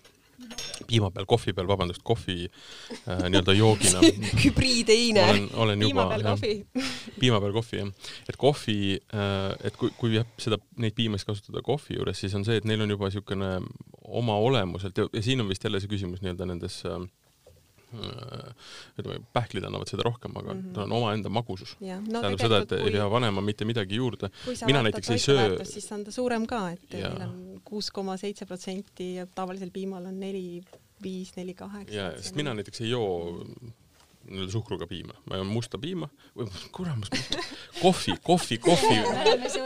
piima 0.87 1.09
peal, 1.11 1.25
kohvi 1.25 1.53
peal, 1.57 1.67
vabandust, 1.69 2.03
kohvi 2.05 2.45
äh, 2.45 3.23
nii-öelda 3.27 3.55
joogina. 3.57 4.01
hübriideine. 4.43 5.23
olen, 5.29 5.49
olen 5.53 5.85
piima 5.85 6.05
juba 6.05 6.07
peal 6.13 6.25
jah, 6.25 6.37
kohvi. 6.37 6.87
piima 7.21 7.41
peal 7.43 7.55
kohvi 7.57 7.81
jah, 7.81 7.93
et 8.29 8.39
kohvi, 8.43 8.79
et 9.69 9.79
kui, 9.81 9.93
kui 9.99 10.17
jah, 10.17 10.27
seda, 10.41 10.61
neid 10.81 10.97
piimasid 10.97 11.29
kasutada 11.31 11.65
kohvi 11.65 11.99
juures, 11.99 12.21
siis 12.21 12.35
on 12.37 12.45
see, 12.47 12.59
et 12.61 12.69
neil 12.69 12.85
on 12.85 12.97
juba 12.97 13.09
niisugune 13.09 13.55
oma 14.07 14.37
olemuselt 14.39 14.97
ja, 14.97 15.07
ja 15.13 15.21
siin 15.21 15.41
on 15.41 15.49
vist 15.49 15.63
jälle 15.63 15.81
see 15.83 15.91
küsimus 15.91 16.21
nii-öelda 16.23 16.47
nendes 16.47 16.79
äh, 16.87 17.01
ütleme, 18.99 19.19
pähklid 19.33 19.65
annavad 19.67 19.89
seda 19.91 20.05
rohkem, 20.07 20.35
aga 20.37 20.53
mm. 20.53 20.61
-hmm. 20.61 20.73
tal 20.75 20.87
on 20.87 20.95
omaenda 20.99 21.31
magusus 21.33 21.75
no, 21.79 22.21
tähendab 22.21 22.43
seda, 22.43 22.61
et 22.63 22.69
tegelikult 22.69 22.93
ei 22.93 22.99
pea 22.99 23.09
panema 23.09 23.41
mitte 23.41 23.65
midagi 23.65 24.01
juurde. 24.01 24.29
kui 24.45 24.55
mina 24.65 24.83
näiteks 24.87 25.09
ei 25.15 25.23
söö- 25.23 25.65
siis 25.65 25.91
on 25.91 26.03
ta 26.03 26.11
suurem 26.11 26.47
ka, 26.47 26.69
et 26.75 26.93
Jaa. 26.93 27.13
meil 27.13 27.29
on 27.29 27.61
kuus 27.63 27.91
koma 27.91 28.17
seitse 28.17 28.45
protsenti 28.45 29.15
ja 29.15 29.27
tavalisel 29.35 29.71
piimal 29.71 30.05
on 30.05 30.19
neli, 30.19 30.61
viis, 31.03 31.35
neli, 31.35 31.53
kaheksa. 31.53 31.95
ja, 31.95 32.11
sest 32.21 32.35
mina 32.35 32.53
näiteks 32.53 32.81
ei 32.81 32.89
joo 32.89 33.35
nii-öelda 34.27 34.51
suhkruga 34.51 34.87
piima, 34.87 35.15
ma 35.29 35.39
joon 35.39 35.49
musta 35.51 35.79
piima 35.81 36.09
või 36.35 36.47
kuramus, 36.75 37.11
kohvi, 37.79 38.15
kohvi, 38.23 38.57
kohvi, 38.63 38.97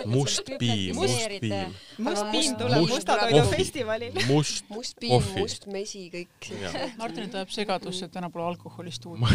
must 0.06 0.52
piim, 0.62 0.95
must 0.97 1.36
piim, 1.41 1.76
must 1.97 2.28
piim 2.34 2.58
tuleb 2.60 2.84
must 2.84 2.91
Musta 3.02 3.17
kohvi. 3.17 3.32
Toidu 3.38 3.56
festivalil. 3.56 4.19
must 4.28 4.69
must 4.69 5.00
piim, 5.02 5.28
must 5.38 5.67
mesi, 5.71 6.06
kõik. 6.13 6.52
Martinit 7.00 7.36
ajab 7.39 7.54
segadusse, 7.56 8.08
et 8.08 8.13
täna 8.13 8.30
pole 8.34 8.45
alkoholi 8.52 8.93
stuudios. 8.93 9.32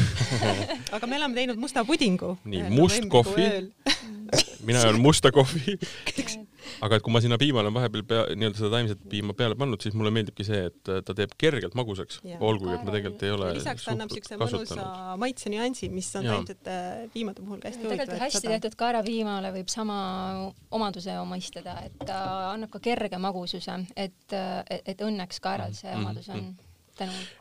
aga 0.97 1.11
me 1.11 1.19
oleme 1.19 1.39
teinud 1.41 1.61
musta 1.61 1.85
pudingu. 1.89 2.37
Nii, 2.45 2.69
must 2.77 3.09
kohvi. 3.11 3.49
mina 4.67 4.85
joon 4.87 5.01
musta 5.03 5.33
kohvi. 5.35 5.79
Aga 6.87 6.99
et 6.99 7.05
kui 7.07 7.15
ma 7.15 7.23
sinna 7.25 7.39
piimale 7.41 7.73
vahepeal 7.75 8.05
pea, 8.09 8.23
nii-öelda 8.37 8.61
seda 8.61 8.71
taimset 8.77 9.03
piima 9.11 9.35
peale 9.39 9.59
pannud, 9.59 9.83
siis 9.83 9.97
mulle 9.99 10.13
meeldibki 10.15 10.47
see, 10.47 10.63
et 10.71 10.93
ta 11.09 11.17
teeb 11.17 11.35
kergelt 11.41 11.77
magusaks, 11.79 12.21
olgugi 12.39 12.77
et 12.77 12.87
ma 12.87 12.95
tegelikult 12.95 13.27
ei 13.27 13.35
ole 13.35 13.53
lisaks 13.59 13.89
ta 13.89 13.95
annab 13.97 14.15
siukse 14.15 14.39
mõnusa 14.39 14.63
kasutanud. 14.63 15.21
maitse 15.25 15.53
nüansi, 15.53 15.91
mis 15.93 16.13
on 16.21 16.31
taimsete 16.31 16.79
piimade 17.15 17.43
puhul 17.43 17.63
ka 17.65 17.73
hästi 17.73 17.83
tegelikult 17.83 18.15
huvitav. 18.15 18.25
hästi 18.27 18.53
tehtud 18.55 18.79
kaerapiimale 18.85 19.53
võib 19.59 19.73
sama 19.73 19.99
omaduse 20.77 21.19
omistada, 21.19 21.79
et 21.89 21.99
ta 22.07 22.21
annab 22.53 22.71
ka 22.75 22.83
kerge 22.85 23.19
magususe, 23.23 23.81
et, 23.97 24.19
et, 24.33 24.93
et 24.95 25.07
õnneks 25.07 25.43
kaeral 25.43 25.75
see 25.77 25.97
Mhm, 25.97 26.05
omadus 26.05 26.29
on 26.29 26.35
tänu 26.35 26.66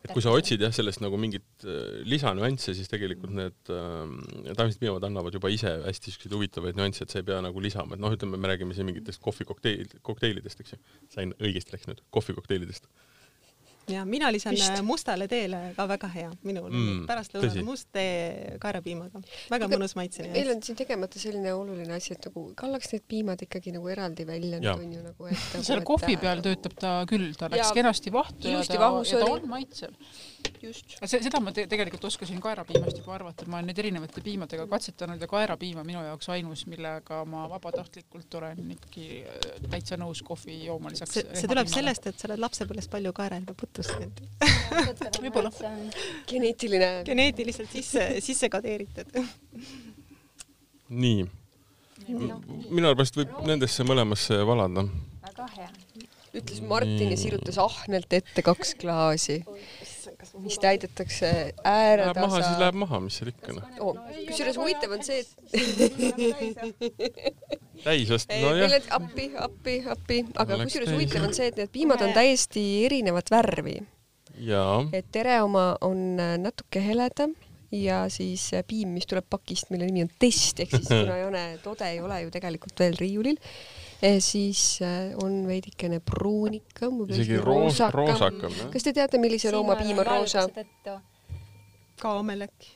et 0.04 0.12
kui 0.12 0.24
sa 0.24 0.34
otsid 0.36 0.62
jah, 0.66 0.74
sellest 0.76 1.02
nagu 1.04 1.18
mingit 1.22 1.66
äh, 1.68 2.02
lisanüansse, 2.08 2.76
siis 2.78 2.92
tegelikult 2.92 3.34
need 3.36 3.72
äh, 3.74 4.54
taimsed 4.58 4.82
piimad 4.82 5.06
annavad 5.08 5.36
juba 5.38 5.52
ise 5.54 5.72
hästi 5.86 6.14
siukseid 6.14 6.36
huvitavaid 6.36 6.80
nüansse, 6.80 7.06
et 7.06 7.14
sa 7.14 7.22
ei 7.22 7.28
pea 7.28 7.40
nagu 7.46 7.64
lisama, 7.64 7.96
et 7.96 8.04
noh, 8.04 8.14
ütleme, 8.16 8.40
me 8.42 8.52
räägime 8.52 8.76
siin 8.76 8.90
mingitest 8.90 9.24
kohvikokteil, 9.24 9.98
kokteilidest, 10.06 10.64
eks 10.64 10.76
ju. 10.76 10.82
sain 11.16 11.36
õigesti 11.40 11.76
läks 11.76 11.90
nüüd, 11.92 12.04
kohvikokteilidest. 12.16 12.90
Ja 13.90 14.06
mina 14.06 14.32
lisan 14.34 14.54
Vist. 14.56 14.72
äh, 14.74 14.82
mustale 14.86 15.28
teele 15.28 15.74
ka 15.76 15.86
väga 15.88 16.08
hea, 16.14 16.32
minul 16.44 16.70
Mm, 16.72 17.06
pärastlõunal 17.08 17.64
must 17.68 17.88
tee 17.94 18.58
kaerapiimaga, 18.62 19.22
väga 19.52 19.68
mõnus 19.72 19.96
maitse 19.96 20.26
meil 20.32 20.50
on 20.56 20.62
siin 20.66 20.78
tegemata 20.80 21.20
selline 21.22 21.54
oluline 21.54 21.94
asi, 21.94 22.14
et 22.18 22.26
nagu 22.30 22.48
kallaks 22.58 22.92
need 22.94 23.06
piimad 23.08 23.42
ikkagi 23.46 23.72
nagu 23.76 23.88
eraldi 23.94 24.26
välja 24.28 24.60
nüüd 24.60 24.72
on 24.86 24.94
ju 24.98 25.02
nagu, 25.04 25.28
et 25.30 25.38
nagu, 25.54 25.64
selle 25.64 25.82
et 25.84 25.90
kohvi 25.92 26.16
ta- 26.16 26.22
peal 26.22 26.42
töötab 26.42 26.78
ta 26.80 26.94
küll, 27.10 27.30
ta 27.38 27.50
läks 27.54 27.72
kenasti 27.78 28.12
vahtu 28.16 28.48
ja 28.50 28.64
ta, 28.64 28.74
ja 29.06 29.20
ta 29.20 29.32
on 29.32 29.48
maitsev. 29.50 29.94
just. 30.62 30.98
see, 31.04 31.22
seda 31.26 31.42
ma 31.44 31.54
te 31.56 31.66
tegelikult 31.72 32.08
oskasin 32.10 32.42
kaerapiimast 32.44 33.02
juba 33.02 33.16
arvata, 33.18 33.46
et 33.46 33.52
ma 33.52 33.60
olen 33.60 33.72
neid 33.72 33.82
erinevate 33.84 34.24
piimadega 34.26 34.68
katsetanud 34.72 35.22
ja 35.22 35.30
kaerapiim 35.32 35.82
on 35.82 35.88
minu 35.88 36.04
jaoks 36.06 36.30
ainus, 36.36 36.66
millega 36.72 37.22
ma 37.30 37.46
vabatahtlikult 37.52 38.40
olen 38.42 38.76
ikkagi 38.78 39.08
äh, 39.24 39.48
täitsa 39.70 40.00
nõus 40.02 40.24
kohvi 40.26 40.62
jooma 40.66 40.94
lisaks. 40.94 41.20
see, 41.20 41.26
see 41.42 41.52
tuleb. 41.52 41.72
sellest, 41.72 42.10
et 42.12 42.20
sa 42.20 42.30
oled 42.30 42.44
lapsepõlves 42.46 42.90
palju 42.92 43.14
kaerahelbe 43.16 43.58
putustanud. 43.60 44.22
Võib-olla. 45.24 45.52
geneetiline 46.30 46.92
geneetiliselt 47.06 47.72
sisse, 47.72 48.06
sisse 48.26 48.50
kodeeritud. 48.52 49.16
nii, 50.90 51.26
minu 52.08 52.90
arvates 52.90 53.16
võib 53.16 53.34
nendesse 53.48 53.86
mõlemasse 53.88 54.38
valada. 54.48 54.86
väga 55.26 55.48
hea. 55.56 55.70
ütles 56.36 56.62
Martin 56.68 57.14
ja 57.14 57.18
sirutas 57.18 57.58
ahnelt 57.62 58.14
ette 58.14 58.44
kaks 58.46 58.76
klaasi, 58.82 59.42
mis 60.44 60.58
täidetakse 60.62 61.30
Läheb 61.32 62.18
maha, 62.20 62.40
siis 62.40 62.50
ääretasa 62.50 62.60
läheb 62.62 62.78
maha, 62.82 63.00
mis 63.06 63.20
seal 63.20 63.32
ikka 63.32 63.56
noh. 63.56 63.70
oh,. 63.80 64.00
kusjuures 64.28 64.60
huvitav 64.60 64.96
on 64.96 65.04
see, 65.06 65.22
et 65.24 65.30
täis 67.86 68.12
vast, 68.12 68.32
nojah, 68.42 68.76
appi, 68.98 69.30
appi, 69.48 69.76
appi, 69.96 70.22
aga 70.42 70.60
kusjuures 70.64 70.94
huvitav 70.96 71.28
on 71.28 71.36
see, 71.38 71.50
et 71.52 71.60
need 71.62 71.72
piimad 71.74 72.04
on 72.06 72.14
täiesti 72.16 72.66
erinevat 72.88 73.32
värvi. 73.34 73.80
et 74.96 75.12
tere 75.16 75.40
oma 75.46 75.72
on 75.86 76.20
äh, 76.20 76.36
natuke 76.42 76.84
heledam 76.84 77.36
ja 77.72 78.06
siis 78.10 78.50
äh, 78.54 78.66
piim, 78.68 78.94
mis 78.96 79.08
tuleb 79.10 79.28
pakist, 79.30 79.72
mille 79.74 79.88
nimi 79.90 80.06
on 80.06 80.12
test 80.20 80.60
ehk 80.64 80.76
siis 80.78 80.92
ole, 80.92 81.46
toode 81.64 81.90
ei 81.90 82.02
ole 82.04 82.22
ju 82.26 82.34
tegelikult 82.34 82.80
veel 82.80 82.98
riiulil, 83.00 83.40
siis 84.20 84.80
äh, 84.84 85.14
on 85.24 85.44
veidikene 85.48 86.00
pruunikam, 86.04 87.02
isegi 87.10 87.38
roos-, 87.42 87.80
roosakam 87.94 88.52
jah. 88.54 88.72
kas 88.74 88.84
te 88.88 88.94
teate, 88.96 89.20
millise 89.22 89.52
looma 89.56 89.78
piim 89.80 90.00
on 90.04 90.10
roosa? 90.10 90.48
kaamel 92.02 92.46
äkki? 92.48 92.76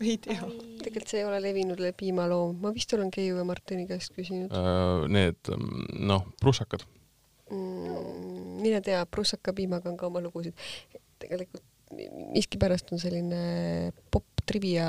ei 0.00 0.16
tea. 0.22 0.40
tegelikult 0.82 1.12
see 1.12 1.22
ei 1.22 1.28
ole 1.28 1.40
levinud 1.44 1.80
le- 1.80 1.92
piimaloom, 1.96 2.58
ma 2.62 2.72
vist 2.74 2.92
olen 2.96 3.10
Keiu 3.12 3.38
ja 3.40 3.44
Martini 3.48 3.86
käest 3.88 4.12
küsinud 4.16 4.52
Äh, 4.52 5.06
Need 5.12 5.52
noh, 6.00 6.26
prussakad. 6.40 6.84
mm,. 7.50 8.60
mine 8.62 8.80
tea, 8.84 9.04
prussaka 9.06 9.52
piimaga 9.56 9.90
on 9.92 9.96
ka 9.96 10.08
oma 10.10 10.20
lugusid. 10.24 10.54
tegelikult 11.18 11.64
miskipärast 12.34 12.90
on 12.92 12.98
selline 12.98 13.92
popp 14.10 14.42
trivia 14.46 14.86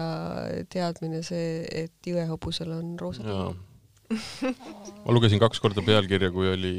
teadmine 0.70 1.22
see, 1.26 1.62
et 1.70 2.10
jõehobusel 2.10 2.72
on 2.74 2.96
roosa 3.00 3.24
jaa 3.26 3.50
piim.. 3.52 3.67
Ma 4.10 5.16
lugesin 5.16 5.42
kaks 5.42 5.60
korda 5.64 5.84
pealkirja, 5.86 6.30
kui 6.32 6.50
oli 6.52 6.76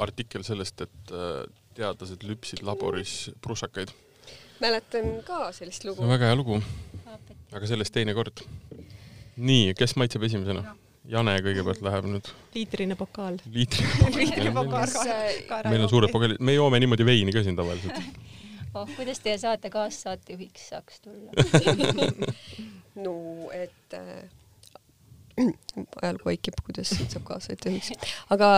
artikkel 0.00 0.44
sellest, 0.46 0.84
et 0.86 1.12
äh, 1.12 1.42
teadlased 1.76 2.24
lüpsid 2.28 2.62
laboris 2.66 3.30
prussakaid. 3.44 3.92
mäletan 4.62 5.18
ka 5.26 5.50
sellist 5.56 5.84
lugu 5.88 6.06
väga 6.08 6.30
hea 6.30 6.38
lugu, 6.38 6.60
aga 7.52 7.68
sellest 7.68 7.94
teine 7.94 8.14
kord. 8.16 8.44
nii, 9.36 9.74
kes 9.78 9.96
maitseb 10.00 10.28
esimesena? 10.28 10.76
Jane 11.12 11.32
kõigepealt 11.42 11.80
läheb 11.82 12.06
nüüd 12.06 12.28
liitrine 12.54 12.96
pokaal. 12.96 13.40
liitri. 13.50 13.86
liitrine 14.14 14.52
pokaal 14.60 15.66
meil 15.66 15.82
on 15.82 15.90
suured 15.90 16.12
pokaalid, 16.14 16.38
me 16.38 16.54
joome 16.54 16.78
niimoodi 16.82 17.06
veini 17.06 17.34
ka 17.34 17.42
siin 17.42 17.58
tavaliselt. 17.58 17.98
oh, 18.76 18.86
kuidas 18.96 19.20
teie 19.24 19.34
saate 19.42 19.70
kaassaatejuhiks 19.72 20.68
saaks 20.72 21.02
tulla? 21.02 21.34
no 23.04 23.16
et 23.56 23.98
äh, 23.98 24.22
ajalugu 26.02 26.30
vaikib, 26.30 26.58
kuidas 26.66 26.92
siit 26.92 27.14
saab 27.14 27.26
kaasa 27.28 27.54
ettejuhiks, 27.54 27.92
aga 28.34 28.52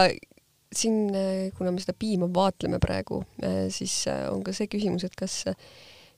siin, 0.74 1.14
kuna 1.56 1.72
me 1.72 1.82
seda 1.82 1.94
piima 1.98 2.28
vaatleme 2.34 2.80
praegu, 2.82 3.22
siis 3.72 4.04
äh, 4.10 4.26
on 4.32 4.42
ka 4.46 4.54
see 4.56 4.68
küsimus, 4.72 5.06
et 5.06 5.14
kas, 5.18 5.42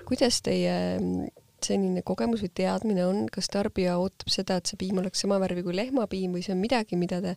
kuidas 0.07 0.41
teie 0.47 0.77
mm, 0.97 1.33
senine 1.67 2.03
kogemus 2.07 2.45
või 2.45 2.53
teadmine 2.57 3.07
on, 3.07 3.25
kas 3.33 3.49
tarbija 3.53 3.97
ootab 4.01 4.31
seda, 4.33 4.59
et 4.61 4.71
see 4.71 4.79
piim 4.81 5.01
oleks 5.03 5.25
sama 5.25 5.41
värvi 5.43 5.65
kui 5.67 5.77
lehmapiim 5.77 6.37
või 6.37 6.45
see 6.45 6.55
on 6.57 6.63
midagi, 6.63 6.99
mida 7.01 7.21
te, 7.25 7.37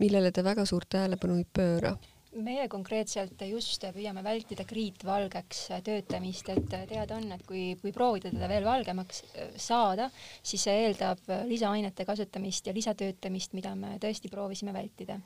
millele 0.00 0.32
te 0.34 0.44
väga 0.46 0.66
suurt 0.68 0.90
tähelepanu 0.94 1.40
ei 1.40 1.48
pööra? 1.58 1.96
Meie 2.36 2.66
konkreetselt 2.70 3.40
just 3.48 3.84
püüame 3.94 4.22
vältida 4.24 4.64
kriitvalgeks 4.68 5.62
töötamist, 5.84 6.48
et 6.52 6.66
teada 6.90 7.16
on, 7.16 7.30
et 7.32 7.44
kui, 7.48 7.62
kui 7.80 7.92
proovida 7.94 8.32
teda 8.32 8.48
veel 8.50 8.66
valgemaks 8.68 9.22
äh, 9.24 9.52
saada, 9.60 10.08
siis 10.42 10.66
see 10.68 10.84
eeldab 10.84 11.22
lisaainete 11.48 12.06
kasutamist 12.08 12.68
ja 12.68 12.74
lisatöötamist, 12.76 13.56
mida 13.56 13.74
me 13.78 13.96
tõesti 14.02 14.30
proovisime 14.32 14.74
vältida. 14.76 15.20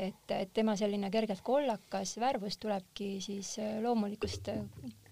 et, 0.00 0.30
et 0.32 0.52
tema 0.54 0.76
selline 0.78 1.10
kergelt 1.10 1.42
kollakas 1.44 2.14
värvus 2.18 2.56
tulebki 2.58 3.18
siis 3.20 3.56
äh, 3.58 3.78
loomulikust 3.84 4.48
äh, 4.48 4.64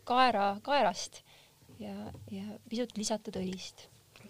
kaera, 0.09 0.57
kaerast 0.63 1.23
ja, 1.79 1.95
ja 2.33 2.59
pisut 2.69 2.97
lisatud 2.97 3.37
õlist. 3.37 3.89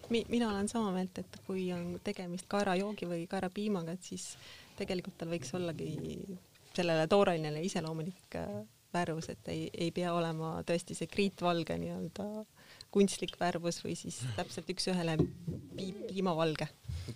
Mi, 0.09 0.25
mina 0.29 0.49
olen 0.49 0.69
sama 0.69 0.91
meelt, 0.93 1.19
et 1.21 1.41
kui 1.47 1.69
on 1.73 1.99
tegemist 2.05 2.49
kaerajoogi 2.49 3.09
või 3.09 3.27
kaerapiimaga, 3.29 3.93
et 3.97 4.07
siis 4.09 4.31
tegelikult 4.79 5.19
tal 5.21 5.33
võiks 5.33 5.53
ollagi 5.57 5.91
sellele 6.79 7.07
toorainele 7.11 7.63
iseloomulik 7.67 8.39
äh, 8.41 8.61
värvus, 8.95 9.29
et 9.35 9.49
ei, 9.53 9.67
ei 9.77 9.91
pea 9.93 10.15
olema 10.17 10.59
tõesti 10.67 10.95
see 10.97 11.11
kriitvalge 11.11 11.77
nii-öelda 11.81 12.25
kunstlik 12.95 13.35
värvus 13.41 13.83
või 13.85 13.93
siis 14.01 14.23
täpselt 14.37 14.71
üks-ühele 14.73 15.19
pi 15.77 15.91
piimavalge. 16.09 16.69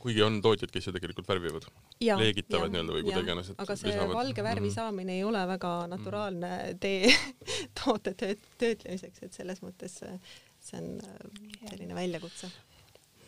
kuigi 0.02 0.20
on 0.22 0.36
tootjad, 0.44 0.70
kes 0.72 0.86
ju 0.86 0.92
tegelikult 0.92 1.28
värvivad. 1.30 1.64
Leegitavad 2.02 2.74
nii-öelda 2.74 2.96
või 2.98 3.06
iganes, 3.22 3.48
et 3.54 3.62
aga 3.64 3.76
see 3.80 3.88
lisavad- 3.88 4.12
valge 4.18 4.44
värvi 4.44 4.68
Mhm. 4.68 4.74
saamine 4.74 5.16
ei 5.16 5.24
ole 5.24 5.40
väga 5.48 5.72
naturaalne 5.88 6.50
tee 6.80 7.08
toote 7.80 8.12
tööt-, 8.20 8.50
töötlemiseks, 8.60 9.22
et 9.22 9.32
selles 9.32 9.62
mõttes 9.64 9.96
see, 10.02 10.12
see 10.60 10.78
on 10.82 11.00
äh, 11.00 11.70
selline 11.70 11.96
väljakutse. 11.96 12.52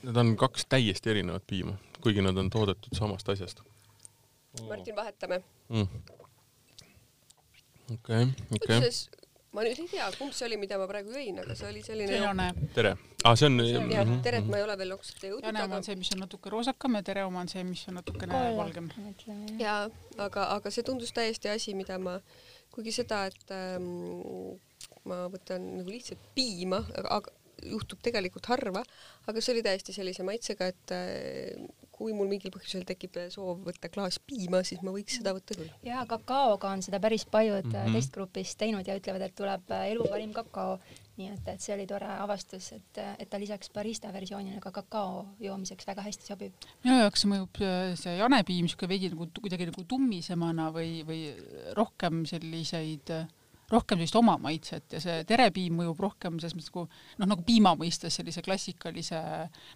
Need 0.05 0.21
on 0.21 0.35
kaks 0.37 0.67
täiesti 0.69 1.11
erinevat 1.15 1.47
piima, 1.49 1.79
kuigi 2.05 2.21
nad 2.23 2.37
on 2.37 2.51
toodetud 2.53 2.93
samast 2.99 3.29
asjast 3.33 3.65
Martin, 4.69 4.97
vahetame. 4.97 5.41
mm.. 5.69 5.89
okei, 7.91 8.31
okei. 8.51 8.59
kusjuures 8.59 9.05
ma 9.55 9.63
nüüd 9.63 9.81
ei 9.85 9.91
tea, 9.91 10.07
kumb 10.19 10.35
see 10.35 10.49
oli, 10.49 10.59
mida 10.61 10.79
ma 10.81 10.87
praegu 10.91 11.15
jõin, 11.15 11.39
aga 11.43 11.55
see 11.59 11.69
oli 11.69 11.83
selline 11.85 12.17
Jane, 12.19 12.49
tere 12.75 12.95
ah,. 13.23 13.37
see 13.39 13.47
on. 13.47 13.61
jah, 13.63 14.11
teret 14.25 14.49
ma 14.51 14.59
ei 14.59 14.67
ole 14.67 14.75
veel 14.81 14.91
loksata 14.95 15.31
jõudnud, 15.31 15.47
Jane 15.47 15.63
oma 15.69 15.79
on 15.79 15.87
see, 15.87 15.97
mis 16.01 16.11
on 16.17 16.25
natuke 16.25 16.53
roosakam 16.53 16.99
ja 16.99 17.05
Tere 17.07 17.25
oma 17.29 17.45
on 17.45 17.53
see, 17.53 17.63
mis 17.69 17.85
on 17.91 17.99
natukene 18.01 18.41
valgem. 18.59 18.91
jaa, 19.61 19.79
aga, 20.27 20.49
aga 20.57 20.75
see 20.75 20.87
tundus 20.87 21.15
täiesti 21.15 21.53
asi, 21.53 21.77
mida 21.79 22.01
ma, 22.03 22.19
kuigi 22.75 22.95
seda, 22.99 23.25
et 23.31 23.55
ähm, 23.55 24.59
ma 25.09 25.25
võtan 25.33 25.71
nagu 25.79 25.95
lihtsalt 25.95 26.33
piima, 26.35 26.83
aga, 26.99 27.21
aga 27.21 27.41
juhtub 27.65 28.03
tegelikult 28.05 28.51
harva, 28.51 28.83
aga 29.31 29.41
see 29.41 29.55
oli 29.55 29.63
täiesti 29.65 29.95
sellise 29.95 30.27
maitsega, 30.27 30.73
et 30.75 30.95
äh, 30.99 31.84
kui 32.05 32.13
mul 32.13 32.29
mingil 32.29 32.53
põhjusel 32.53 32.85
tekib 32.85 33.17
soov 33.33 33.63
võtta 33.65 33.89
klaas 33.89 34.19
piima, 34.21 34.61
siis 34.69 34.83
ma 34.85 34.93
võiks 34.93 35.17
seda 35.23 35.33
võtta 35.33 35.57
küll. 35.57 35.71
ja 35.87 36.03
kakaoga 36.11 36.75
on 36.77 36.83
seda 36.85 37.01
päris 37.01 37.25
paljud 37.25 37.65
mm 37.65 37.73
Mhm. 37.75 37.89
-hmm. 37.89 37.97
testgrupis 37.97 38.55
teinud 38.61 38.87
ja 38.87 38.97
ütlevad, 38.99 39.23
et 39.25 39.35
tuleb 39.35 39.71
äh, 39.73 39.87
elu 39.95 40.05
parim 40.11 40.33
kakao. 40.37 40.79
nii 41.17 41.29
et, 41.31 41.47
et 41.49 41.61
see 41.63 41.75
oli 41.77 41.85
tore 41.87 42.09
avastus, 42.11 42.73
et, 42.75 42.99
et 43.19 43.29
ta 43.31 43.39
lisaks 43.39 43.71
barista 43.71 44.09
versioonile 44.13 44.59
ka 44.61 44.73
kakao 44.75 45.29
joomiseks 45.41 45.87
väga 45.87 46.03
hästi 46.03 46.27
sobib. 46.27 46.53
minu 46.85 46.97
jaoks 46.99 47.25
mõjub 47.31 47.61
äh, 47.63 47.95
see 47.97 48.17
janepiim 48.19 48.69
siuke 48.69 48.89
veidi 48.91 49.13
nagu 49.13 49.29
kuidagi 49.41 49.69
nagu 49.71 49.85
tummisemana 49.89 50.69
või, 50.75 51.05
või 51.07 51.21
rohkem 51.79 52.25
selliseid, 52.27 53.15
rohkem 53.71 53.99
sellist 53.99 54.17
oma 54.19 54.35
maitset 54.43 54.93
ja 54.93 55.01
see 55.01 55.25
terepiim 55.25 55.79
mõjub 55.81 56.03
rohkem 56.03 56.41
selles 56.41 56.57
mõttes 56.59 56.73
nagu 56.75 56.89
noh, 57.19 57.29
nagu 57.31 57.43
piima 57.47 57.77
mõistes 57.79 58.19
sellise 58.19 58.43
klassikalise 58.43 59.21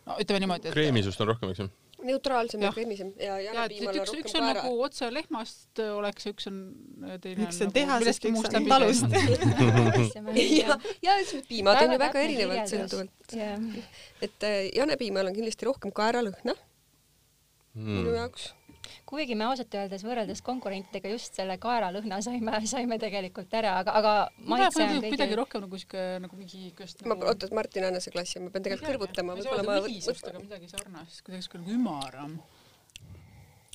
no 0.06 0.18
ütleme 0.18 0.42
niimoodi, 0.42 0.68
et 0.68 0.74
kreemisust 0.74 1.20
on 1.22 1.30
rohkem, 1.32 1.54
eks 1.54 1.62
ju? 1.64 1.70
Neutraalsem 2.04 2.60
ja 2.62 2.68
Jah. 2.68 2.74
kreemisem 2.74 3.08
ja 3.18 3.38
ja 3.40 3.52
janepiimal 3.52 3.96
et 3.96 4.00
on 4.00 4.04
üks, 4.04 4.12
rohkem 4.12 4.24
üks 4.24 4.36
on 4.38 4.46
nagu 4.46 4.82
otse 4.84 5.08
lehmast 5.10 5.82
äh, 5.82 5.90
oleks 5.96 6.26
ja 6.28 6.32
üks 6.34 6.46
on 6.50 6.60
äh, 7.02 7.16
teine 7.24 7.48
üks 7.48 7.58
on 7.58 7.70
nagu 7.70 7.74
tehasest, 7.78 8.04
millestki 8.04 8.28
üks 8.28 8.36
muust 8.36 8.54
on 8.54 8.54
läbi 8.58 8.70
talust. 8.70 9.06
ja, 10.60 10.78
ja 11.02 11.18
siis 11.24 11.44
piimad 11.50 11.82
on 11.82 11.96
ju 11.96 12.00
väga 12.04 12.24
erinevad 12.28 12.70
sõltuvalt, 12.70 13.34
jah, 13.34 13.68
et 14.22 14.46
äh, 14.46 14.60
janepiimal 14.78 15.32
on 15.32 15.38
kindlasti 15.40 15.70
rohkem 15.70 15.94
kaeralõhna 15.94 16.54
Hmm. 17.78 18.00
minu 18.00 18.14
jaoks. 18.16 18.48
Kuigi 19.08 19.36
me 19.38 19.48
ausalt 19.48 19.74
öeldes 19.74 20.04
võrreldes 20.06 20.42
konkurentidega 20.46 21.12
just 21.12 21.38
selle 21.38 21.58
kaeralõhna 21.62 22.20
saime, 22.24 22.60
saime 22.74 22.98
tegelikult 23.02 23.54
ära, 23.60 23.78
aga, 23.82 23.96
aga 24.00 24.14
maitse 24.44 24.84
on 24.84 24.94
kuidagi 24.98 25.18
kõigil. 25.18 25.36
rohkem 25.42 25.66
nagu 25.66 25.82
siuke 25.82 26.06
nagu 26.24 26.38
mingi 26.38 26.62
niisugust 26.64 27.04
ma, 27.08 27.18
oota, 27.32 27.50
Martin 27.54 27.88
anna 27.90 28.02
see 28.04 28.14
klassi, 28.14 28.42
ma 28.42 28.52
pean 28.54 28.66
tegelikult 28.66 28.94
kõrvutama, 28.94 29.38
võib-olla 29.38 29.66
ma 29.66 29.78
aga 29.82 30.44
midagi 30.44 30.72
sarnast, 30.72 31.22
kuidagi 31.26 31.46
siuke 31.46 31.62
nagu 31.62 31.76
ümaram. 31.78 32.38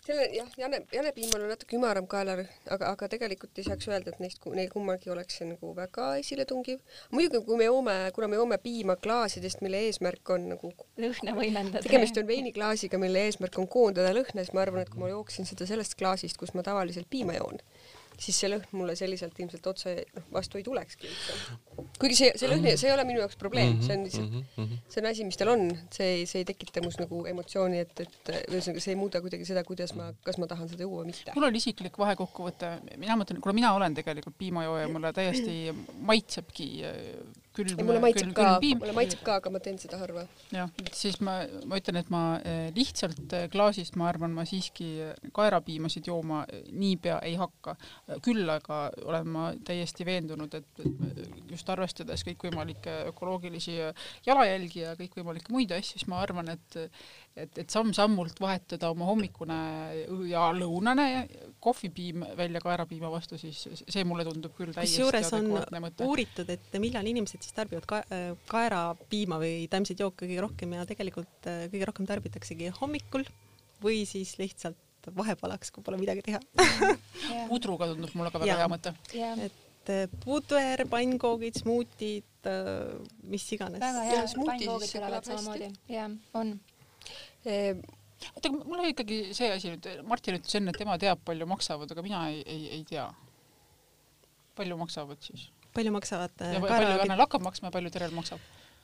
Selle 0.03 0.25
jah, 0.35 0.49
Jane, 0.59 0.81
janepiimal 0.91 1.45
on 1.45 1.51
natuke 1.53 1.77
ümaram 1.77 2.07
kaelarõhn, 2.11 2.49
aga, 2.75 2.89
aga 2.91 3.07
tegelikult 3.13 3.59
ei 3.59 3.67
saaks 3.67 3.87
öelda, 3.87 4.11
et 4.11 4.19
neist, 4.23 4.43
neil 4.51 4.71
kummalgi 4.71 5.11
oleks 5.13 5.39
see 5.39 5.47
nagu 5.47 5.71
väga 5.77 6.09
esiletungiv. 6.19 6.81
muidugi, 7.15 7.43
kui 7.47 7.59
me 7.61 7.69
joome, 7.69 7.95
kuna 8.15 8.27
me 8.31 8.39
joome 8.39 8.57
piima 8.63 8.97
klaasidest, 8.99 9.63
mille 9.63 9.79
eesmärk 9.87 10.33
on 10.35 10.49
nagu, 10.53 10.73
lõhna 10.99 11.35
võimendada. 11.39 11.83
tegemist 11.87 12.19
on 12.19 12.27
veiniklaasiga, 12.27 12.99
mille 12.99 13.23
eesmärk 13.29 13.59
on 13.63 13.69
koondada 13.77 14.11
lõhna, 14.17 14.43
siis 14.43 14.53
ma 14.57 14.65
arvan, 14.65 14.83
et 14.83 14.91
kui 14.91 15.05
ma 15.05 15.11
jooksin 15.13 15.47
seda 15.49 15.67
sellest 15.69 15.95
klaasist, 15.99 16.39
kus 16.41 16.51
ma 16.57 16.65
tavaliselt 16.67 17.07
piima 17.09 17.37
joon, 17.39 17.63
siis 18.21 18.37
see 18.39 18.49
lõhn 18.51 18.65
mulle 18.77 18.95
selliselt 18.95 19.37
ilmselt 19.39 19.67
otse 19.71 19.93
noh, 20.15 20.25
vastu 20.33 20.59
ei 20.59 20.63
tulekski 20.65 21.07
üldse. 21.09 21.37
kuigi 21.99 22.17
see, 22.19 22.31
see 22.39 22.49
lõhn, 22.51 22.67
see 22.77 22.89
ei 22.89 22.93
ole 22.93 23.05
minu 23.09 23.21
jaoks 23.23 23.37
probleem, 23.41 23.79
see 23.83 23.97
on 23.97 24.03
lihtsalt, 24.07 24.35
Mhm, 24.57 24.79
see 24.93 25.01
on 25.01 25.09
asi, 25.09 25.25
mis 25.27 25.37
tal 25.39 25.53
on, 25.53 25.65
see 25.93 26.09
ei, 26.19 26.25
see 26.29 26.43
ei 26.43 26.47
tekita 26.49 26.83
mus 26.85 26.97
nagu 27.01 27.23
emotsiooni, 27.29 27.79
et, 27.83 28.03
et 28.05 28.33
ühesõnaga 28.51 28.83
see 28.83 28.93
ei 28.93 28.99
muuda 28.99 29.21
kuidagi 29.23 29.45
seda, 29.49 29.63
kuidas 29.67 29.95
ma, 29.97 30.11
kas 30.23 30.37
ma 30.41 30.47
tahan 30.51 30.69
seda 30.71 30.85
juua 30.85 31.01
või 31.03 31.11
mitte. 31.13 31.33
mul 31.35 31.47
on 31.49 31.55
isiklik 31.61 31.97
vahekokkuvõte, 31.97 32.73
mina 33.01 33.17
mõtlen, 33.19 33.41
kuna 33.43 33.57
mina 33.57 33.73
olen 33.77 33.95
tegelikult 33.97 34.37
piimajooja, 34.37 34.87
mulle 34.93 35.13
täiesti 35.13 35.57
maitsebki 36.01 36.69
külm, 37.55 37.79
mulle 37.85 38.01
maitseb 38.03 38.29
külm, 38.29 38.35
ka 38.37 38.79
mulle 38.81 38.95
maitseb 38.97 39.21
ka, 39.25 39.37
aga 39.41 39.51
ma 39.53 39.61
teen 39.63 39.77
seda 39.81 39.99
harva. 40.01 40.25
jah, 40.53 40.71
siis 40.95 41.19
ma, 41.23 41.39
ma 41.69 41.79
ütlen, 41.81 41.99
et 42.01 42.09
ma 42.13 42.23
eh, 42.39 42.67
lihtsalt 42.75 43.35
eh, 43.37 43.47
klaasist, 43.53 43.97
ma 43.99 44.09
arvan, 44.11 44.33
ma 44.35 44.45
siiski 44.49 44.89
eh, 45.07 45.13
kaerapiimasid 45.35 46.09
jooma 46.09 46.43
niipea 46.71 47.19
ei 47.27 47.35
hakka. 47.39 47.75
küll 48.25 48.49
aga 48.49 48.83
olen 49.05 49.29
ma 49.33 49.47
täiesti 49.65 50.05
veendunud, 50.07 50.53
et 50.59 50.83
et 50.83 51.51
just 51.51 51.69
arvestades 51.69 52.23
kõikvõimalikke 52.27 52.93
ökoloogilisi 53.11 53.75
jalajälgi 54.25 54.83
ja 54.83 54.95
kõikvõimalikke 54.99 55.53
muid 55.53 55.71
asju, 55.75 55.99
siis 55.99 56.07
ma 56.11 56.21
arvan, 56.23 56.49
et 56.53 56.79
et, 57.33 57.57
et 57.57 57.73
samm-sammult 57.73 58.37
vahetada 58.41 58.89
oma 58.93 59.07
hommikune 59.09 59.57
ja 60.29 60.45
lõunane 60.55 61.07
kohvipiim 61.63 62.25
välja 62.37 62.61
kaerapiima 62.63 63.09
vastu, 63.11 63.39
siis 63.41 63.63
see 63.81 64.05
mulle 64.07 64.25
tundub 64.27 64.53
küll 64.57 64.73
täiesti 64.75 65.01
kusjuures 65.01 65.31
on 65.33 65.47
adekvaatne 65.49 65.81
mõte. 65.87 66.07
uuritud, 66.09 66.51
et 66.53 66.77
millal 66.83 67.09
inimesed 67.09 67.41
siis 67.43 67.55
tarbivad 67.57 67.87
ka, 67.89 68.03
äh, 68.13 68.29
kaerapiima 68.51 69.39
või 69.41 69.65
taimseid 69.71 70.03
jooke 70.03 70.27
kõige 70.27 70.45
rohkem 70.45 70.77
ja 70.77 70.85
tegelikult 70.89 71.49
äh, 71.49 71.65
kõige 71.73 71.89
rohkem 71.89 72.09
tarbitaksegi 72.09 72.73
hommikul 72.81 73.25
või 73.83 74.03
siis 74.09 74.35
lihtsalt 74.39 75.09
vahepalaks, 75.17 75.73
kui 75.73 75.83
pole 75.83 75.99
midagi 75.99 76.23
teha. 76.23 76.39
pudruga 77.51 77.89
tundub 77.91 78.13
mulle 78.15 78.31
ka 78.31 78.43
väga 78.43 78.53
Jaa. 78.53 78.61
hea 78.61 78.69
mõte. 78.71 78.93
jah, 79.17 79.41
et 79.49 79.91
äh, 79.91 80.05
puder, 80.23 80.85
pannkoogid, 80.91 81.57
smuutid, 81.63 82.29
mis 83.31 83.49
iganes. 83.55 83.81
väga 83.81 84.05
Ja 84.05 84.11
hea, 84.11 84.29
smuuti 84.35 84.51
pannkoogid 84.51 84.87
siis 84.91 84.99
tulevad 84.99 85.31
samamoodi, 85.31 85.73
jah, 85.95 86.13
on. 86.37 86.55
Ehm, 87.49 87.83
oota, 88.31 88.49
aga 88.49 88.55
mul 88.57 88.79
oli 88.79 88.93
ikkagi 88.93 89.19
see 89.35 89.51
asi 89.53 89.73
nüüd, 89.73 89.89
Martin 90.07 90.39
ütles 90.39 90.57
enne, 90.59 90.73
et 90.73 90.79
tema 90.79 90.97
teab, 91.01 91.21
palju 91.27 91.47
maksavad, 91.49 91.91
aga 91.91 92.05
mina 92.05 92.25
ei, 92.31 92.41
ei, 92.47 92.65
ei 92.79 92.83
tea. 92.87 93.09
palju 94.57 94.77
maksavad 94.77 95.21
siis? 95.25 95.47
palju 95.73 95.93
maksavad 95.95 96.43
äh, 96.45 96.53
ja 96.55 96.59
palju 96.61 96.73
kaerajoogid? 96.73 97.07
Annel 97.07 97.25
hakkab 97.25 97.45
maksma 97.47 97.69
ja 97.71 97.75
palju 97.75 97.93
Terel 97.93 98.13
maksab? 98.15 98.43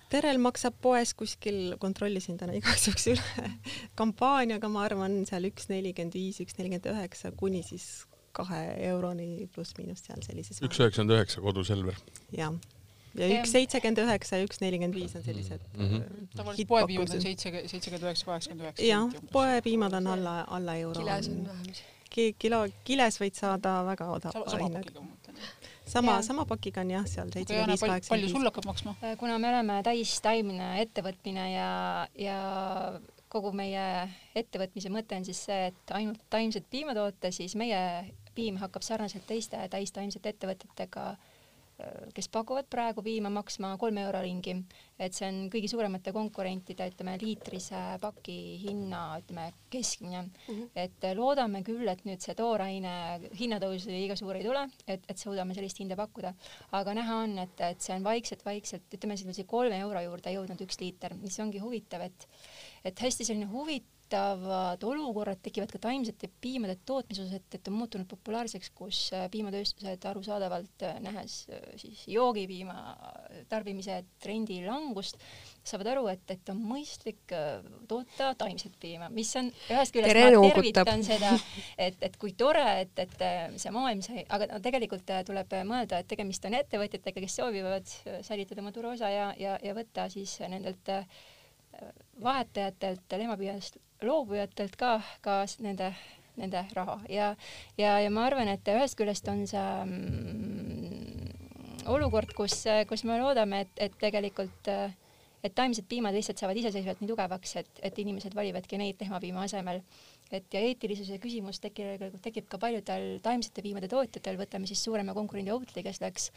Terel 0.09 0.39
maksab 0.41 0.77
poes 0.81 1.13
kuskil, 1.13 1.75
kontrollisin 1.81 2.39
täna 2.41 2.55
igaks 2.59 2.87
juhuks 2.89 3.09
üle, 3.13 3.51
kampaaniaga 3.99 4.71
ma 4.73 4.87
arvan 4.87 5.21
seal 5.29 5.45
üks 5.51 5.69
nelikümmend 5.69 6.17
viis, 6.17 6.41
üks 6.43 6.57
nelikümmend 6.57 6.89
üheksa 6.95 7.31
kuni 7.37 7.61
siis 7.67 8.07
kahe 8.35 8.63
euroni 8.89 9.47
pluss-miinus 9.53 10.03
seal 10.05 10.21
sellises. 10.25 10.61
üks 10.65 10.81
üheksakümmend 10.81 11.17
üheksa 11.17 11.45
koduselver. 11.45 11.97
jah, 12.35 12.57
ja 13.17 13.27
üks 13.39 13.51
seitsekümmend 13.55 13.97
üheksa 14.05 14.37
ja 14.37 14.45
üks 14.47 14.61
nelikümmend 14.61 14.95
viis 14.95 15.15
on 15.15 15.23
sellised 15.25 15.61
Mhm. 15.77 15.95
äh, 15.95 16.27
tavaliselt 16.35 16.67
poepiimad 16.67 17.13
on 17.15 17.21
seitse, 17.21 17.51
seitsekümmend 17.67 18.03
üheksa, 18.09 18.25
kaheksakümmend 18.25 18.65
üheksa. 18.67 18.83
jah, 18.85 19.09
poepiimad 19.31 19.93
on 19.93 20.07
alla, 20.07 20.35
alla 20.47 20.75
euro. 20.75 21.01
kiles 21.01 21.27
on 21.29 21.45
vähem. 21.47 21.73
Ki- 22.09 22.35
kilo, 22.39 22.63
kiles 22.83 23.19
võid 23.21 23.33
saada 23.37 23.83
väga 23.85 24.07
odava 24.09 24.31
sama, 24.33 24.49
sama 24.49 24.63
hinnaga. 24.65 25.03
sama 25.85 26.21
sama 26.25 26.45
pakiga 26.45 26.81
on 26.81 26.89
jah, 26.91 27.05
seal 27.05 27.29
seitsekümmend 27.33 27.69
viis, 27.73 27.79
palju, 27.79 27.79
palju 27.79 27.91
kaheksakümmend 27.93 28.29
sul 28.31 28.39
viis. 28.39 28.49
hakkab 28.51 28.65
maksma? 28.65 28.95
Äh, 29.03 29.17
kuna 29.17 29.37
me 29.39 29.49
oleme 29.49 29.81
täistaimne 29.83 30.69
ettevõtmine 30.81 31.45
ja, 31.53 32.07
ja 32.17 32.39
kogu 33.29 33.51
meie 33.53 34.09
ettevõtmise 34.35 34.89
mõte 34.89 35.15
on 35.17 35.25
siis 35.25 35.37
see, 35.45 35.67
et 35.69 35.91
ainult 35.93 36.21
taimset 36.33 36.65
piima 36.69 36.95
toota, 36.97 37.29
siis 37.31 37.53
meie 37.55 37.81
piim 38.35 38.57
hakkab 38.57 38.81
sarnaselt 38.85 39.25
teiste 39.29 39.57
täistaimsete 39.69 40.29
ettevõtetega, 40.33 41.11
kes 42.15 42.27
pakuvad 42.31 42.67
praegu 42.71 43.03
piima 43.05 43.29
maksma 43.31 43.75
kolme 43.79 44.03
euro 44.03 44.21
ringi. 44.23 44.55
et 44.99 45.15
see 45.15 45.27
on 45.29 45.37
kõigi 45.51 45.69
suuremate 45.71 46.11
konkurentide, 46.11 46.89
ütleme 46.91 47.13
liitrise 47.21 47.79
paki 48.01 48.35
hinna, 48.65 49.03
ütleme 49.21 49.45
keskmine 49.71 50.21
mm. 50.25 50.31
-hmm. 50.47 50.69
et 50.75 51.07
loodame 51.15 51.63
küll, 51.63 51.87
et 51.87 52.03
nüüd 52.05 52.19
see 52.19 52.35
tooraine 52.35 52.93
hinnatõus 53.39 53.87
liiga 53.87 54.17
suur 54.19 54.35
ei 54.35 54.43
tule, 54.43 54.65
et, 54.87 55.05
et 55.07 55.17
suudame 55.17 55.55
sellist 55.55 55.79
hinda 55.79 55.95
pakkuda. 55.95 56.33
aga 56.71 56.93
näha 56.99 57.21
on, 57.23 57.37
et, 57.45 57.61
et 57.71 57.81
see 57.81 57.95
on 57.95 58.03
vaikselt-vaikselt, 58.03 58.91
ütleme 58.99 59.17
selline 59.17 59.47
kolme 59.47 59.79
euro 59.79 60.03
juurde 60.03 60.35
jõudnud 60.35 60.67
üks 60.67 60.81
liiter, 60.81 61.15
mis 61.15 61.39
ongi 61.39 61.63
huvitav, 61.63 62.01
et 62.01 62.27
et 62.83 62.99
hästi 62.99 63.25
selline 63.27 63.47
huvitavad 64.09 64.83
olukorrad 64.83 65.37
tekivad 65.41 65.69
ka 65.71 65.79
taimsete 65.79 66.29
piimade 66.41 66.79
tootmises, 66.85 67.31
et, 67.33 67.45
et 67.53 67.67
on 67.67 67.73
muutunud 67.77 68.07
populaarseks, 68.09 68.71
kus 68.73 69.11
äh, 69.13 69.29
piimatööstused 69.29 70.05
arusaadavalt 70.05 70.83
äh, 70.83 70.99
nähes 70.99 71.47
äh, 71.49 71.61
siis 71.77 72.07
joogipiima 72.07 72.95
tarbimise 73.49 74.03
trendi 74.19 74.63
langust, 74.65 75.17
saavad 75.63 75.91
aru, 75.93 76.07
et, 76.09 76.25
et 76.31 76.49
on 76.49 76.57
mõistlik 76.57 77.29
toota 77.87 78.33
taimset 78.37 78.73
piima, 78.81 79.09
mis 79.13 79.29
on 79.37 79.51
ühest 79.69 79.93
küljest 79.93 80.15
Tere 80.15 80.31
ma 80.33 80.49
tervitan 80.49 81.03
seda, 81.11 81.33
et, 81.77 81.97
et 82.01 82.17
kui 82.17 82.33
tore, 82.33 82.65
et, 82.81 83.05
et 83.05 83.25
see 83.61 83.73
maailm 83.75 84.01
sai, 84.05 84.25
aga 84.25 84.57
tegelikult 84.63 85.05
tuleb 85.27 85.59
mõelda, 85.69 86.01
et 86.01 86.09
tegemist 86.09 86.45
on 86.49 86.57
ettevõtjatega, 86.57 87.21
kes 87.21 87.41
soovivad 87.41 87.97
säilitada 88.25 88.63
oma 88.63 88.73
turuosa 88.73 89.11
ja, 89.13 89.33
ja, 89.37 89.59
ja 89.61 89.75
võtta 89.77 90.09
siis 90.09 90.39
nendelt 90.49 90.89
äh, 90.89 91.05
vahetajatelt, 92.23 93.17
lehmapiimast 93.17 93.77
loobujatelt 94.01 94.75
ka, 94.79 95.01
ka 95.21 95.43
nende, 95.63 95.93
nende 96.39 96.65
raha 96.73 96.99
ja, 97.09 97.35
ja, 97.77 97.99
ja 97.99 98.09
ma 98.11 98.25
arvan, 98.29 98.47
et 98.51 98.67
ühest 98.71 98.97
küljest 98.99 99.27
on 99.31 99.45
see 99.47 99.67
mm, 99.85 101.29
olukord, 101.91 102.33
kus, 102.37 102.63
kus 102.87 103.03
me 103.07 103.19
loodame, 103.21 103.65
et, 103.65 103.73
et 103.87 103.95
tegelikult 104.01 104.71
äh, 104.71 104.91
et 105.43 105.55
taimsed 105.55 105.87
piimad 105.89 106.15
lihtsalt 106.15 106.41
saavad 106.41 106.57
iseseisvalt 106.59 107.01
nii 107.01 107.11
tugevaks, 107.13 107.55
et, 107.61 107.69
et 107.87 107.99
inimesed 108.03 108.35
valivadki 108.35 108.79
neid 108.79 108.99
lehmapiima 109.01 109.45
asemel. 109.47 109.81
et 110.31 110.53
ja 110.53 110.59
eetilisuse 110.61 111.17
küsimus 111.17 111.57
tekib, 111.63 112.03
tekib 112.21 112.45
ka 112.51 112.59
paljudel 112.61 113.15
taimsete 113.25 113.63
piimade 113.65 113.87
tootjatel, 113.89 114.37
võtame 114.37 114.67
siis 114.69 114.83
suurema 114.83 115.15
konkurendi 115.17 115.51
Oatly, 115.55 115.81
kes 115.83 116.01
läks 116.03 116.29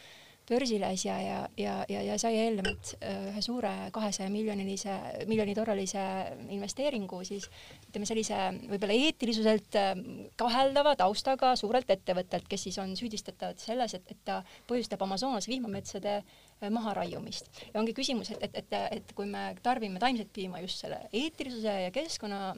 börsile 0.48 0.88
äsja 0.90 1.16
ja, 1.22 1.38
ja, 1.56 1.74
ja, 1.88 2.02
ja 2.02 2.16
sai 2.20 2.34
eelnevalt 2.40 2.94
äh, 2.98 3.28
ühe 3.30 3.42
suure 3.44 3.70
kahesaja 3.94 4.30
miljonilise, 4.32 4.94
miljoni 5.30 5.54
dollalise 5.56 6.02
investeeringu 6.50 7.22
siis 7.26 7.46
ütleme 7.88 8.08
sellise 8.08 8.38
võib-olla 8.70 8.96
eetilisuselt 9.06 9.78
äh, 9.78 9.92
kaheldava 10.40 10.96
taustaga 10.98 11.54
suurelt 11.58 11.90
ettevõttelt, 11.94 12.48
kes 12.50 12.66
siis 12.68 12.80
on 12.82 12.96
süüdistatavad 12.98 13.62
selles, 13.62 13.94
et, 13.98 14.10
et 14.10 14.24
ta 14.26 14.40
põhjustab 14.70 15.04
Amazonase 15.06 15.50
vihmametsade 15.52 16.18
äh, 16.18 16.70
maharaiumist. 16.70 17.50
ja 17.70 17.80
ongi 17.80 17.94
küsimus, 17.96 18.34
et, 18.34 18.42
et, 18.42 18.58
et, 18.64 18.76
et 18.98 19.16
kui 19.16 19.30
me 19.30 19.52
tarbime 19.62 20.02
taimset 20.02 20.32
piima 20.34 20.62
just 20.64 20.82
selle 20.82 21.04
eetilisuse 21.12 21.78
ja 21.86 21.94
keskkonna 21.94 22.52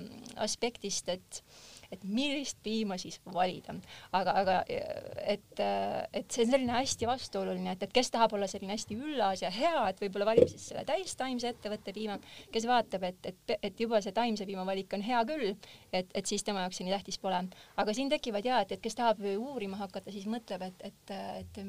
aspektist, 0.45 1.09
et 1.13 1.45
et 1.93 2.05
millist 2.05 2.59
piima 2.63 2.99
siis 3.01 3.21
valida. 3.27 3.75
aga, 4.13 4.35
aga 4.41 4.57
et, 4.69 5.61
et 5.61 6.31
see 6.31 6.45
on 6.45 6.53
selline 6.53 6.77
hästi 6.77 7.09
vastuoluline, 7.09 7.75
et, 7.75 7.83
et 7.87 7.95
kes 7.95 8.11
tahab 8.15 8.35
olla 8.37 8.49
selline 8.51 8.75
hästi 8.75 8.97
üllas 8.99 9.43
ja 9.45 9.51
hea, 9.55 9.89
et 9.91 10.01
võib-olla 10.03 10.29
valib 10.33 10.49
siis 10.51 10.69
selle 10.71 10.85
täistaimse 10.89 11.53
ettevõtte 11.55 11.95
piima, 11.97 12.19
kes 12.55 12.69
vaatab, 12.69 13.07
et, 13.11 13.31
et, 13.31 13.57
et 13.71 13.85
juba 13.85 14.01
see 14.05 14.15
taimse 14.17 14.47
piima 14.49 14.67
valik 14.69 14.95
on 14.97 15.05
hea 15.05 15.23
küll, 15.29 15.55
et, 15.93 16.11
et 16.15 16.27
siis 16.27 16.45
tema 16.47 16.65
jaoks 16.65 16.81
see 16.81 16.89
nii 16.89 16.97
tähtis 16.97 17.21
pole. 17.23 17.43
aga 17.81 17.97
siin 17.97 18.13
tekivad 18.13 18.47
ja, 18.47 18.61
et, 18.65 18.77
et 18.77 18.83
kes 18.85 18.99
tahab 18.99 19.23
uurima 19.35 19.79
hakata, 19.81 20.13
siis 20.15 20.27
mõtleb, 20.31 20.67
et, 20.69 20.85
et, 20.91 21.15
et 21.41 21.63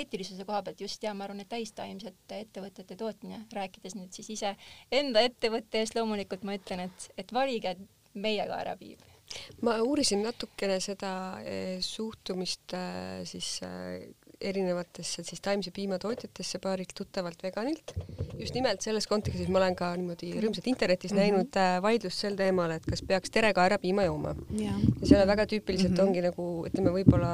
eetilisuse 0.00 0.46
koha 0.48 0.62
pealt 0.66 0.80
just 0.84 1.02
ja 1.02 1.14
ma 1.14 1.28
arvan, 1.28 1.42
et 1.44 1.50
täistaimsete 1.52 2.42
ettevõtete 2.44 2.96
tootmine, 2.98 3.44
rääkides 3.54 3.96
nüüd 3.98 4.14
siis 4.14 4.32
ise 4.38 4.54
enda 4.92 5.22
ettevõtte 5.26 5.82
eest, 5.82 5.96
loomulikult 5.98 6.46
ma 6.48 6.58
ütlen, 6.58 6.88
et, 6.88 7.08
et 7.20 7.32
valige 7.34 7.76
meie 8.18 8.46
kaerapiim 8.48 9.17
ma 9.66 9.76
uurisin 9.84 10.22
natukene 10.24 10.78
seda 10.82 11.10
eh, 11.42 11.76
suhtumist 11.84 12.74
eh, 12.76 13.20
siis 13.28 13.58
eh, 13.66 14.08
erinevatesse 14.38 15.24
siis 15.26 15.42
taimse 15.42 15.72
piima 15.74 15.98
tootjatesse 15.98 16.60
paarilt 16.62 16.92
tuttavalt 16.94 17.40
veganilt. 17.42 17.94
just 18.38 18.54
nimelt 18.54 18.84
selles 18.84 19.08
kontekstis 19.10 19.48
ma 19.50 19.58
olen 19.58 19.74
ka 19.78 19.90
niimoodi 19.98 20.30
rõõmsalt 20.38 20.68
internetis 20.70 21.12
mm 21.12 21.18
-hmm. 21.18 21.38
näinud 21.38 21.82
vaidlust 21.82 22.22
sel 22.22 22.36
teemal, 22.38 22.70
et 22.70 22.86
kas 22.86 23.02
peaks 23.02 23.34
terekaerapiima 23.34 24.06
jooma. 24.06 24.36
ja 24.60 24.76
seal 25.02 25.26
väga 25.26 25.46
tüüpiliselt 25.46 25.90
mm 25.90 25.96
-hmm. 25.96 26.06
ongi 26.06 26.22
nagu 26.22 26.46
ütleme, 26.70 26.94
võib-olla 27.00 27.32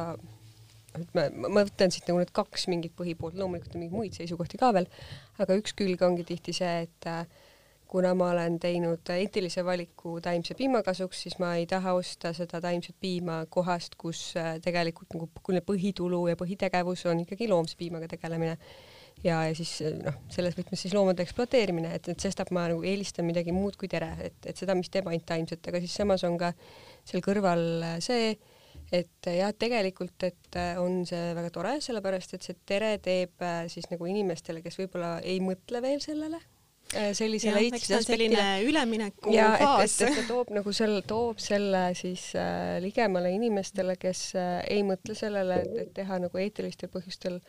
ütleme, 0.99 1.49
ma 1.49 1.65
võtan 1.67 1.93
siit 1.93 2.09
nagu 2.09 2.21
need 2.23 2.33
kaks 2.33 2.69
mingit 2.71 2.95
põhipoolt, 2.97 3.37
loomulikult 3.39 3.75
on 3.75 3.83
mingeid 3.83 3.99
muid 3.99 4.17
seisukohti 4.19 4.61
ka 4.61 4.73
veel, 4.77 4.89
aga 5.43 5.57
üks 5.61 5.75
külg 5.77 6.03
ongi 6.07 6.25
tihti 6.25 6.55
see, 6.57 6.87
et 6.87 7.11
äh, 7.11 7.27
kuna 7.89 8.15
ma 8.17 8.31
olen 8.33 8.57
teinud 8.61 9.11
eetilise 9.15 9.65
valiku 9.65 10.17
taimse 10.25 10.57
piima 10.59 10.83
kasuks, 10.83 11.21
siis 11.27 11.37
ma 11.43 11.55
ei 11.59 11.67
taha 11.71 11.95
osta 11.99 12.33
seda 12.37 12.61
taimset 12.65 12.97
piima 13.01 13.45
kohast, 13.51 13.95
kus 14.01 14.33
äh, 14.41 14.57
tegelikult 14.65 15.15
nagu 15.15 15.29
põhitulu 15.69 16.25
ja 16.31 16.39
põhitegevus 16.41 17.05
on 17.11 17.23
ikkagi 17.25 17.49
loomse 17.51 17.79
piimaga 17.79 18.09
tegelemine. 18.11 18.57
ja, 19.25 19.45
ja 19.47 19.55
siis 19.55 19.77
noh, 20.03 20.17
selles 20.33 20.57
võtmes 20.59 20.81
siis 20.81 20.95
loomade 20.97 21.23
ekspluateerimine, 21.23 21.93
et, 21.95 22.09
et 22.09 22.21
sestap 22.21 22.51
ma 22.51 22.67
nagu 22.73 22.83
eelistan 22.83 23.29
midagi 23.29 23.55
muud 23.55 23.77
kui 23.81 23.89
tere, 23.89 24.11
et, 24.27 24.41
et 24.47 24.59
seda, 24.59 24.75
mis 24.75 24.91
teeb 24.91 25.07
ainult 25.09 25.27
taimset, 25.29 25.71
aga 25.71 25.81
siis 25.85 25.95
samas 26.01 26.25
on 26.27 26.39
ka 26.41 26.51
seal 27.07 27.23
kõrval 27.25 27.63
see, 28.05 28.35
et 28.93 29.31
jah, 29.31 29.53
tegelikult, 29.57 30.27
et 30.27 30.59
on 30.83 31.05
see 31.09 31.31
väga 31.37 31.53
tore, 31.55 31.77
sellepärast 31.85 32.35
et 32.35 32.49
see 32.49 32.59
tere 32.67 32.97
teeb 32.99 33.47
siis 33.71 33.87
nagu 33.93 34.11
inimestele, 34.11 34.65
kes 34.67 34.83
võib-olla 34.83 35.21
ei 35.23 35.39
mõtle 35.45 35.81
veel 35.85 36.03
sellele, 36.05 36.43
sellisele 36.93 37.61
eetilise 37.65 37.97
aspektile. 37.97 38.47
ülemineku 38.69 39.33
ja 39.35 39.49
faas. 39.59 39.97
et, 39.97 40.09
et, 40.09 40.13
et 40.13 40.21
ta 40.21 40.27
toob 40.29 40.51
nagu 40.55 40.75
selle, 40.77 41.01
toob 41.09 41.41
selle 41.43 41.83
siis 41.99 42.31
äh, 42.39 42.77
ligemale 42.85 43.33
inimestele, 43.35 43.97
kes 44.01 44.25
äh, 44.39 44.59
ei 44.71 44.85
mõtle 44.87 45.17
sellele, 45.19 45.61
et, 45.65 45.93
teha 45.97 46.21
nagu 46.23 46.41
eetilistel 46.41 46.93
põhjustel 46.93 47.41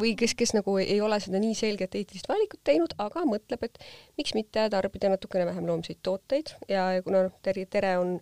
või 0.00 0.14
kes, 0.18 0.36
kes 0.38 0.54
nagu 0.56 0.76
ei 0.80 1.00
ole 1.04 1.18
seda 1.20 1.40
nii 1.42 1.56
selget 1.58 1.96
eetilist 1.98 2.28
valikut 2.30 2.62
teinud, 2.64 2.94
aga 3.02 3.24
mõtleb, 3.28 3.66
et 3.66 3.80
miks 4.18 4.34
mitte 4.36 4.68
tarbida 4.72 5.12
natukene 5.12 5.48
vähem 5.50 5.68
loomseid 5.68 6.00
tooteid 6.02 6.54
ja 6.70 6.88
kuna 7.04 7.26
noh, 7.28 7.38
tere, 7.44 7.66
tere 7.70 7.96
on 8.00 8.18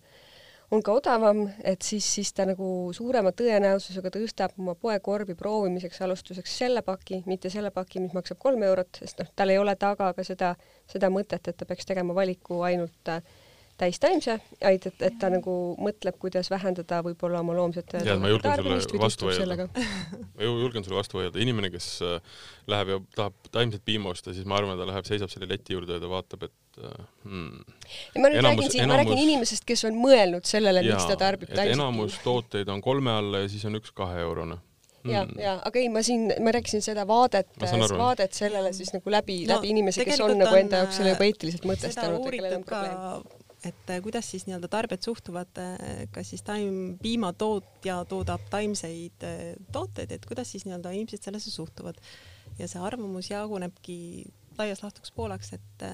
on 0.73 0.83
ka 0.85 0.95
odavam, 0.97 1.45
et 1.69 1.85
siis, 1.85 2.07
siis 2.17 2.33
ta 2.37 2.47
nagu 2.49 2.67
suurema 2.97 3.33
tõenäosusega 3.37 4.13
tõstab 4.15 4.57
oma 4.61 4.75
poekorvi 4.79 5.37
proovimiseks 5.39 6.01
alustuseks 6.07 6.57
selle 6.63 6.83
paki, 6.87 7.23
mitte 7.29 7.53
selle 7.53 7.71
paki, 7.75 8.01
mis 8.01 8.17
maksab 8.17 8.41
kolm 8.41 8.65
eurot, 8.65 9.03
sest 9.03 9.21
noh, 9.21 9.31
tal 9.37 9.53
ei 9.53 9.61
ole 9.61 9.77
taga 9.81 10.13
ka 10.17 10.25
seda, 10.27 10.55
seda 10.91 11.13
mõtet, 11.13 11.45
et 11.49 11.59
ta 11.59 11.69
peaks 11.69 11.89
tegema 11.89 12.17
valiku 12.17 12.63
ainult 12.69 13.13
täistaimse, 13.83 14.37
vaid 14.63 14.87
et, 14.89 15.05
et 15.09 15.15
ta 15.21 15.29
nagu 15.33 15.53
mõtleb, 15.81 16.17
kuidas 16.21 16.49
vähendada 16.53 17.01
võib-olla 17.05 17.41
oma 17.43 17.57
loomsete 17.57 18.03
tead, 18.05 18.21
ma 18.21 18.31
julgen 18.31 18.57
sulle 18.85 19.03
vastu 19.03 19.29
vaielda. 19.29 19.69
ma 20.37 20.49
julgen 20.49 20.87
sulle 20.87 21.01
vastu 21.01 21.19
vaielda, 21.19 21.41
inimene, 21.43 21.73
kes 21.73 21.89
läheb 22.71 22.95
ja 22.95 23.01
tahab 23.17 23.53
taimset 23.53 23.85
piima 23.85 24.13
osta, 24.13 24.37
siis 24.37 24.49
ma 24.49 24.61
arvan, 24.61 24.79
ta 24.81 24.89
läheb, 24.89 25.09
seisab 25.09 25.33
selle 25.33 25.51
leti 25.51 25.77
juurde 25.77 25.99
ja 25.99 26.05
ta 26.05 26.13
vaatab, 26.13 26.49
et 26.49 26.57
hmm. 26.79 27.63
ja 28.15 28.23
ma 28.23 28.33
nüüd 28.33 28.41
enamus, 28.43 28.65
räägin 28.65 28.75
siin, 28.75 28.89
ma 28.91 28.99
räägin 29.01 29.23
inimesest, 29.27 29.65
kes 29.69 29.85
on 29.89 29.97
mõelnud 30.01 30.49
sellele, 30.49 30.85
miks 30.87 31.09
ta 31.11 31.19
tarbib 31.21 31.53
taimset 31.53 31.77
enamus 31.77 32.19
tooteid 32.25 32.71
on 32.73 32.85
kolme 32.85 33.15
alla 33.21 33.45
ja 33.45 33.51
siis 33.53 33.65
on 33.69 33.81
üks 33.81 33.95
kaheeurone 33.97 34.59
ja 35.05 35.25
mm., 35.25 35.39
ja 35.41 35.57
aga 35.67 35.81
ei, 35.81 35.91
ma 35.93 36.03
siin, 36.07 36.31
ma 36.43 36.55
rääkisin 36.55 36.83
seda 36.85 37.05
vaadet, 37.09 37.51
vaadet 37.99 38.35
sellele 38.37 38.73
siis 38.77 38.93
nagu 38.95 39.13
läbi 39.13 39.43
no,, 39.47 39.57
läbi 39.57 39.73
inimese, 39.75 40.07
kes 40.07 40.21
on 40.25 40.37
nagu 40.39 40.59
enda 40.59 40.83
jaoks 40.85 41.01
selle 41.01 41.15
juba 41.15 41.29
eetiliselt 41.29 41.67
mõtestanud. 41.69 42.67
ka 42.69 42.83
et 43.63 43.91
kuidas 44.03 44.27
siis 44.31 44.47
nii-öelda 44.49 44.69
tarbijad 44.71 45.05
suhtuvad, 45.07 45.59
kas 46.15 46.33
siis 46.33 46.43
taim, 46.43 46.99
piimatootja 47.03 48.01
toodab 48.11 48.49
taimseid 48.51 49.27
tooteid, 49.75 50.11
et 50.11 50.27
kuidas 50.27 50.51
siis 50.55 50.67
nii-öelda 50.67 50.95
inimesed 50.97 51.23
sellesse 51.31 51.51
suhtuvad. 51.51 51.99
ja 52.59 52.69
see 52.69 52.83
arvamus 52.83 53.31
jagunebki 53.31 53.99
laias 54.59 54.83
laastus 54.83 55.15
pooleks, 55.15 55.55
et 55.57 55.87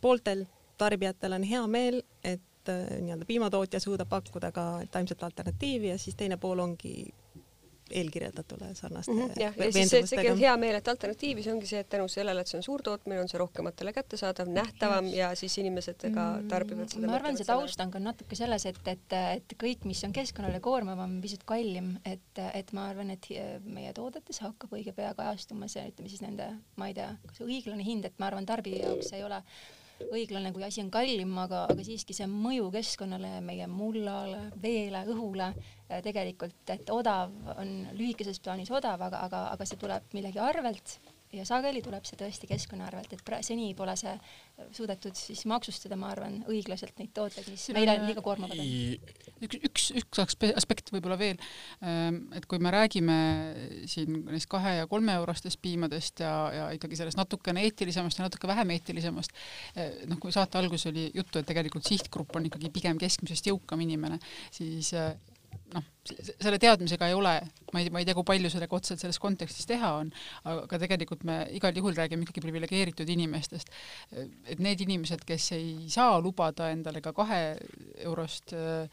pooltel 0.00 0.46
tarbijatel 0.78 1.32
on 1.32 1.42
hea 1.46 1.66
meel, 1.66 2.02
et 2.24 2.40
nii-öelda 2.68 3.26
piimatootja 3.26 3.80
suudab 3.80 4.08
pakkuda 4.08 4.52
ka 4.54 4.66
taimset 4.90 5.22
alternatiivi 5.22 5.88
ja 5.88 5.98
siis 5.98 6.16
teine 6.16 6.36
pool 6.36 6.62
ongi 6.62 7.10
eelkirjeldatule 7.92 8.74
sarnaste 8.74 9.12
mm 9.12 9.18
-hmm, 9.20 9.42
jah, 9.42 9.54
ja 9.58 9.72
siis 9.72 9.90
see, 9.90 10.06
seegi 10.06 10.30
on 10.30 10.38
hea 10.38 10.56
meel, 10.56 10.74
et 10.74 10.88
alternatiivis 10.88 11.46
ongi 11.46 11.66
see, 11.66 11.80
et 11.80 11.88
tänu 11.88 12.08
sellele, 12.08 12.40
et 12.40 12.46
see 12.46 12.58
on 12.58 12.62
suurtootmine, 12.62 13.20
on 13.20 13.28
see 13.28 13.38
rohkematele 13.38 13.92
kättesaadav, 13.92 14.48
nähtavam 14.48 15.06
ja 15.14 15.34
siis 15.34 15.58
inimesed 15.58 16.00
ka 16.14 16.24
mm, 16.40 16.48
tarbivad 16.48 16.88
seda. 16.88 17.06
ma 17.06 17.18
arvan, 17.18 17.36
see 17.36 17.48
taust 17.48 17.80
on 17.80 17.90
ka 17.90 17.98
natuke 17.98 18.38
selles, 18.38 18.66
et, 18.66 18.80
et, 18.86 19.18
et 19.36 19.56
kõik, 19.64 19.84
mis 19.84 20.04
on 20.04 20.12
keskkonnale 20.12 20.60
koormavam, 20.60 21.20
pisut 21.20 21.44
kallim, 21.44 21.96
et, 22.04 22.42
et 22.54 22.72
ma 22.72 22.88
arvan, 22.94 23.10
et 23.10 23.28
meie 23.64 23.92
toodetes 23.92 24.40
hakkab 24.40 24.72
õige 24.72 24.92
pea 24.96 25.14
kajastuma 25.14 25.68
see, 25.68 25.84
ütleme 25.92 26.08
siis 26.08 26.24
nende, 26.24 26.48
ma 26.76 26.88
ei 26.88 26.94
tea, 26.94 27.12
kas 27.26 27.44
õiglane 27.44 27.84
hind, 27.84 28.04
et 28.08 28.18
ma 28.18 28.26
arvan, 28.32 28.46
tarbija 28.46 28.88
jaoks 28.88 29.12
ei 29.12 29.24
ole 29.24 29.42
õiglane, 30.10 30.52
kui 30.54 30.64
asi 30.66 30.82
on 30.82 30.90
kallim, 30.92 31.32
aga, 31.42 31.66
aga 31.72 31.86
siiski 31.86 32.16
see 32.16 32.28
mõju 32.30 32.70
keskkonnale, 32.74 33.36
meie 33.44 33.68
mullale, 33.70 34.48
veele, 34.62 35.04
õhule 35.12 35.52
tegelikult, 36.04 36.62
et 36.72 36.90
odav 36.90 37.34
on 37.56 37.72
lühikeses 37.98 38.40
plaanis 38.40 38.72
odav, 38.72 39.00
aga, 39.08 39.24
aga, 39.28 39.42
aga 39.54 39.68
see 39.68 39.80
tuleb 39.80 40.14
millegi 40.16 40.40
arvelt 40.42 40.98
ja 41.32 41.44
sageli 41.48 41.80
tuleb 41.84 42.04
see 42.06 42.18
tõesti 42.20 42.48
keskkonna 42.50 42.86
arvelt, 42.90 43.12
et 43.14 43.30
seni 43.46 43.70
pole 43.76 43.94
see 43.98 44.12
suudetud 44.76 45.16
siis 45.16 45.44
maksustada, 45.48 45.96
ma 45.98 46.10
arvan, 46.12 46.38
õiglaselt 46.50 46.98
neid 47.00 47.12
tooteid, 47.16 47.48
mis 47.50 47.64
meile 47.74 47.96
liiga 48.04 48.22
koormavad 48.24 48.60
on. 48.60 48.68
üks, 49.48 49.58
üks, 49.68 49.86
üks 50.02 50.22
aspekt 50.52 50.92
võib-olla 50.92 51.16
veel, 51.20 51.40
ähm, 51.80 52.22
et 52.36 52.46
kui 52.50 52.60
me 52.62 52.72
räägime 52.74 53.16
siin 53.90 54.22
neist 54.28 54.50
kahe 54.52 54.76
ja 54.80 54.88
kolme 54.90 55.16
eurostest 55.20 55.60
piimadest 55.64 56.22
ja, 56.24 56.34
ja 56.54 56.68
ikkagi 56.76 57.00
sellest 57.00 57.20
natukene 57.20 57.64
eetilisemast 57.68 58.20
ja 58.20 58.28
natuke 58.28 58.50
vähem 58.50 58.76
eetilisemast, 58.76 59.36
äh, 59.76 60.02
noh, 60.10 60.20
kui 60.22 60.34
saate 60.34 60.60
alguses 60.60 60.90
oli 60.92 61.08
juttu, 61.14 61.40
et 61.40 61.48
tegelikult 61.48 61.88
sihtgrupp 61.88 62.36
on 62.36 62.50
ikkagi 62.50 62.72
pigem 62.74 63.00
keskmisest 63.00 63.48
jõukam 63.50 63.82
inimene, 63.84 64.20
siis 64.52 64.92
äh, 64.98 65.14
noh, 65.76 65.84
selle 66.02 66.58
teadmisega 66.58 67.06
ei 67.06 67.14
ole, 67.14 67.32
ma 67.72 67.80
ei, 67.80 67.90
ma 67.94 68.00
ei 68.02 68.06
tea, 68.06 68.14
kui 68.16 68.26
palju 68.26 68.50
sellega 68.50 68.74
otseselt 68.74 69.04
selles 69.04 69.20
kontekstis 69.22 69.68
teha 69.70 69.92
on, 70.00 70.10
aga 70.50 70.80
tegelikult 70.82 71.22
me 71.28 71.44
igal 71.54 71.76
juhul 71.78 71.94
räägime 71.94 72.26
ikkagi 72.26 72.42
priviligeeritud 72.42 73.08
inimestest. 73.14 73.70
et 74.50 74.58
need 74.58 74.82
inimesed, 74.82 75.22
kes 75.26 75.52
ei 75.54 75.86
saa 75.92 76.18
lubada 76.20 76.72
endale 76.74 77.00
ka 77.04 77.12
kahe 77.14 77.40
eurost 78.02 78.54
äh, 78.56 78.90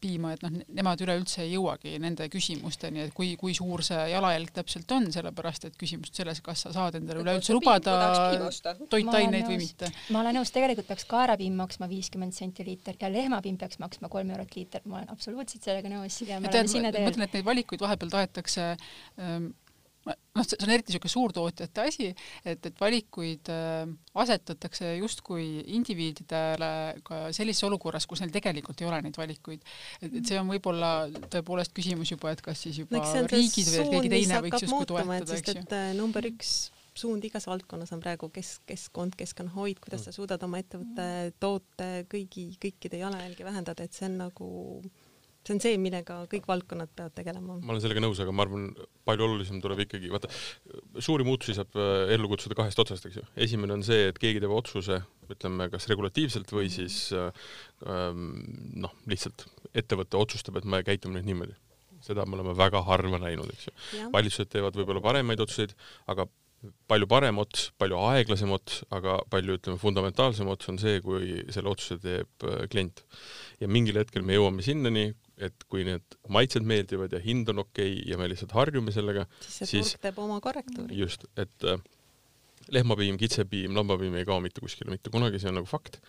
piima, 0.00 0.34
et 0.36 0.44
noh, 0.44 0.58
nemad 0.76 1.00
üleüldse 1.06 1.40
ei 1.46 1.54
jõuagi 1.54 1.96
nende 2.02 2.28
küsimusteni, 2.32 3.06
et 3.06 3.16
kui, 3.16 3.32
kui 3.40 3.56
suur 3.56 3.80
see 3.86 4.04
jalajälg 4.12 4.52
täpselt 4.60 4.92
on, 4.92 5.08
sellepärast 5.14 5.70
et 5.70 5.80
küsimus 5.80 6.12
selles, 6.16 6.42
kas 6.44 6.66
sa 6.66 6.74
saad 6.76 7.00
endale 7.00 7.24
üleüldse 7.24 7.56
lubada 7.56 7.96
toitaineid 8.92 9.48
või 9.48 9.62
mitte. 9.64 9.88
ma 10.12 10.20
olen 10.20 10.42
nõus, 10.42 10.52
tegelikult 10.52 10.92
peaks 10.92 11.08
kaerapiim 11.08 11.56
maksma 11.56 11.88
viiskümmend 11.88 12.36
senti 12.36 12.68
liiter 12.68 13.00
ja 13.00 13.08
lehmapiim 13.12 13.56
peaks 13.56 13.80
maksma 13.80 14.12
kolm 14.12 14.36
eurot 14.36 14.52
liiter, 14.60 14.84
ma 14.84 15.00
olen 15.00 15.16
absoluutselt 15.16 15.64
sellega 15.64 15.88
nõus 15.88 15.95
ja 16.26 16.40
me 16.40 16.50
oleme 16.50 16.72
sinna 16.72 16.92
teel. 16.92 17.08
mõtlen, 17.08 17.28
et 17.28 17.38
neid 17.38 17.46
valikuid 17.46 17.84
vahepeal 17.86 18.12
tahetakse 18.12 18.72
ähm, 19.20 19.52
noh, 20.06 20.44
see 20.46 20.58
on 20.62 20.72
eriti 20.72 20.92
niisugune 20.92 21.12
suurtootjate 21.12 21.82
asi, 21.82 22.10
et, 22.46 22.68
et 22.68 22.80
valikuid 22.80 23.50
äh, 23.52 23.88
asetatakse 24.22 24.92
justkui 25.00 25.46
indiviididele 25.78 26.70
ka 27.06 27.26
sellises 27.36 27.66
olukorras, 27.68 28.06
kus 28.08 28.22
neil 28.22 28.34
tegelikult 28.34 28.82
ei 28.82 28.90
ole 28.90 29.00
neid 29.06 29.18
valikuid. 29.18 29.66
et, 30.00 30.08
et 30.10 30.22
see 30.22 30.38
on 30.40 30.50
võib-olla 30.52 30.92
tõepoolest 31.32 31.74
küsimus 31.76 32.14
juba, 32.14 32.34
et 32.36 32.44
kas 32.44 32.66
siis 32.66 32.80
juba 32.82 33.00
no, 33.00 33.26
riigid 33.32 33.72
või 33.72 33.90
keegi 33.96 34.14
teine 34.14 34.42
võiks 34.46 34.66
justkui 34.66 34.90
toetada, 34.92 35.40
eks 35.40 35.54
ju. 35.54 35.66
Äh, 35.66 35.92
number 35.98 36.30
üks 36.30 36.56
suund 36.96 37.24
igas 37.28 37.44
valdkonnas 37.48 37.92
on 37.92 38.00
praegu 38.00 38.30
kes-, 38.32 38.60
keskkond, 38.68 39.16
keskkonnahoid, 39.20 39.80
kuidas 39.82 40.06
sa 40.06 40.14
suudad 40.14 40.42
oma 40.46 40.62
ettevõtte, 40.62 41.08
toote, 41.42 41.90
kõigi, 42.12 42.48
kõikide 42.62 43.02
jalajälgi 43.02 43.44
vähendada, 43.44 43.84
et 43.84 43.96
see 43.96 44.08
on 44.08 44.16
nagu 44.22 44.48
see 45.46 45.56
on 45.56 45.62
see, 45.62 45.80
millega 45.80 46.18
kõik 46.30 46.46
valdkonnad 46.48 46.92
peavad 46.96 47.14
tegelema. 47.16 47.58
ma 47.60 47.74
olen 47.74 47.82
sellega 47.82 48.02
nõus, 48.02 48.20
aga 48.22 48.34
ma 48.34 48.46
arvan, 48.46 48.68
palju 49.08 49.26
olulisem 49.28 49.60
tuleb 49.64 49.84
ikkagi, 49.86 50.10
vaata, 50.12 50.30
suuri 51.02 51.26
muutusi 51.26 51.56
saab 51.56 51.76
äh, 51.80 52.14
ellu 52.16 52.30
kutsuda 52.32 52.58
kahest 52.58 52.80
otsast, 52.82 53.06
eks 53.08 53.20
ju. 53.20 53.26
esimene 53.46 53.76
on 53.76 53.84
see, 53.86 54.08
et 54.10 54.18
keegi 54.22 54.42
teeb 54.42 54.54
otsuse, 54.56 55.00
ütleme, 55.32 55.68
kas 55.72 55.88
regulatiivselt 55.92 56.50
või 56.54 56.70
siis 56.72 56.98
äh, 57.16 57.44
ähm, 57.90 58.32
noh, 58.82 58.94
lihtsalt 59.10 59.46
ettevõte 59.76 60.18
otsustab, 60.20 60.58
et 60.60 60.66
me 60.68 60.82
käitume 60.86 61.18
nüüd 61.18 61.30
niimoodi. 61.30 61.56
seda 62.06 62.26
me 62.28 62.36
oleme 62.36 62.52
väga 62.54 62.82
harva 62.86 63.18
näinud, 63.18 63.48
eks 63.54 63.68
ju. 63.68 63.76
valitsused 64.12 64.50
teevad 64.52 64.76
võib-olla 64.78 65.02
paremaid 65.04 65.40
otsuseid, 65.42 65.72
aga 66.12 66.28
palju 66.90 67.06
parem 67.10 67.38
ots, 67.38 67.70
palju 67.80 67.98
aeglasem 68.08 68.50
ots, 68.54 68.80
aga 68.94 69.18
palju, 69.32 69.58
ütleme, 69.58 69.78
fundamentaalsem 69.80 70.48
ots 70.50 70.70
on 70.72 70.78
see, 70.80 71.00
kui 71.04 71.44
selle 71.54 71.70
otsuse 71.70 71.98
teeb 72.02 72.46
äh, 72.48 72.64
klient. 72.72 73.04
ja 73.60 73.68
mingil 73.68 73.98
hetkel 74.00 74.24
me 74.26 74.36
jõuame 74.36 74.64
sinnani, 74.64 75.10
et 75.36 75.66
kui 75.68 75.84
need 75.84 76.16
maitsed 76.32 76.64
meeldivad 76.64 77.12
ja 77.12 77.20
hind 77.20 77.50
on 77.52 77.64
okei 77.66 77.98
okay 77.98 78.10
ja 78.10 78.18
me 78.20 78.28
lihtsalt 78.30 78.54
harjume 78.56 78.94
sellega, 78.94 79.26
siis 79.44 79.70
see 79.70 79.82
turg 79.82 80.06
teeb 80.06 80.20
oma 80.24 80.38
korrektuuri. 80.44 80.96
just, 80.96 81.26
et 81.36 81.66
äh, 81.68 81.82
lehmapiim, 82.72 83.18
kitsepiim, 83.20 83.74
lambapiim 83.76 84.16
ei 84.16 84.28
kao 84.28 84.40
mitte 84.44 84.64
kuskile 84.64 84.94
mitte 84.94 85.12
kunagi, 85.12 85.40
see 85.42 85.52
on 85.52 85.60
nagu 85.60 85.68
fakt. 85.70 86.00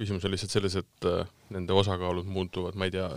küsimus 0.00 0.24
on 0.24 0.32
lihtsalt 0.32 0.54
selles, 0.54 0.78
et 0.80 1.08
äh, 1.08 1.28
nende 1.52 1.76
osakaalud 1.76 2.28
muutuvad, 2.30 2.78
ma 2.80 2.88
ei 2.88 2.94
tea, 2.94 3.08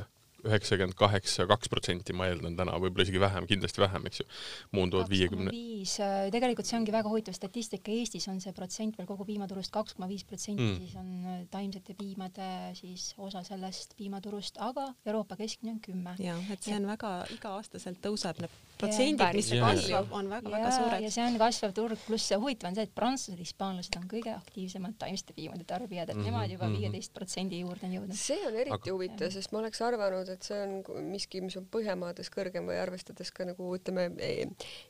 üheksakümmend 0.47 0.95
kaheksa, 0.99 1.45
kaks 1.49 1.71
protsenti, 1.71 2.15
ma 2.17 2.27
eeldan 2.29 2.57
täna, 2.59 2.75
võib-olla 2.81 3.05
isegi 3.07 3.21
vähem, 3.21 3.47
kindlasti 3.49 3.83
vähem, 3.83 4.07
eks 4.09 4.23
ju, 4.23 4.27
muunduvad 4.75 5.11
viiekümne. 5.11 5.53
viis, 5.53 5.95
äh, 6.03 6.27
tegelikult 6.33 6.69
see 6.69 6.79
ongi 6.79 6.95
väga 6.95 7.11
huvitav 7.11 7.37
statistika, 7.37 7.93
Eestis 7.93 8.27
on 8.31 8.41
see 8.43 8.55
protsent 8.55 8.99
veel 8.99 9.09
kogu 9.09 9.27
piimaturust 9.29 9.73
kaks 9.73 9.97
koma 9.97 10.09
viis 10.11 10.25
protsenti, 10.27 10.65
mm. 10.65 10.81
siis 10.81 10.97
on 10.99 11.13
äh, 11.23 11.39
taimsete 11.53 11.95
piimade 11.99 12.49
siis 12.79 13.11
osa 13.17 13.43
sellest 13.47 13.97
piimaturust, 13.99 14.59
aga 14.63 14.89
Euroopa 15.05 15.39
keskmine 15.39 15.77
on 15.77 15.81
kümme. 15.83 16.17
jah, 16.19 16.51
et 16.51 16.63
see 16.63 16.75
on 16.75 16.87
ja. 16.87 16.95
väga, 16.95 17.15
iga-aastaselt 17.37 18.03
tõuseb 18.03 18.43
need 18.43 18.61
protsendid, 18.79 19.37
mis 19.37 19.49
see 19.51 19.59
kasvab, 19.61 20.11
on 20.17 20.29
väga-väga 20.31 20.71
suured. 20.75 21.03
ja 21.05 21.11
see 21.13 21.25
on 21.25 21.37
kasvav 21.41 21.73
turg, 21.77 21.99
pluss 22.07 22.33
huvitav 22.33 22.69
on 22.69 22.77
see, 22.77 22.87
et 22.87 22.93
prantslased, 22.95 23.39
hispaanlased 23.39 23.97
on 23.99 24.07
kõige 24.11 24.33
aktiivsemad 24.35 24.97
taimsete 25.01 25.35
piimade 25.37 25.65
tarbijad, 25.69 26.09
et 26.09 26.15
mm 26.15 26.21
-hmm. 26.21 26.31
nemad 26.31 26.51
juba 26.51 26.67
mhm. 26.67 26.77
viieteist 26.79 27.13
protsendi 27.13 27.59
juurde 27.59 27.87
on 27.87 27.93
jõudnud. 27.97 28.17
see 28.17 28.39
on 28.47 28.55
eriti 28.55 28.75
aga... 28.75 28.93
huvitav, 28.93 29.31
sest 29.31 29.51
ma 29.51 29.59
oleks 29.59 29.81
arvanud, 29.81 30.29
et 30.29 30.43
see 30.43 30.61
on 30.63 31.03
miski, 31.11 31.41
mis 31.41 31.57
on 31.57 31.67
Põhjamaades 31.73 32.29
kõrgem 32.29 32.67
või 32.69 32.77
arvestades 32.77 33.31
ka 33.31 33.45
nagu 33.47 33.69
ütleme 33.75 34.11
e, 34.21 34.47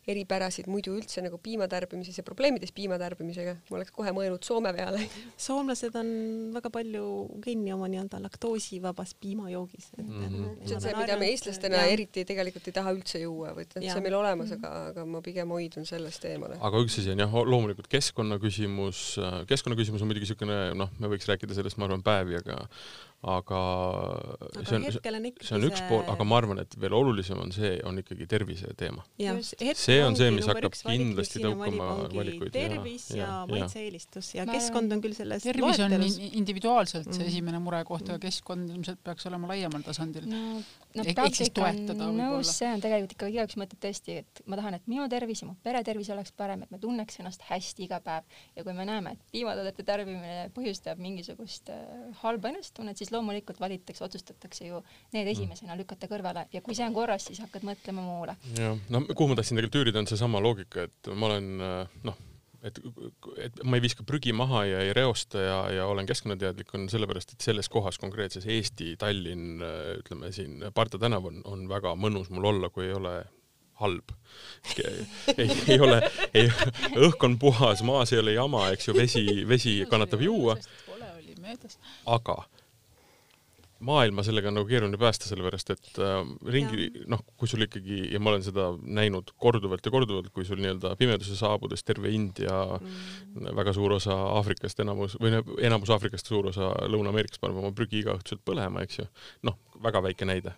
eripärasid 0.08 0.68
muidu 0.68 0.98
üldse 0.98 1.22
nagu 1.24 1.38
piimatarbimises 1.38 2.18
ja 2.18 2.24
probleemides 2.24 2.72
piimatarbimisega, 2.76 3.56
ma 3.70 3.78
oleks 3.80 3.92
kohe 3.92 4.12
mõelnud 4.12 4.44
Soome 4.44 4.74
peale. 4.74 5.08
soomlased 5.48 5.96
on 5.96 6.10
väga 6.54 6.70
palju 6.74 7.06
kinni 7.44 7.74
oma 7.74 7.88
nii-öelda 7.88 8.20
laktoosivabas 8.24 9.16
piimajoogis. 9.22 9.92
Mm 9.98 10.10
-hmm. 10.10 10.68
see 10.68 10.76
on 10.76 10.82
see, 10.82 10.96
mida 10.98 11.18
me 11.18 11.30
eestlastena 11.32 11.84
ja. 11.86 11.92
eriti 11.96 12.26
tegelikult 12.26 12.68
ei 12.68 12.74
taha 12.74 12.94
üldse 12.96 13.20
juua 13.24 13.54
või 13.56 13.68
et 13.78 13.88
see 13.88 13.96
on 13.98 14.06
meil 14.06 14.18
olemas 14.20 14.52
-hmm. 14.52 14.60
aga, 14.60 14.86
aga 14.92 15.06
ma 15.06 15.22
pigem 15.22 15.50
hoidun 15.56 15.86
sellest 15.86 16.26
eemale. 16.30 16.60
aga 16.60 16.84
üks 16.86 17.00
asi 17.00 17.16
on 17.16 17.24
jah, 17.26 17.40
loomulikult 17.54 17.88
keskkonnaküsimus, 17.88 19.00
keskkonnaküsimus 19.48 20.02
on 20.02 20.12
muidugi 20.12 20.28
niisugune 20.28 20.60
noh, 20.78 20.94
me 21.00 21.12
võiks 21.16 21.28
rääkida 21.30 21.58
sellest, 21.58 21.78
ma 21.78 21.90
arvan, 21.90 22.04
päevi, 22.06 22.40
aga 22.42 22.64
aga, 23.24 23.60
aga 24.44 24.64
see 24.68 24.76
on, 24.76 24.86
see 24.92 25.56
on 25.56 25.66
üks 25.70 25.80
see... 25.80 25.88
pool, 25.88 26.02
aga 26.12 26.26
ma 26.28 26.40
arvan, 26.42 26.60
et 26.64 26.76
veel 26.80 26.96
olulisem 26.98 27.40
on 27.40 27.54
see, 27.56 27.72
on 27.88 28.00
ikkagi 28.02 28.28
tervise 28.30 28.74
teema. 28.80 29.06
see 29.80 30.00
on 30.04 30.18
see, 30.20 30.30
mis 30.36 30.48
hakkab 30.50 30.76
kindlasti 30.76 31.44
tõukama 31.44 31.90
valikuid. 32.12 32.52
tervis 32.56 33.08
ja, 33.16 33.24
ja 33.24 33.38
maitse-eelistus 33.48 34.34
ja, 34.36 34.44
ja 34.44 34.48
keskkond 34.52 34.92
on 34.96 35.04
küll 35.04 35.16
selles 35.16 35.48
tervis 35.48 35.80
on 35.84 35.96
individuaalselt 35.96 37.08
see 37.08 37.24
mm. 37.24 37.32
esimene 37.32 37.64
murekoht, 37.64 38.12
aga 38.12 38.20
keskkond 38.26 38.74
ilmselt 38.76 39.00
peaks 39.08 39.30
olema 39.32 39.54
laiemal 39.54 39.86
tasandil 39.88 40.28
no, 40.28 40.44
no, 40.60 41.06
ehk, 41.06 41.16
ehk 41.16 41.40
siis 41.40 41.54
toetada 41.56 42.10
võib-olla. 42.10 42.44
see 42.52 42.74
on 42.76 42.84
tegelikult 42.84 43.16
ikka 43.16 43.32
igaüks 43.32 43.60
mõtleb 43.64 43.82
tõesti, 43.84 44.18
et 44.24 44.42
ma 44.50 44.60
tahan, 44.60 44.78
et 44.78 44.90
minu 44.92 45.06
tervis 45.12 45.44
ja 45.44 45.50
mu 45.50 45.56
pere 45.64 45.84
tervis 45.88 46.10
oleks 46.14 46.34
parem, 46.38 46.66
et 46.66 46.74
me 46.74 46.80
tunneks 46.82 47.20
ennast 47.22 47.46
hästi 47.48 47.88
iga 47.88 48.00
päev 48.04 48.28
ja 48.58 48.66
kui 48.66 48.76
me 48.78 48.86
näeme, 48.88 49.16
et 49.16 49.24
piimatoodete 49.34 49.86
tarbimine 49.88 50.50
põhjustab 50.56 51.02
mingisugust 51.04 51.72
äh, 51.74 52.04
halba 52.24 52.54
enesetunnet, 52.54 53.00
siis 53.00 53.14
loomulikult 53.14 53.62
valitakse, 53.64 54.04
otsustatakse 54.06 54.68
ju 54.68 54.84
need 55.14 55.26
mm. 55.26 55.32
esimesena 55.36 55.80
lükata 55.80 56.10
kõrvale 56.12 56.48
ja 56.54 56.64
kui 56.66 56.78
see 56.78 56.88
on 56.88 56.96
korras, 56.96 57.30
siis 57.30 57.42
hakkad 57.44 57.66
mõtlema 57.68 58.06
muule. 58.06 58.38
jah, 58.60 58.78
no 58.94 59.06
kuhu 59.14 59.32
ma 59.32 59.40
tahtsin 59.40 59.58
tegelikult 59.58 59.82
üürida, 59.82 60.04
on 60.04 60.12
seesama 60.12 60.44
loogika, 60.44 60.88
et 60.90 61.12
ma 61.16 61.32
olen 61.32 61.50
noh, 62.04 62.22
et, 62.64 62.80
et 63.44 63.62
ma 63.68 63.78
ei 63.78 63.84
viska 63.84 64.06
prügi 64.08 64.34
maha 64.36 64.64
ja 64.70 64.82
ei 64.86 64.94
reosta 64.96 65.42
ja, 65.44 65.58
ja 65.78 65.88
olen 65.92 66.08
keskkonnateadlik, 66.10 66.72
on 66.78 66.88
sellepärast, 66.92 67.36
et 67.36 67.46
selles 67.46 67.70
kohas 67.72 68.00
konkreetses 68.02 68.48
Eesti, 68.50 68.94
Tallinn, 69.00 69.64
ütleme 70.00 70.32
siin 70.36 70.64
Parda 70.76 71.00
tänav 71.02 71.28
on, 71.30 71.42
on 71.50 71.66
väga 71.72 71.96
mõnus 72.00 72.32
mul 72.34 72.52
olla, 72.54 72.72
kui 72.74 72.88
ei 72.88 72.96
ole 72.96 73.18
halb. 73.84 74.16
ei, 75.38 75.50
ei 75.68 75.80
ole, 75.84 76.00
ei, 76.34 76.48
õhk 76.96 77.28
on 77.28 77.38
puhas, 77.40 77.84
maas 77.86 78.14
ei 78.16 78.24
ole 78.24 78.38
jama, 78.38 78.70
eks 78.74 78.90
ju, 78.90 78.98
vesi, 78.98 79.26
vesi 79.48 79.82
kannatab 79.92 80.24
juua. 80.24 80.58
aga 82.06 82.38
maailma 83.84 84.24
sellega 84.24 84.50
on 84.50 84.58
nagu 84.58 84.68
keeruline 84.68 84.98
päästa, 85.00 85.28
sellepärast 85.28 85.74
et 85.74 86.00
äh, 86.02 86.16
ringi 86.56 86.88
noh, 87.12 87.22
kui 87.40 87.50
sul 87.50 87.66
ikkagi 87.66 88.00
ja 88.14 88.22
ma 88.24 88.32
olen 88.34 88.46
seda 88.46 88.70
näinud 88.82 89.34
korduvalt 89.42 89.86
ja 89.86 89.94
korduvalt, 89.94 90.30
kui 90.36 90.48
sul 90.48 90.62
nii-öelda 90.64 90.96
pimeduse 91.00 91.38
saabudes 91.40 91.84
terve 91.88 92.14
India 92.16 92.64
mm., 92.78 93.52
väga 93.60 93.76
suur 93.76 93.98
osa 93.98 94.16
Aafrikast, 94.38 94.80
enamus 94.84 95.18
või 95.22 95.36
noh, 95.36 95.56
enamus 95.64 95.92
Aafrikast, 95.94 96.30
suur 96.32 96.52
osa 96.54 96.72
Lõuna-Ameerikast 96.92 97.44
paneb 97.44 97.60
oma 97.64 97.74
prügi 97.76 98.04
iga 98.04 98.16
õhtuselt 98.18 98.44
põlema, 98.48 98.86
eks 98.86 99.02
ju. 99.02 99.10
noh, 99.50 99.60
väga 99.84 100.04
väike 100.08 100.30
näide. 100.30 100.56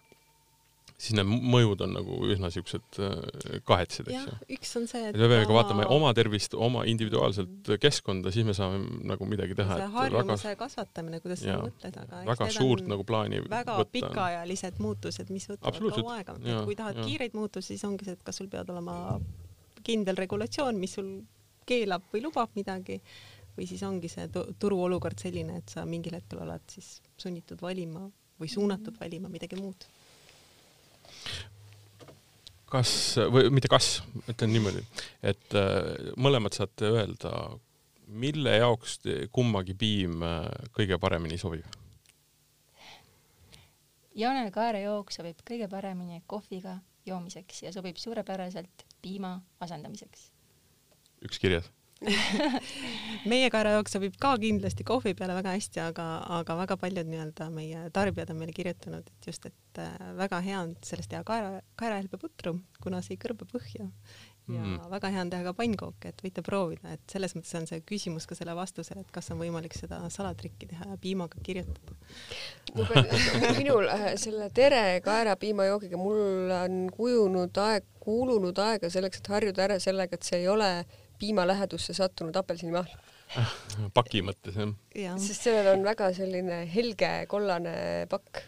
Siis 0.96 1.16
need 1.18 1.28
mõjud 1.28 1.82
on 1.84 1.91
nagu 1.98 2.18
üsna 2.32 2.48
siuksed 2.54 3.00
äh, 3.04 3.58
kahetsed, 3.68 4.08
eks 4.08 4.30
ju., 4.30 4.36
üks 4.56 4.72
on 4.80 4.86
see, 4.88 5.02
et 5.10 5.18
me 5.20 5.28
peame 5.28 5.41
ikka 5.43 5.58
vaatama 5.58 5.88
oma 5.91 6.14
tervist, 6.16 6.56
oma 6.56 6.86
individuaalselt 6.88 7.72
keskkonda, 7.84 8.32
siis 8.32 8.48
me 8.48 8.56
saame 8.56 8.80
nagu 9.12 9.28
midagi 9.28 9.58
teha, 9.60 9.78
see 9.82 9.89
harjumuse 9.98 10.56
kasvatamine, 10.62 11.20
kuidas 11.24 11.43
sa 11.43 11.58
mõtled, 11.66 12.00
aga 12.06 12.24
väga 12.32 12.50
suurt 12.56 12.88
nagu 12.88 13.04
plaani 13.08 13.43
väga 13.52 13.78
võtta. 13.82 13.91
pikaajalised 13.98 14.80
muutused, 14.80 15.32
mis 15.36 15.50
võtavad 15.52 15.84
kaua 16.00 16.18
aega, 16.22 16.38
kui 16.64 16.80
tahad 16.80 17.02
jaa. 17.02 17.08
kiireid 17.10 17.36
muutusi, 17.38 17.74
siis 17.74 17.84
ongi 17.89 18.08
see, 18.08 18.16
et 18.16 18.24
kas 18.24 18.39
sul 18.39 18.48
peab 18.52 18.72
olema 18.72 19.20
kindel 19.86 20.16
regulatsioon, 20.18 20.80
mis 20.80 20.96
sul 20.98 21.10
keelab 21.68 22.08
või 22.14 22.24
lubab 22.24 22.56
midagi 22.56 23.02
või 23.56 23.68
siis 23.68 23.84
ongi 23.88 24.10
see 24.12 24.28
tu- 24.32 24.48
turuolukord 24.60 25.20
selline, 25.20 25.60
et 25.62 25.70
sa 25.76 25.84
mingil 25.88 26.16
hetkel 26.18 26.41
oled 26.43 26.64
siis 26.72 27.02
sunnitud 27.18 27.62
valima 27.64 28.08
või 28.39 28.50
suunatud 28.52 28.98
valima 29.00 29.30
midagi 29.32 29.56
muud. 29.60 29.86
Kas 32.69 32.91
või 33.32 33.51
mitte 33.53 33.69
kas, 33.71 33.99
ütlen 34.30 34.51
niimoodi, 34.55 34.84
et 35.23 35.55
äh, 35.55 36.11
mõlemad 36.19 36.57
saate 36.57 36.89
öelda, 36.91 37.32
mille 38.07 38.57
jaoks 38.57 38.99
kummagi 39.36 39.76
piim 39.78 40.23
äh, 40.26 40.49
kõige 40.76 40.99
paremini 41.01 41.39
sobib? 41.41 41.65
Jane 44.15 44.47
kaerejook 44.55 45.11
sobib 45.11 45.41
kõige 45.47 45.67
paremini 45.71 46.21
kohviga 46.28 46.78
joomiseks 47.05 47.65
ja 47.65 47.73
sobib 47.76 47.99
suurepäraselt 47.99 48.86
piima 49.03 49.38
asendamiseks. 49.59 50.30
üks 51.26 51.39
kirjas. 51.41 51.67
meie 53.32 53.48
kaerajook 53.54 53.89
sobib 53.89 54.18
ka 54.22 54.34
kindlasti 54.41 54.84
kohvi 54.88 55.16
peale 55.18 55.38
väga 55.38 55.56
hästi, 55.56 55.82
aga, 55.86 56.08
aga 56.41 56.58
väga 56.60 56.78
paljud 56.82 57.10
nii-öelda 57.10 57.50
meie 57.54 57.88
tarbijad 57.96 58.34
on 58.34 58.41
meile 58.41 58.56
kirjutanud, 58.56 59.08
et 59.08 59.30
just, 59.32 59.48
et 59.48 59.82
äh, 59.82 59.96
väga 60.20 60.41
hea 60.46 60.62
on 60.62 60.76
sellest 60.86 61.14
teha 61.14 61.24
kaera, 61.28 61.60
kaerahelbeputru, 61.80 62.58
kuna 62.84 63.02
see 63.06 63.16
ei 63.16 63.22
kõrbe 63.26 63.48
põhja 63.50 63.88
ja 63.88 63.91
Mm. 64.48 64.78
väga 64.91 65.10
hea 65.10 65.22
on 65.22 65.30
teha 65.34 65.43
ka 65.48 65.54
pannkooke, 65.58 66.10
et 66.12 66.20
võite 66.22 66.43
proovida, 66.46 66.91
et 66.93 67.02
selles 67.10 67.34
mõttes 67.34 67.56
on 67.58 67.64
see 67.66 67.80
küsimus 67.82 68.28
ka 68.30 68.36
selle 68.38 68.54
vastusele, 68.54 69.02
et 69.02 69.10
kas 69.14 69.32
on 69.34 69.39
võimalik 69.41 69.74
seda 69.74 70.04
salatrikki 70.14 70.68
teha 70.70 70.91
ja 70.91 70.98
piimaga 71.02 71.41
kirjutada. 71.41 71.96
minul 73.58 73.89
äh, 73.89 74.12
selle 74.22 74.52
tere 74.54 75.00
kaerapiimajoogiga, 75.06 75.98
mul 75.98 76.54
on 76.60 76.78
kujunud 76.93 77.58
aeg, 77.66 77.89
kulunud 78.06 78.62
aega 78.62 78.91
selleks, 78.93 79.24
et 79.24 79.32
harjuda 79.34 79.66
ära 79.66 79.80
sellega, 79.82 80.14
et 80.14 80.30
see 80.30 80.43
ei 80.43 80.48
ole 80.52 80.70
piima 81.20 81.45
lähedusse 81.47 81.93
sattunud 81.93 82.36
apelsinimahl, 82.36 82.89
paki 83.97 84.22
mõttes 84.26 84.55
jah? 84.59 84.72
jah, 84.95 85.18
sest 85.20 85.47
sellel 85.47 85.72
on 85.78 85.84
väga 85.88 86.11
selline 86.13 86.63
helge 86.74 87.11
kollane 87.32 87.76
pakk. 88.09 88.43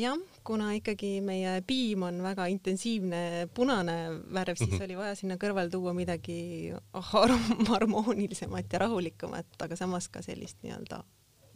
jah, 0.00 0.16
kuna 0.46 0.70
ikkagi 0.78 1.18
meie 1.26 1.56
piim 1.66 2.04
on 2.06 2.20
väga 2.22 2.46
intensiivne 2.52 3.48
punane 3.54 3.96
värv, 4.32 4.56
siis 4.56 4.70
Mhm. 4.76 4.84
oli 4.86 4.96
vaja 4.96 5.14
sinna 5.18 5.36
kõrvale 5.36 5.70
tuua 5.70 5.92
midagi 5.92 6.72
har- 6.94 7.34
harmoonilisemat 7.74 8.72
ja 8.72 8.78
rahulikumat, 8.86 9.46
aga 9.60 9.76
samas 9.76 10.08
ka 10.08 10.22
sellist 10.22 10.62
nii-öelda 10.62 11.02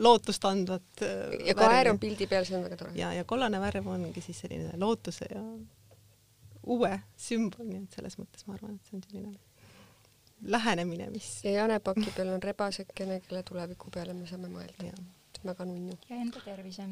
lootustandvat 0.01 1.03
äh, 1.05 1.47
ja 1.47 1.55
kaer 1.55 1.91
on 1.93 1.99
pildi 2.01 2.27
peal, 2.27 2.45
see 2.49 2.57
on 2.57 2.65
väga 2.65 2.77
tore. 2.81 2.93
ja, 2.97 3.13
ja 3.13 3.25
kollane 3.29 3.61
värv 3.61 3.87
ongi 3.93 4.21
siis 4.25 4.39
selline 4.43 4.73
lootuse 4.81 5.27
ja 5.31 5.43
uue 6.67 6.93
sümbol, 7.21 7.67
nii 7.69 7.83
et 7.85 7.97
selles 7.97 8.17
mõttes 8.21 8.47
ma 8.47 8.55
arvan, 8.57 8.75
et 8.77 8.89
see 8.91 8.97
on 8.99 9.03
selline 9.07 9.33
lähenemine, 10.43 11.11
mis 11.11 11.29
ja 11.45 11.53
Janepaki 11.61 12.11
peal 12.17 12.33
on 12.35 12.43
rebasekene, 12.43 13.21
kelle 13.27 13.43
tuleviku 13.47 13.93
peale 13.95 14.15
me 14.17 14.27
saame 14.29 14.51
mõelda. 14.53 14.91
jah, 14.91 15.07
väga 15.45 15.67
nunnu. 15.69 15.97
ja 16.09 16.19
enda 16.21 16.43
tervise. 16.45 16.87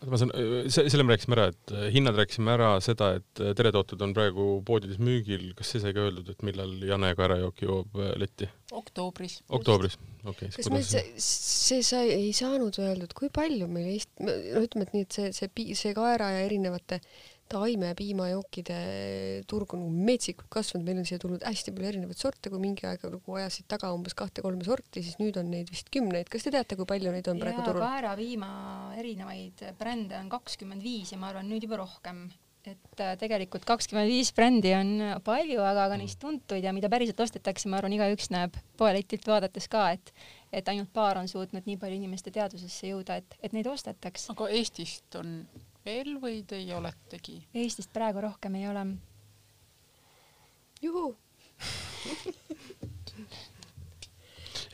oota, 0.00 0.10
ma 0.12 0.20
saan, 0.20 0.32
selle 0.72 1.04
me 1.04 1.14
rääkisime 1.14 1.38
ära, 1.38 1.48
et 1.52 1.74
äh, 1.74 1.88
hinnad 1.94 2.18
rääkisime 2.20 2.54
ära, 2.56 2.70
seda, 2.84 3.12
et 3.20 3.42
äh, 3.42 3.54
teretooted 3.58 4.02
on 4.04 4.14
praegu 4.16 4.48
poodides 4.66 5.00
müügil, 5.02 5.50
kas 5.58 5.74
see 5.74 5.84
sai 5.84 5.94
ka 5.96 6.06
öeldud, 6.08 6.32
et 6.32 6.46
millal 6.46 6.76
Jane 6.84 7.12
kaerajook 7.18 7.64
jõuab 7.66 8.00
äh, 8.00 8.14
letti? 8.20 8.50
oktoobris. 8.80 9.38
oktoobris, 9.48 9.96
okei 10.24 10.48
okay,. 10.48 10.50
kas 10.56 10.72
meil 10.72 10.84
see, 10.86 11.04
see 11.22 11.86
sai, 11.86 12.10
ei 12.14 12.34
saanud 12.36 12.76
öeldud, 12.82 13.14
kui 13.16 13.30
palju 13.32 13.68
meil 13.70 13.94
Eest-, 13.94 14.12
no 14.22 14.34
ütleme, 14.62 14.88
et 14.88 14.94
nii, 14.96 15.06
et 15.08 15.18
see, 15.18 15.32
see 15.36 15.52
pi-, 15.52 15.72
see 15.78 15.94
kaera 15.96 16.32
ja 16.34 16.44
erinevate 16.46 17.00
taime 17.50 17.92
piimajookide 17.94 18.78
turg 19.50 19.74
on 19.76 19.84
nagu 19.84 20.06
metsikult 20.08 20.48
kasvanud, 20.52 20.86
meil 20.88 21.00
on 21.02 21.06
siia 21.06 21.20
tulnud 21.22 21.44
hästi 21.46 21.74
palju 21.74 21.90
erinevaid 21.92 22.18
sorte, 22.18 22.50
kui 22.50 22.62
mingi 22.62 22.88
aeg 22.88 23.04
nagu 23.06 23.36
ajasid 23.38 23.68
taga 23.70 23.92
umbes 23.94 24.16
kahte-kolme 24.18 24.66
sorti, 24.66 25.02
siis 25.06 25.20
nüüd 25.20 25.38
on 25.40 25.52
neid 25.54 25.70
vist 25.70 25.90
kümneid. 25.94 26.30
kas 26.32 26.46
te 26.46 26.54
teate, 26.54 26.78
kui 26.78 26.88
palju 26.90 27.14
neid 27.14 27.30
on 27.30 27.42
praegu 27.42 27.62
ja 27.62 27.68
turul? 27.68 27.84
kaerapiima 27.86 28.50
erinevaid 28.98 29.62
brände 29.78 30.18
on 30.18 30.32
kakskümmend 30.32 30.82
viis 30.82 31.14
ja 31.14 31.20
ma 31.22 31.30
arvan 31.30 31.46
nüüd 31.50 31.68
juba 31.68 31.78
rohkem 31.84 32.26
et 32.66 33.02
äh, 33.02 33.12
tegelikult 33.20 33.64
kakskümmend 33.68 34.10
viis 34.10 34.32
brändi 34.34 34.72
on 34.76 34.90
palju, 35.24 35.60
aga 35.62 35.88
ka 35.92 35.98
neist 36.00 36.18
tuntuid 36.22 36.64
ja 36.64 36.72
mida 36.76 36.90
päriselt 36.92 37.20
ostetakse, 37.22 37.68
ma 37.70 37.80
arvan, 37.80 37.94
igaüks 37.96 38.30
näeb 38.34 38.56
poeletilt 38.80 39.26
vaadates 39.30 39.68
ka, 39.72 39.90
et 39.96 40.12
et 40.56 40.68
ainult 40.72 40.92
paar 40.94 41.18
on 41.20 41.28
suutnud 41.28 41.66
nii 41.66 41.76
palju 41.80 41.98
inimeste 41.98 42.30
teadvusesse 42.32 42.88
jõuda, 42.92 43.18
et, 43.20 43.36
et 43.42 43.52
neid 43.52 43.66
ostetaks. 43.68 44.30
aga 44.32 44.48
Eestist 44.56 45.18
on 45.20 45.40
veel 45.86 46.16
või 46.22 46.40
teie 46.48 46.74
oletegi? 46.76 47.40
Eestist 47.54 47.92
praegu 47.94 48.24
rohkem 48.24 48.54
ei 48.58 48.68
ole. 48.70 48.86
juhu. 50.82 51.16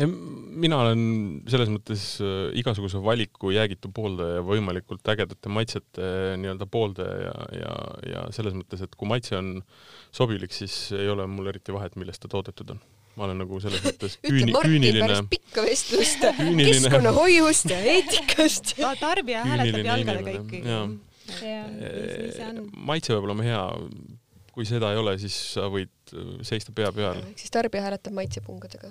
Mina 0.01 0.79
olen 0.85 1.03
selles 1.51 1.71
mõttes 1.73 2.07
äh, 2.25 2.49
igasuguse 2.61 3.03
valiku 3.05 3.53
jäägitu 3.53 3.91
pooldaja 3.95 4.39
ja 4.41 4.47
võimalikult 4.47 5.13
ägedate 5.13 5.53
maitsete 5.53 6.07
äh, 6.07 6.33
nii-öelda 6.41 6.69
pooldaja 6.71 7.29
ja, 7.29 7.37
ja, 7.59 7.77
ja 8.13 8.25
selles 8.35 8.57
mõttes, 8.57 8.85
et 8.85 8.97
kui 8.97 9.11
maitse 9.11 9.37
on 9.39 9.55
sobilik, 10.15 10.53
siis 10.55 10.75
ei 10.97 11.11
ole 11.13 11.29
mul 11.29 11.53
eriti 11.53 11.75
vahet, 11.75 11.97
millest 12.01 12.25
ta 12.25 12.33
toodetud 12.33 12.75
on. 12.77 12.83
ma 13.17 13.27
olen 13.29 13.43
nagu 13.45 13.61
selles 13.61 13.85
mõttes 13.89 14.19
küüni-, 14.25 14.57
küüniline 14.57 15.05
pärast, 15.07 15.31
pikka 15.33 15.67
vestlust 15.69 16.29
keskkonnahoiust 16.73 17.73
ja 17.73 17.81
eetikast. 17.97 18.77
tarbija 19.01 19.45
hääletab 19.45 19.89
nii 19.89 21.01
see 21.41 22.49
on. 22.49 22.69
maitse 22.77 23.13
peab 23.15 23.27
olema 23.29 23.47
hea. 23.47 23.63
kui 24.53 24.67
seda 24.69 24.91
ei 24.93 24.99
ole, 25.01 25.15
siis 25.21 25.37
sa 25.55 25.65
võid 25.73 26.13
äh, 26.13 26.33
seista 26.45 26.75
pea 26.77 26.91
peal. 26.93 27.21
ehk 27.23 27.41
siis 27.41 27.55
tarbija 27.55 27.87
hääletab 27.87 28.17
maitsepungadega. 28.17 28.91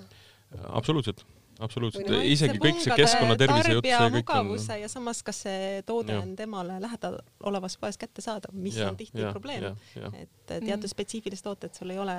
absoluutselt, 0.68 1.24
absoluutselt 1.62 2.08
Või 2.08 2.16
no, 2.16 2.22
isegi 2.22 2.58
kõik 2.58 2.80
see 2.80 2.92
maitsepungade 2.92 3.02
keskkonnatervise 3.02 3.76
jutt, 3.76 3.86
see 3.90 4.14
kõik 4.16 4.32
on 4.38 4.80
ja 4.82 4.88
samas, 4.88 5.22
kas 5.26 5.42
see 5.46 5.82
toode 5.86 6.12
Jah. 6.16 6.22
on 6.24 6.34
temale 6.36 6.80
lähedal 6.82 7.18
olevas 7.50 7.76
poes 7.78 7.98
kättesaadav, 8.00 8.54
mis 8.54 8.76
Jah, 8.80 8.90
on 8.90 8.96
tihti 9.00 9.20
jah, 9.22 9.32
probleem 9.32 9.70
et 10.14 10.30
teatud 10.48 10.84
Mm. 10.88 10.90
spetsiifilised 10.96 11.44
tooted 11.46 11.74
sul 11.78 11.90
ei 11.90 11.98
ole 12.02 12.16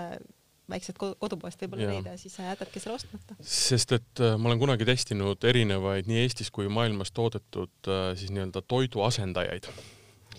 väikselt 0.69 0.95
ko- 0.97 1.15
kodupoest 1.19 1.59
võib-olla 1.59 1.89
leida 1.91 2.13
ja 2.15 2.17
siis 2.17 2.35
sa 2.37 2.45
jätadki 2.47 2.79
selle 2.79 2.95
ostmata. 2.95 3.35
sest 3.41 3.91
et 3.91 4.21
äh, 4.23 4.37
ma 4.39 4.47
olen 4.49 4.59
kunagi 4.61 4.85
testinud 4.87 5.43
erinevaid 5.43 6.07
nii 6.07 6.21
Eestis 6.23 6.49
kui 6.51 6.69
maailmas 6.71 7.11
toodetud 7.11 7.89
äh, 7.91 8.13
siis 8.15 8.31
nii-öelda 8.31 8.61
toiduasendajaid, 8.71 9.67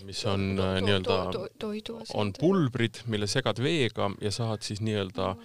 mis 0.03 0.23
on 0.25 0.57
äh, 0.59 0.81
nii-öelda, 0.81 1.19
on. 2.17 2.33
pulbrid, 2.39 3.03
mille 3.05 3.27
segad 3.27 3.61
veega 3.61 4.09
ja 4.21 4.31
saad 4.33 4.65
siis 4.65 4.81
nii-öelda 4.81 5.35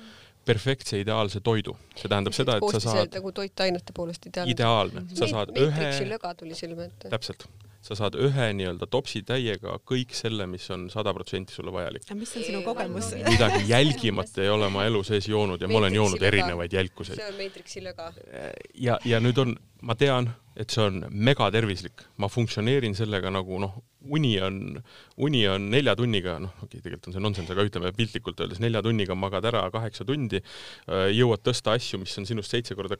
perfektse 0.50 1.00
ideaalse 1.00 1.40
toidu. 1.44 1.76
see 1.96 2.10
tähendab 2.10 2.36
seda, 2.36 2.58
et 2.58 2.76
sa 2.76 2.82
saad 2.84 3.16
nagu 3.18 3.32
toitainete 3.36 3.96
poolest 3.96 4.26
ideaalne. 4.30 4.54
ideaalne, 4.54 5.06
sa 5.14 5.28
saad 5.30 5.54
Matrixi 5.56 6.04
ühe, 6.04 6.12
löga 6.14 6.34
tuli 6.38 6.58
silme 6.58 6.88
ette. 6.90 7.10
täpselt, 7.12 7.46
sa 7.84 7.96
saad 7.98 8.16
ühe 8.20 8.50
nii-öelda 8.58 8.88
topsi 8.90 9.22
täiega 9.26 9.78
kõik 9.88 10.12
selle, 10.16 10.46
mis 10.50 10.66
on 10.74 10.88
sada 10.92 11.14
protsenti 11.16 11.56
sulle 11.56 11.72
vajalik. 11.74 12.04
mis 12.14 12.36
on 12.36 12.46
sinu 12.48 12.62
kogemus 12.66 13.14
midagi 13.28 13.64
jälgimata 13.68 14.44
ei 14.44 14.52
ole 14.52 14.68
ma 14.72 14.84
elu 14.88 15.02
sees 15.06 15.28
joonud 15.28 15.62
ja 15.62 15.68
ma 15.68 15.80
olen 15.80 15.92
Matrixi 15.92 16.02
joonud 16.02 16.20
löga. 16.20 16.30
erinevaid 16.32 16.78
jälkuseid. 16.78 17.22
see 17.22 17.32
on 17.32 17.40
Matrixi 17.40 17.84
löga. 17.84 18.12
ja, 18.74 18.98
ja 19.04 19.20
nüüd 19.20 19.40
on, 19.44 19.56
ma 19.82 19.96
tean, 19.96 20.32
et 20.60 20.74
see 20.74 20.82
on 20.84 21.04
megatervislik, 21.10 22.04
ma 22.20 22.28
funktsioneerin 22.30 22.94
sellega 22.98 23.32
nagu 23.32 23.58
noh, 23.62 23.78
uni 24.12 24.34
on, 24.44 24.60
uni 25.24 25.42
on 25.48 25.68
nelja 25.72 25.94
tunniga, 25.98 26.36
noh, 26.42 26.52
okei 26.58 26.78
okay,, 26.78 26.84
tegelikult 26.84 27.10
on 27.10 27.16
see 27.16 27.24
nonsense, 27.24 27.54
aga 27.54 27.66
ütleme 27.68 27.92
piltlikult 27.96 28.42
öeldes 28.44 28.60
nelja 28.62 28.82
tunniga 28.84 29.16
magad 29.18 29.48
ära 29.50 29.64
kaheksa 29.72 30.06
tundi, 30.08 30.42
jõuad 31.16 31.44
tõsta 31.46 31.76
asju, 31.78 32.00
mis 32.02 32.16
on 32.20 32.28
sinust 32.28 32.52
seitse 32.52 32.76
korda 32.78 32.98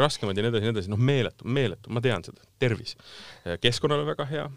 raskemad 0.00 0.36
ja 0.36 0.46
nii 0.46 0.52
edasi, 0.52 0.66
nii 0.66 0.74
edasi, 0.74 0.94
noh, 0.94 1.02
meeletu, 1.10 1.46
meeletu, 1.46 1.94
ma 1.94 2.02
tean 2.04 2.26
seda, 2.26 2.42
tervis. 2.62 2.96
keskkonnale 3.62 4.06
väga 4.10 4.30
hea, 4.30 4.48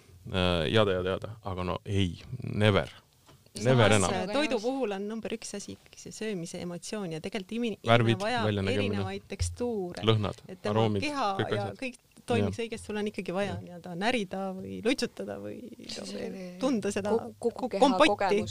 jada 0.73 0.97
ja 0.97 1.03
teada, 1.11 1.35
aga 1.47 1.67
no 1.69 1.81
ei, 1.85 2.15
never, 2.43 2.91
never 3.65 3.97
enam. 3.97 4.17
toidu 4.33 4.59
puhul 4.63 4.97
on 4.97 5.07
number 5.09 5.33
üks 5.37 5.55
asi 5.57 5.75
ikkagi 5.77 6.07
see 6.07 6.15
söömise 6.15 6.61
emotsioon 6.65 7.15
ja 7.17 7.23
tegelikult 7.23 7.55
inimene 7.57 8.19
vajab 8.21 8.51
erinevaid 8.73 9.25
tekstuure, 9.31 10.05
lõhnad 10.07 10.43
aroomid, 10.69 11.07
keha 11.07 11.31
kõik 11.39 11.55
ja 11.55 11.63
asjad. 11.63 11.81
kõik 11.81 12.03
toimiks 12.27 12.59
õigesti, 12.63 12.89
sul 12.89 12.99
on 12.99 13.09
ikkagi 13.11 13.35
vaja 13.35 13.55
nii-öelda 13.61 13.95
närida 13.99 14.43
või 14.57 14.81
lutsutada 14.85 15.37
või 15.41 15.57
tunda 16.61 16.91
seda 16.93 17.15
kompotti, 17.39 18.43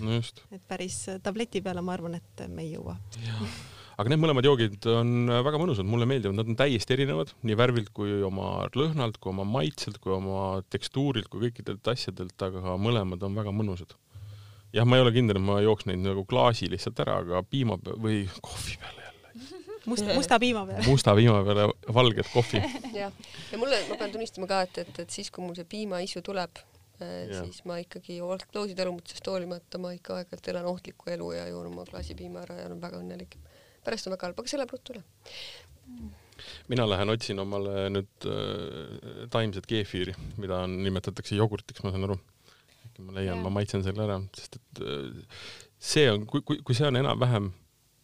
no 0.00 0.18
just. 0.18 0.42
et 0.54 0.64
päris 0.68 0.98
tableti 1.24 1.62
peale 1.64 1.84
ma 1.84 1.96
arvan, 1.96 2.18
et 2.20 2.44
me 2.48 2.64
ei 2.64 2.74
jõua. 2.74 2.96
aga 4.00 4.10
need 4.10 4.22
mõlemad 4.22 4.46
joogid 4.46 4.88
on 4.90 5.32
väga 5.46 5.60
mõnusad, 5.60 5.86
mulle 5.88 6.08
meeldivad, 6.10 6.38
nad 6.38 6.50
on 6.50 6.58
täiesti 6.58 6.96
erinevad 6.96 7.34
nii 7.46 7.58
värvilt 7.58 7.92
kui 7.96 8.22
oma 8.26 8.68
lõhnalt, 8.76 9.20
kui 9.20 9.34
oma 9.34 9.46
maitselt, 9.48 10.00
kui 10.02 10.14
oma 10.14 10.62
tekstuurilt, 10.72 11.30
kui 11.32 11.48
kõikidelt 11.48 11.92
asjadelt, 11.92 12.36
aga 12.48 12.78
mõlemad 12.80 13.22
on 13.26 13.36
väga 13.42 13.54
mõnusad. 13.54 13.94
Jah, 14.74 14.86
ma 14.88 14.98
ei 14.98 15.06
ole 15.06 15.14
kindel, 15.14 15.40
et 15.40 15.46
ma 15.46 15.60
jooks 15.64 15.88
neid 15.90 16.02
nagu 16.04 16.26
klaasi 16.28 16.68
lihtsalt 16.72 17.00
ära, 17.06 17.20
aga 17.24 17.42
piima 17.46 17.78
või 17.78 18.24
kohvi 18.42 18.78
peale 18.82 19.04
must, 19.86 20.04
musta 20.14 20.38
piima 20.38 20.66
peale. 20.66 20.86
musta 20.86 21.14
piima 21.14 21.42
peale 21.44 21.66
valget 21.94 22.28
kohvi. 22.32 22.62
jah, 23.00 23.12
ja 23.52 23.58
mulle, 23.60 23.80
ma 23.88 23.98
pean 24.00 24.14
tunnistama 24.14 24.48
ka, 24.50 24.62
et, 24.66 24.80
et, 24.84 25.02
et 25.04 25.16
siis, 25.18 25.30
kui 25.34 25.44
mul 25.44 25.56
see 25.58 25.68
piimaisu 25.68 26.22
tuleb, 26.24 26.60
äh, 27.02 27.14
siis 27.34 27.62
ma 27.68 27.78
ikkagi 27.82 28.20
loositalumutusest 28.24 29.30
hoolimata 29.30 29.80
ma 29.82 29.94
ikka 29.96 30.20
aeg-ajalt 30.20 30.52
elan 30.54 30.68
ohtlikku 30.72 31.12
elu 31.14 31.32
ja 31.36 31.46
joon 31.52 31.70
oma 31.72 31.86
klaasi 31.88 32.16
piima 32.18 32.44
ära 32.44 32.60
ja 32.60 32.68
olen 32.68 32.82
väga 32.82 33.00
õnnelik. 33.02 33.38
pärast 33.84 34.08
on 34.08 34.16
väga 34.16 34.30
halb, 34.30 34.38
aga 34.40 34.50
see 34.52 34.60
läheb 34.60 34.76
ruttu 34.76 34.94
üle. 34.94 35.02
mina 36.68 36.86
lähen 36.88 37.12
otsin 37.12 37.38
omale 37.38 37.88
nüüd 37.92 38.28
äh, 38.30 39.26
taimset 39.30 39.66
keefiiri, 39.70 40.16
mida 40.40 40.64
on, 40.64 40.80
nimetatakse 40.86 41.36
jogurtiks, 41.36 41.84
ma 41.84 41.92
saan 41.94 42.08
aru. 42.08 42.18
Äkki 42.94 43.02
ma 43.02 43.12
leian, 43.18 43.42
ma 43.42 43.50
maitsen 43.50 43.82
selle 43.82 44.06
ära, 44.06 44.20
sest 44.38 44.60
et 44.60 44.82
äh, 44.86 45.42
see 45.82 46.06
on, 46.12 46.26
kui, 46.30 46.42
kui, 46.46 46.60
kui 46.62 46.76
see 46.78 46.86
on 46.86 46.96
enam-vähem 47.00 47.50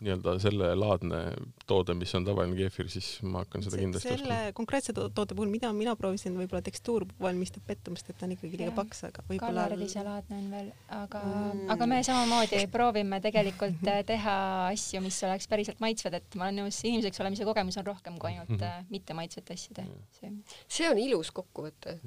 nii-öelda 0.01 0.35
sellelaadne 0.43 1.21
toode, 1.69 1.95
mis 1.99 2.13
on 2.17 2.27
tavaline 2.27 2.57
keefir, 2.59 2.89
siis 2.93 3.09
ma 3.27 3.43
hakkan 3.45 3.65
seda 3.65 3.81
kindlasti 3.81 4.09
selle 4.09 4.25
ostma. 4.27 4.55
konkreetse 4.57 4.95
to 4.97 5.09
toote 5.15 5.37
puhul, 5.37 5.51
mida 5.53 5.71
mina 5.77 5.95
proovisin, 5.99 6.37
võib-olla 6.41 6.63
tekstuur 6.65 7.07
valmistab 7.21 7.67
pettumust, 7.69 8.09
et 8.11 8.19
ta 8.19 8.27
on 8.29 8.35
ikkagi 8.37 8.61
liiga 8.61 8.73
paks, 8.77 9.05
aga 9.11 9.25
võib-olla 9.29 9.67
kaloriliselt 9.69 10.33
on 10.37 10.49
veel, 10.55 10.73
aga 10.97 11.23
mm., 11.27 11.69
aga 11.77 11.91
me 11.93 12.01
samamoodi 12.07 12.63
proovime 12.73 13.21
tegelikult 13.25 13.93
äh, 13.93 14.03
teha 14.09 14.37
asju, 14.71 15.05
mis 15.05 15.21
oleks 15.29 15.51
päriselt 15.51 15.85
maitsvad, 15.85 16.19
et 16.21 16.41
ma 16.41 16.49
olen 16.49 16.65
nõus, 16.65 16.81
inimeseks 16.89 17.23
olemise 17.25 17.49
kogemus 17.49 17.81
on 17.81 17.89
rohkem 17.91 18.19
kui 18.21 18.33
ainult 18.33 18.57
mm 18.57 18.65
-hmm. 18.65 18.91
mitte 18.97 19.17
maitsvate 19.17 19.59
asjade 19.59 19.87
see. 20.19 20.33
see 20.69 20.91
on 20.91 20.99
ilus 20.99 21.31
kokkuvõte. 21.31 21.99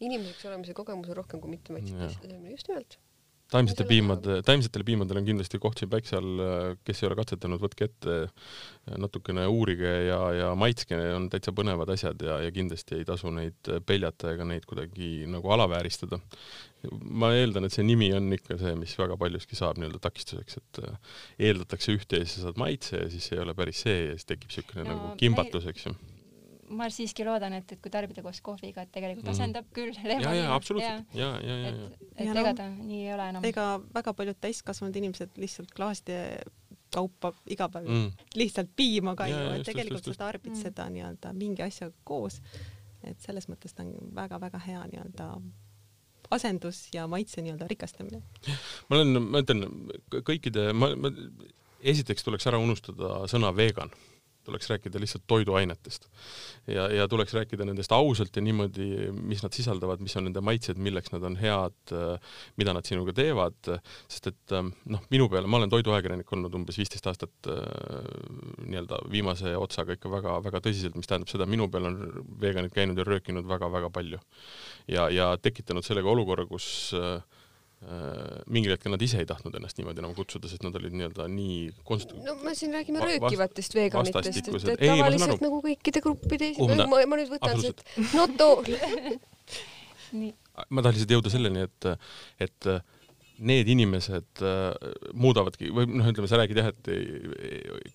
inimeseks 0.00 0.44
olemise 0.50 0.74
kogemus 0.74 1.08
on 1.08 1.16
rohkem 1.16 1.40
kui 1.40 1.50
mitte 1.50 1.72
maitsvate 1.72 2.12
asjade, 2.12 2.40
just 2.50 2.68
nimelt 2.68 2.98
taimsete 3.52 3.84
piimade, 3.88 4.38
taimsetele 4.46 4.86
piimadele 4.86 5.20
on 5.22 5.26
kindlasti 5.26 5.60
koht 5.62 5.80
siin 5.80 5.90
päikse 5.92 6.16
all, 6.18 6.42
kes 6.86 7.02
ei 7.02 7.08
ole 7.08 7.18
katsetanud, 7.18 7.60
võtke 7.62 7.88
ette, 7.88 8.18
natukene 9.02 9.44
uurige 9.50 9.92
ja, 10.08 10.18
ja 10.36 10.50
maitske, 10.58 10.98
on 11.16 11.28
täitsa 11.32 11.54
põnevad 11.56 11.92
asjad 11.94 12.22
ja, 12.26 12.38
ja 12.46 12.52
kindlasti 12.54 12.98
ei 13.00 13.06
tasu 13.08 13.32
neid 13.34 13.72
peljata 13.88 14.32
ega 14.34 14.46
neid 14.48 14.66
kuidagi 14.68 15.28
nagu 15.30 15.52
alavääristada. 15.56 16.20
ma 17.22 17.30
eeldan, 17.36 17.68
et 17.68 17.74
see 17.76 17.84
nimi 17.86 18.08
on 18.16 18.32
ikka 18.34 18.56
see, 18.58 18.72
mis 18.78 18.96
väga 18.98 19.16
paljuski 19.20 19.58
saab 19.58 19.78
nii-öelda 19.78 20.00
takistuseks, 20.02 20.58
et 20.58 20.82
eeldatakse 21.50 21.94
ühte 21.94 22.18
ja 22.18 22.26
siis 22.26 22.40
sa 22.40 22.48
saad 22.48 22.58
maitse 22.58 23.04
ja 23.04 23.10
siis 23.12 23.30
ei 23.32 23.44
ole 23.44 23.54
päris 23.54 23.84
see 23.86 24.00
ja 24.08 24.16
siis 24.16 24.26
tekib 24.32 24.50
niisugune 24.50 24.88
no, 24.88 24.96
nagu 24.96 25.14
kimbatus, 25.20 25.68
eks 25.70 25.86
ju 25.86 25.94
ma 26.76 26.88
siiski 26.92 27.26
loodan, 27.26 27.54
et, 27.58 27.74
et 27.74 27.80
kui 27.82 27.92
tarbida 27.92 28.24
koos 28.24 28.40
kohviga, 28.44 28.84
et 28.86 28.92
tegelikult 28.94 29.28
mhm. 29.28 29.36
asendab 29.36 29.68
mm. 29.68 29.74
küll 29.76 30.08
lehma. 30.08 30.24
ja, 30.24 30.34
ja 30.38 30.56
absoluutselt 30.56 31.16
ja, 31.18 31.28
ja, 31.36 31.46
ja, 31.46 31.56
ja. 31.60 31.70
et, 31.72 32.02
et 32.16 32.26
ja 32.26 32.34
ega 32.34 32.48
no, 32.48 32.56
ta 32.58 32.68
nii 32.72 33.00
ei 33.06 33.14
ole 33.14 33.28
enam. 33.34 33.46
ega 33.48 33.68
väga 33.94 34.14
paljud 34.18 34.42
täiskasvanud 34.42 34.98
inimesed 35.02 35.40
lihtsalt 35.42 35.72
klaaside 35.76 36.20
kaupa 36.92 37.32
iga 37.50 37.68
päev 37.72 37.88
mm. 37.88 38.28
lihtsalt 38.36 38.72
piima 38.76 39.16
ka 39.16 39.26
ju, 39.30 39.40
et 39.56 39.66
tegelikult 39.68 40.02
just, 40.02 40.12
just. 40.12 40.20
sa 40.20 40.28
tarbid 40.28 40.54
mm. 40.54 40.62
seda 40.66 40.88
nii-öelda 40.92 41.34
mingi 41.36 41.64
asjaga 41.64 41.94
koos. 42.04 42.40
et 43.02 43.18
selles 43.24 43.48
mõttes 43.50 43.74
ta 43.74 43.84
on 43.86 44.14
väga-väga 44.16 44.60
hea 44.66 44.84
nii-öelda 44.92 45.32
asendus 46.32 46.86
ja 46.94 47.06
maitse 47.10 47.42
nii-öelda 47.44 47.68
rikastamine. 47.70 48.22
ma 48.88 48.98
olen, 48.98 49.22
ma 49.24 49.42
ütlen 49.44 49.66
kõikide, 50.20 50.70
ma, 50.76 50.92
ma 50.96 51.12
esiteks 51.82 52.24
tuleks 52.24 52.46
ära 52.50 52.60
unustada 52.62 53.22
sõna 53.30 53.50
vegan 53.56 53.92
tuleks 54.46 54.70
rääkida 54.70 55.00
lihtsalt 55.02 55.24
toiduainetest. 55.30 56.08
ja, 56.66 56.88
ja 56.92 57.08
tuleks 57.08 57.34
rääkida 57.34 57.66
nendest 57.68 57.92
ausalt 57.92 58.36
ja 58.36 58.42
niimoodi, 58.42 59.10
mis 59.12 59.42
nad 59.42 59.54
sisaldavad, 59.54 60.02
mis 60.04 60.16
on 60.16 60.26
nende 60.28 60.42
maitsed, 60.44 60.78
milleks 60.82 61.12
nad 61.14 61.24
on 61.28 61.36
head, 61.40 61.94
mida 62.60 62.74
nad 62.76 62.86
sinuga 62.88 63.14
teevad, 63.16 63.58
sest 64.10 64.30
et 64.32 64.56
noh, 64.56 65.04
minu 65.12 65.28
peale, 65.32 65.50
ma 65.50 65.60
olen 65.60 65.72
toiduajakirjanik 65.72 66.32
olnud 66.36 66.54
umbes 66.60 66.78
viisteist 66.80 67.06
aastat 67.10 67.50
nii-öelda 67.52 69.02
viimase 69.12 69.54
otsaga 69.58 69.96
ikka 69.96 70.10
väga-väga 70.12 70.62
tõsiselt, 70.64 70.96
mis 70.98 71.10
tähendab 71.10 71.30
seda, 71.32 71.48
minu 71.50 71.68
peal 71.72 71.90
on 71.90 72.00
veganid 72.42 72.74
käinud 72.74 72.98
ja 72.98 73.06
röökinud 73.06 73.48
väga-väga 73.48 73.90
palju. 73.92 74.20
ja, 74.88 75.08
ja 75.10 75.32
tekitanud 75.42 75.86
sellega 75.86 76.10
olukorra, 76.10 76.46
kus 76.46 76.66
äh, 76.98 77.22
mingil 78.46 78.76
hetkel 78.76 78.92
nad 78.94 79.02
ise 79.02 79.18
ei 79.18 79.26
tahtnud 79.26 79.56
ennast 79.58 79.78
niimoodi 79.80 80.02
enam 80.02 80.12
kutsuda, 80.14 80.46
sest 80.50 80.62
nad 80.62 80.76
olid 80.78 80.94
nii-öelda 80.94 81.26
nii 81.32 81.56
konst-. 81.88 82.14
no 82.22 82.36
me 82.44 82.54
siin 82.54 82.74
räägime 82.76 83.02
va 83.02 83.08
röökivatest 83.10 83.74
veganitest, 83.74 84.38
et, 84.38 84.68
et 84.76 84.84
tavaliselt 84.86 85.42
nagu 85.42 85.58
kõikide 85.64 86.02
gruppide 86.04 86.52
esimene, 86.52 86.86
ma, 86.86 87.02
ma 87.10 87.18
nüüd 87.18 87.32
võtan 87.34 87.58
siit 87.58 87.82
not 88.14 88.46
all 88.46 88.70
ma 90.12 90.84
tahan 90.84 90.94
lihtsalt 90.94 91.16
jõuda 91.16 91.32
selleni, 91.32 91.66
et, 91.66 91.90
et 92.46 92.70
need 93.42 93.68
inimesed 93.72 94.42
äh, 94.44 94.90
muudavadki 95.18 95.70
või 95.74 95.86
noh, 95.90 96.08
ütleme, 96.12 96.28
sa 96.30 96.38
räägid 96.40 96.60
jah, 96.60 96.68
et 96.72 96.90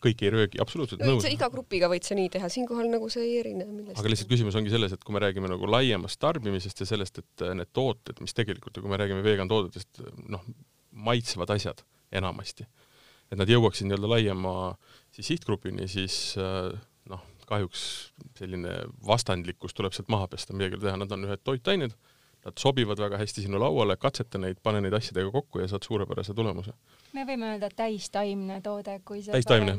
kõik 0.04 0.24
ei 0.26 0.32
röögi, 0.34 0.62
absoluutselt 0.64 1.04
no, 1.04 1.14
nõus. 1.16 1.28
iga 1.30 1.50
grupiga 1.54 1.90
võid 1.92 2.08
sa 2.08 2.18
nii 2.18 2.32
teha, 2.34 2.50
siinkohal 2.52 2.90
nagu 2.92 3.10
see 3.14 3.24
ei 3.26 3.38
erine 3.42 3.68
millestki. 3.70 4.00
aga 4.02 4.12
lihtsalt 4.14 4.32
küsimus 4.32 4.58
ongi 4.60 4.74
selles, 4.74 4.96
et 4.96 5.06
kui 5.06 5.16
me 5.16 5.22
räägime 5.24 5.52
nagu 5.52 5.70
laiemast 5.70 6.20
tarbimisest 6.24 6.84
ja 6.84 6.90
sellest, 6.90 7.22
et 7.24 7.46
äh, 7.46 7.54
need 7.60 7.72
tooted, 7.76 8.20
mis 8.24 8.36
tegelikult, 8.38 8.82
kui 8.82 8.92
me 8.92 9.00
räägime 9.00 9.24
vegan 9.26 9.52
toodetest, 9.52 10.04
noh, 10.28 10.44
maitsevad 11.08 11.54
asjad 11.56 11.86
enamasti, 12.18 12.68
et 13.32 13.40
nad 13.40 13.50
jõuaksid 13.52 13.88
nii-öelda 13.90 14.12
laiema 14.16 14.54
siis 15.16 15.34
sihtgrupini, 15.34 15.88
siis 15.92 16.36
äh, 16.42 16.74
noh, 17.12 17.24
kahjuks 17.48 17.88
selline 18.40 18.80
vastandlikkus 19.08 19.76
tuleb 19.78 19.96
sealt 19.96 20.12
maha 20.12 20.28
pesta, 20.34 20.56
midagi 20.56 20.76
ei 20.76 20.82
ole 20.82 20.90
teha, 20.90 21.02
nad 21.04 21.14
on 21.16 21.28
ühed 21.30 21.44
toitained 21.48 21.96
Nad 22.48 22.56
sobivad 22.62 23.00
väga 23.00 23.18
hästi 23.20 23.44
sinu 23.44 23.60
lauale, 23.60 23.98
katseta 24.00 24.40
neid, 24.40 24.62
pane 24.64 24.80
neid 24.84 24.94
asjadega 24.96 25.32
kokku 25.34 25.60
ja 25.60 25.68
saad 25.68 25.84
suurepärase 25.84 26.36
tulemuse. 26.38 26.72
me 27.14 27.26
võime 27.28 27.50
öelda 27.54 27.68
täistaimne 27.76 28.62
toode, 28.64 29.02
kui 29.04 29.20
see 29.26 29.36
täistaimne. 29.36 29.74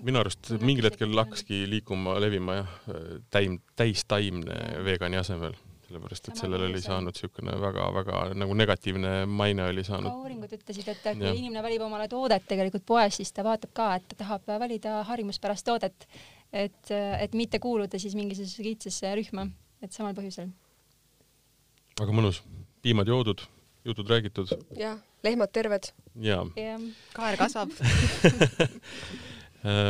minu 0.00 0.22
arust 0.22 0.54
mingil 0.62 0.88
hetkel 0.88 1.12
hakkaski 1.18 1.66
liikuma, 1.68 2.14
levima 2.20 2.56
jah, 2.62 2.72
täim, 3.34 3.60
täistaimne 3.76 4.56
vegani 4.86 5.20
asemel 5.20 5.58
sellepärast 5.92 6.30
et 6.30 6.40
sellel 6.40 6.64
oli 6.70 6.80
saanud 6.80 7.12
niisugune 7.12 7.58
väga-väga 7.60 8.22
nagu 8.40 8.56
negatiivne 8.56 9.12
maine 9.28 9.68
oli 9.68 9.84
saanud. 9.84 10.08
ka 10.08 10.24
uuringud 10.24 10.56
ütlesid, 10.56 10.88
et 10.88 11.04
kui 11.04 11.26
ja. 11.28 11.34
inimene 11.36 11.66
valib 11.68 11.84
omale 11.84 12.08
toodet 12.08 12.48
tegelikult 12.48 12.86
poes, 12.88 13.20
siis 13.20 13.36
ta 13.36 13.44
vaatab 13.44 13.76
ka, 13.76 13.92
et 14.00 14.08
ta 14.14 14.22
tahab 14.24 14.48
valida 14.64 15.02
harjumuspärast 15.12 15.68
toodet, 15.68 16.08
et, 16.64 16.96
et 16.96 17.36
mitte 17.36 17.60
kuuluda 17.60 18.00
siis 18.00 18.16
mingisugusesse 18.16 18.68
kitsesse 18.70 19.14
rühma, 19.20 19.50
et 19.84 19.92
samal 19.92 20.16
põhjusel 20.16 20.48
väga 22.00 22.14
mõnus, 22.16 22.42
piimad 22.82 23.08
joodud, 23.08 23.42
jutud 23.84 24.08
räägitud. 24.10 24.52
jah, 24.78 24.98
lehmad 25.24 25.52
terved. 25.52 25.92
jaa 26.20 26.44
ja.. 26.56 26.78
kaer 27.16 27.38
kasvab 27.40 27.72
äh, 27.80 27.90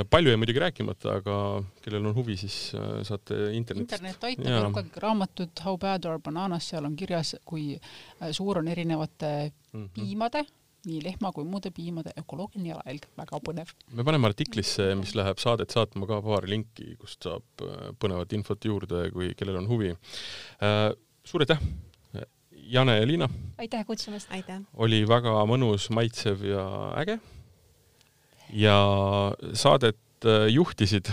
palju 0.12 0.32
jäi 0.32 0.40
muidugi 0.40 0.62
rääkimata, 0.62 1.18
aga 1.20 1.36
kellel 1.84 2.08
on 2.10 2.16
huvi, 2.16 2.36
siis 2.40 2.56
äh, 2.78 3.02
saate 3.08 3.52
internetis. 3.56 4.00
internet 4.00 4.24
aitab 4.30 4.48
ja 4.48 4.64
lugege 4.66 5.04
raamatut 5.04 5.62
How 5.64 5.78
bad 5.80 6.08
are 6.08 6.18
bananas, 6.22 6.68
seal 6.72 6.88
on 6.88 6.96
kirjas, 6.96 7.36
kui 7.44 7.76
äh, 7.76 8.32
suur 8.32 8.62
on 8.62 8.68
erinevate 8.68 9.52
mm 9.72 9.84
-hmm. 9.84 9.94
piimade 9.94 10.44
nii 10.82 10.98
lehma 11.04 11.30
kui 11.32 11.44
muude 11.46 11.70
piimade 11.70 12.10
ökoloogiline 12.18 12.68
jalajälg, 12.68 13.04
väga 13.16 13.38
põnev. 13.48 13.68
me 13.92 14.04
paneme 14.04 14.26
artiklisse, 14.26 14.94
mis 14.98 15.14
läheb 15.14 15.38
saadet 15.38 15.70
saatma 15.70 16.06
ka 16.06 16.18
paar 16.22 16.48
linki, 16.48 16.96
kust 16.98 17.22
saab 17.22 17.44
põnevat 18.02 18.32
infot 18.32 18.64
juurde, 18.64 19.10
kui 19.12 19.34
kellel 19.38 19.56
on 19.56 19.68
huvi. 19.68 19.94
suur 21.24 21.40
aitäh 21.40 21.60
Jane 22.72 22.94
ja 22.96 23.06
Liina. 23.06 23.28
aitäh 23.60 23.84
kutsumast. 23.84 24.30
oli 24.80 25.02
väga 25.08 25.34
mõnus, 25.44 25.90
maitsev 25.92 26.40
ja 26.48 26.64
äge. 26.96 27.18
ja 28.48 28.76
saadet 29.52 29.98
äh, 30.24 30.46
juhtisid 30.48 31.10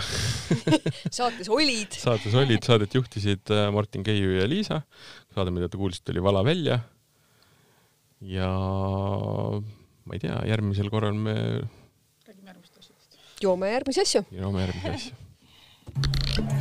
saates 1.18 1.48
olid 1.52 1.92
saates 1.92 2.34
olid, 2.34 2.64
saadet 2.64 2.94
juhtisid 2.96 3.52
äh, 3.52 3.68
Martin 3.72 4.02
Keiu 4.02 4.38
ja 4.38 4.48
Liisa. 4.48 4.80
saade, 5.34 5.52
mida 5.52 5.68
te 5.68 5.76
kuulsite, 5.76 6.12
oli 6.14 6.22
Vala 6.24 6.44
välja. 6.44 6.80
ja 8.20 8.48
ma 10.04 10.16
ei 10.16 10.24
tea, 10.24 10.40
järgmisel 10.48 10.88
korral 10.88 11.12
me 11.12 11.34
räägime 12.24 12.54
järgmistest 12.54 12.78
asjadest. 12.80 13.20
joome 13.42 13.72
järgmisi 13.72 14.00
asju. 14.06 14.24
joome 14.32 14.64
järgmisi 14.64 14.96
asju 14.96 16.56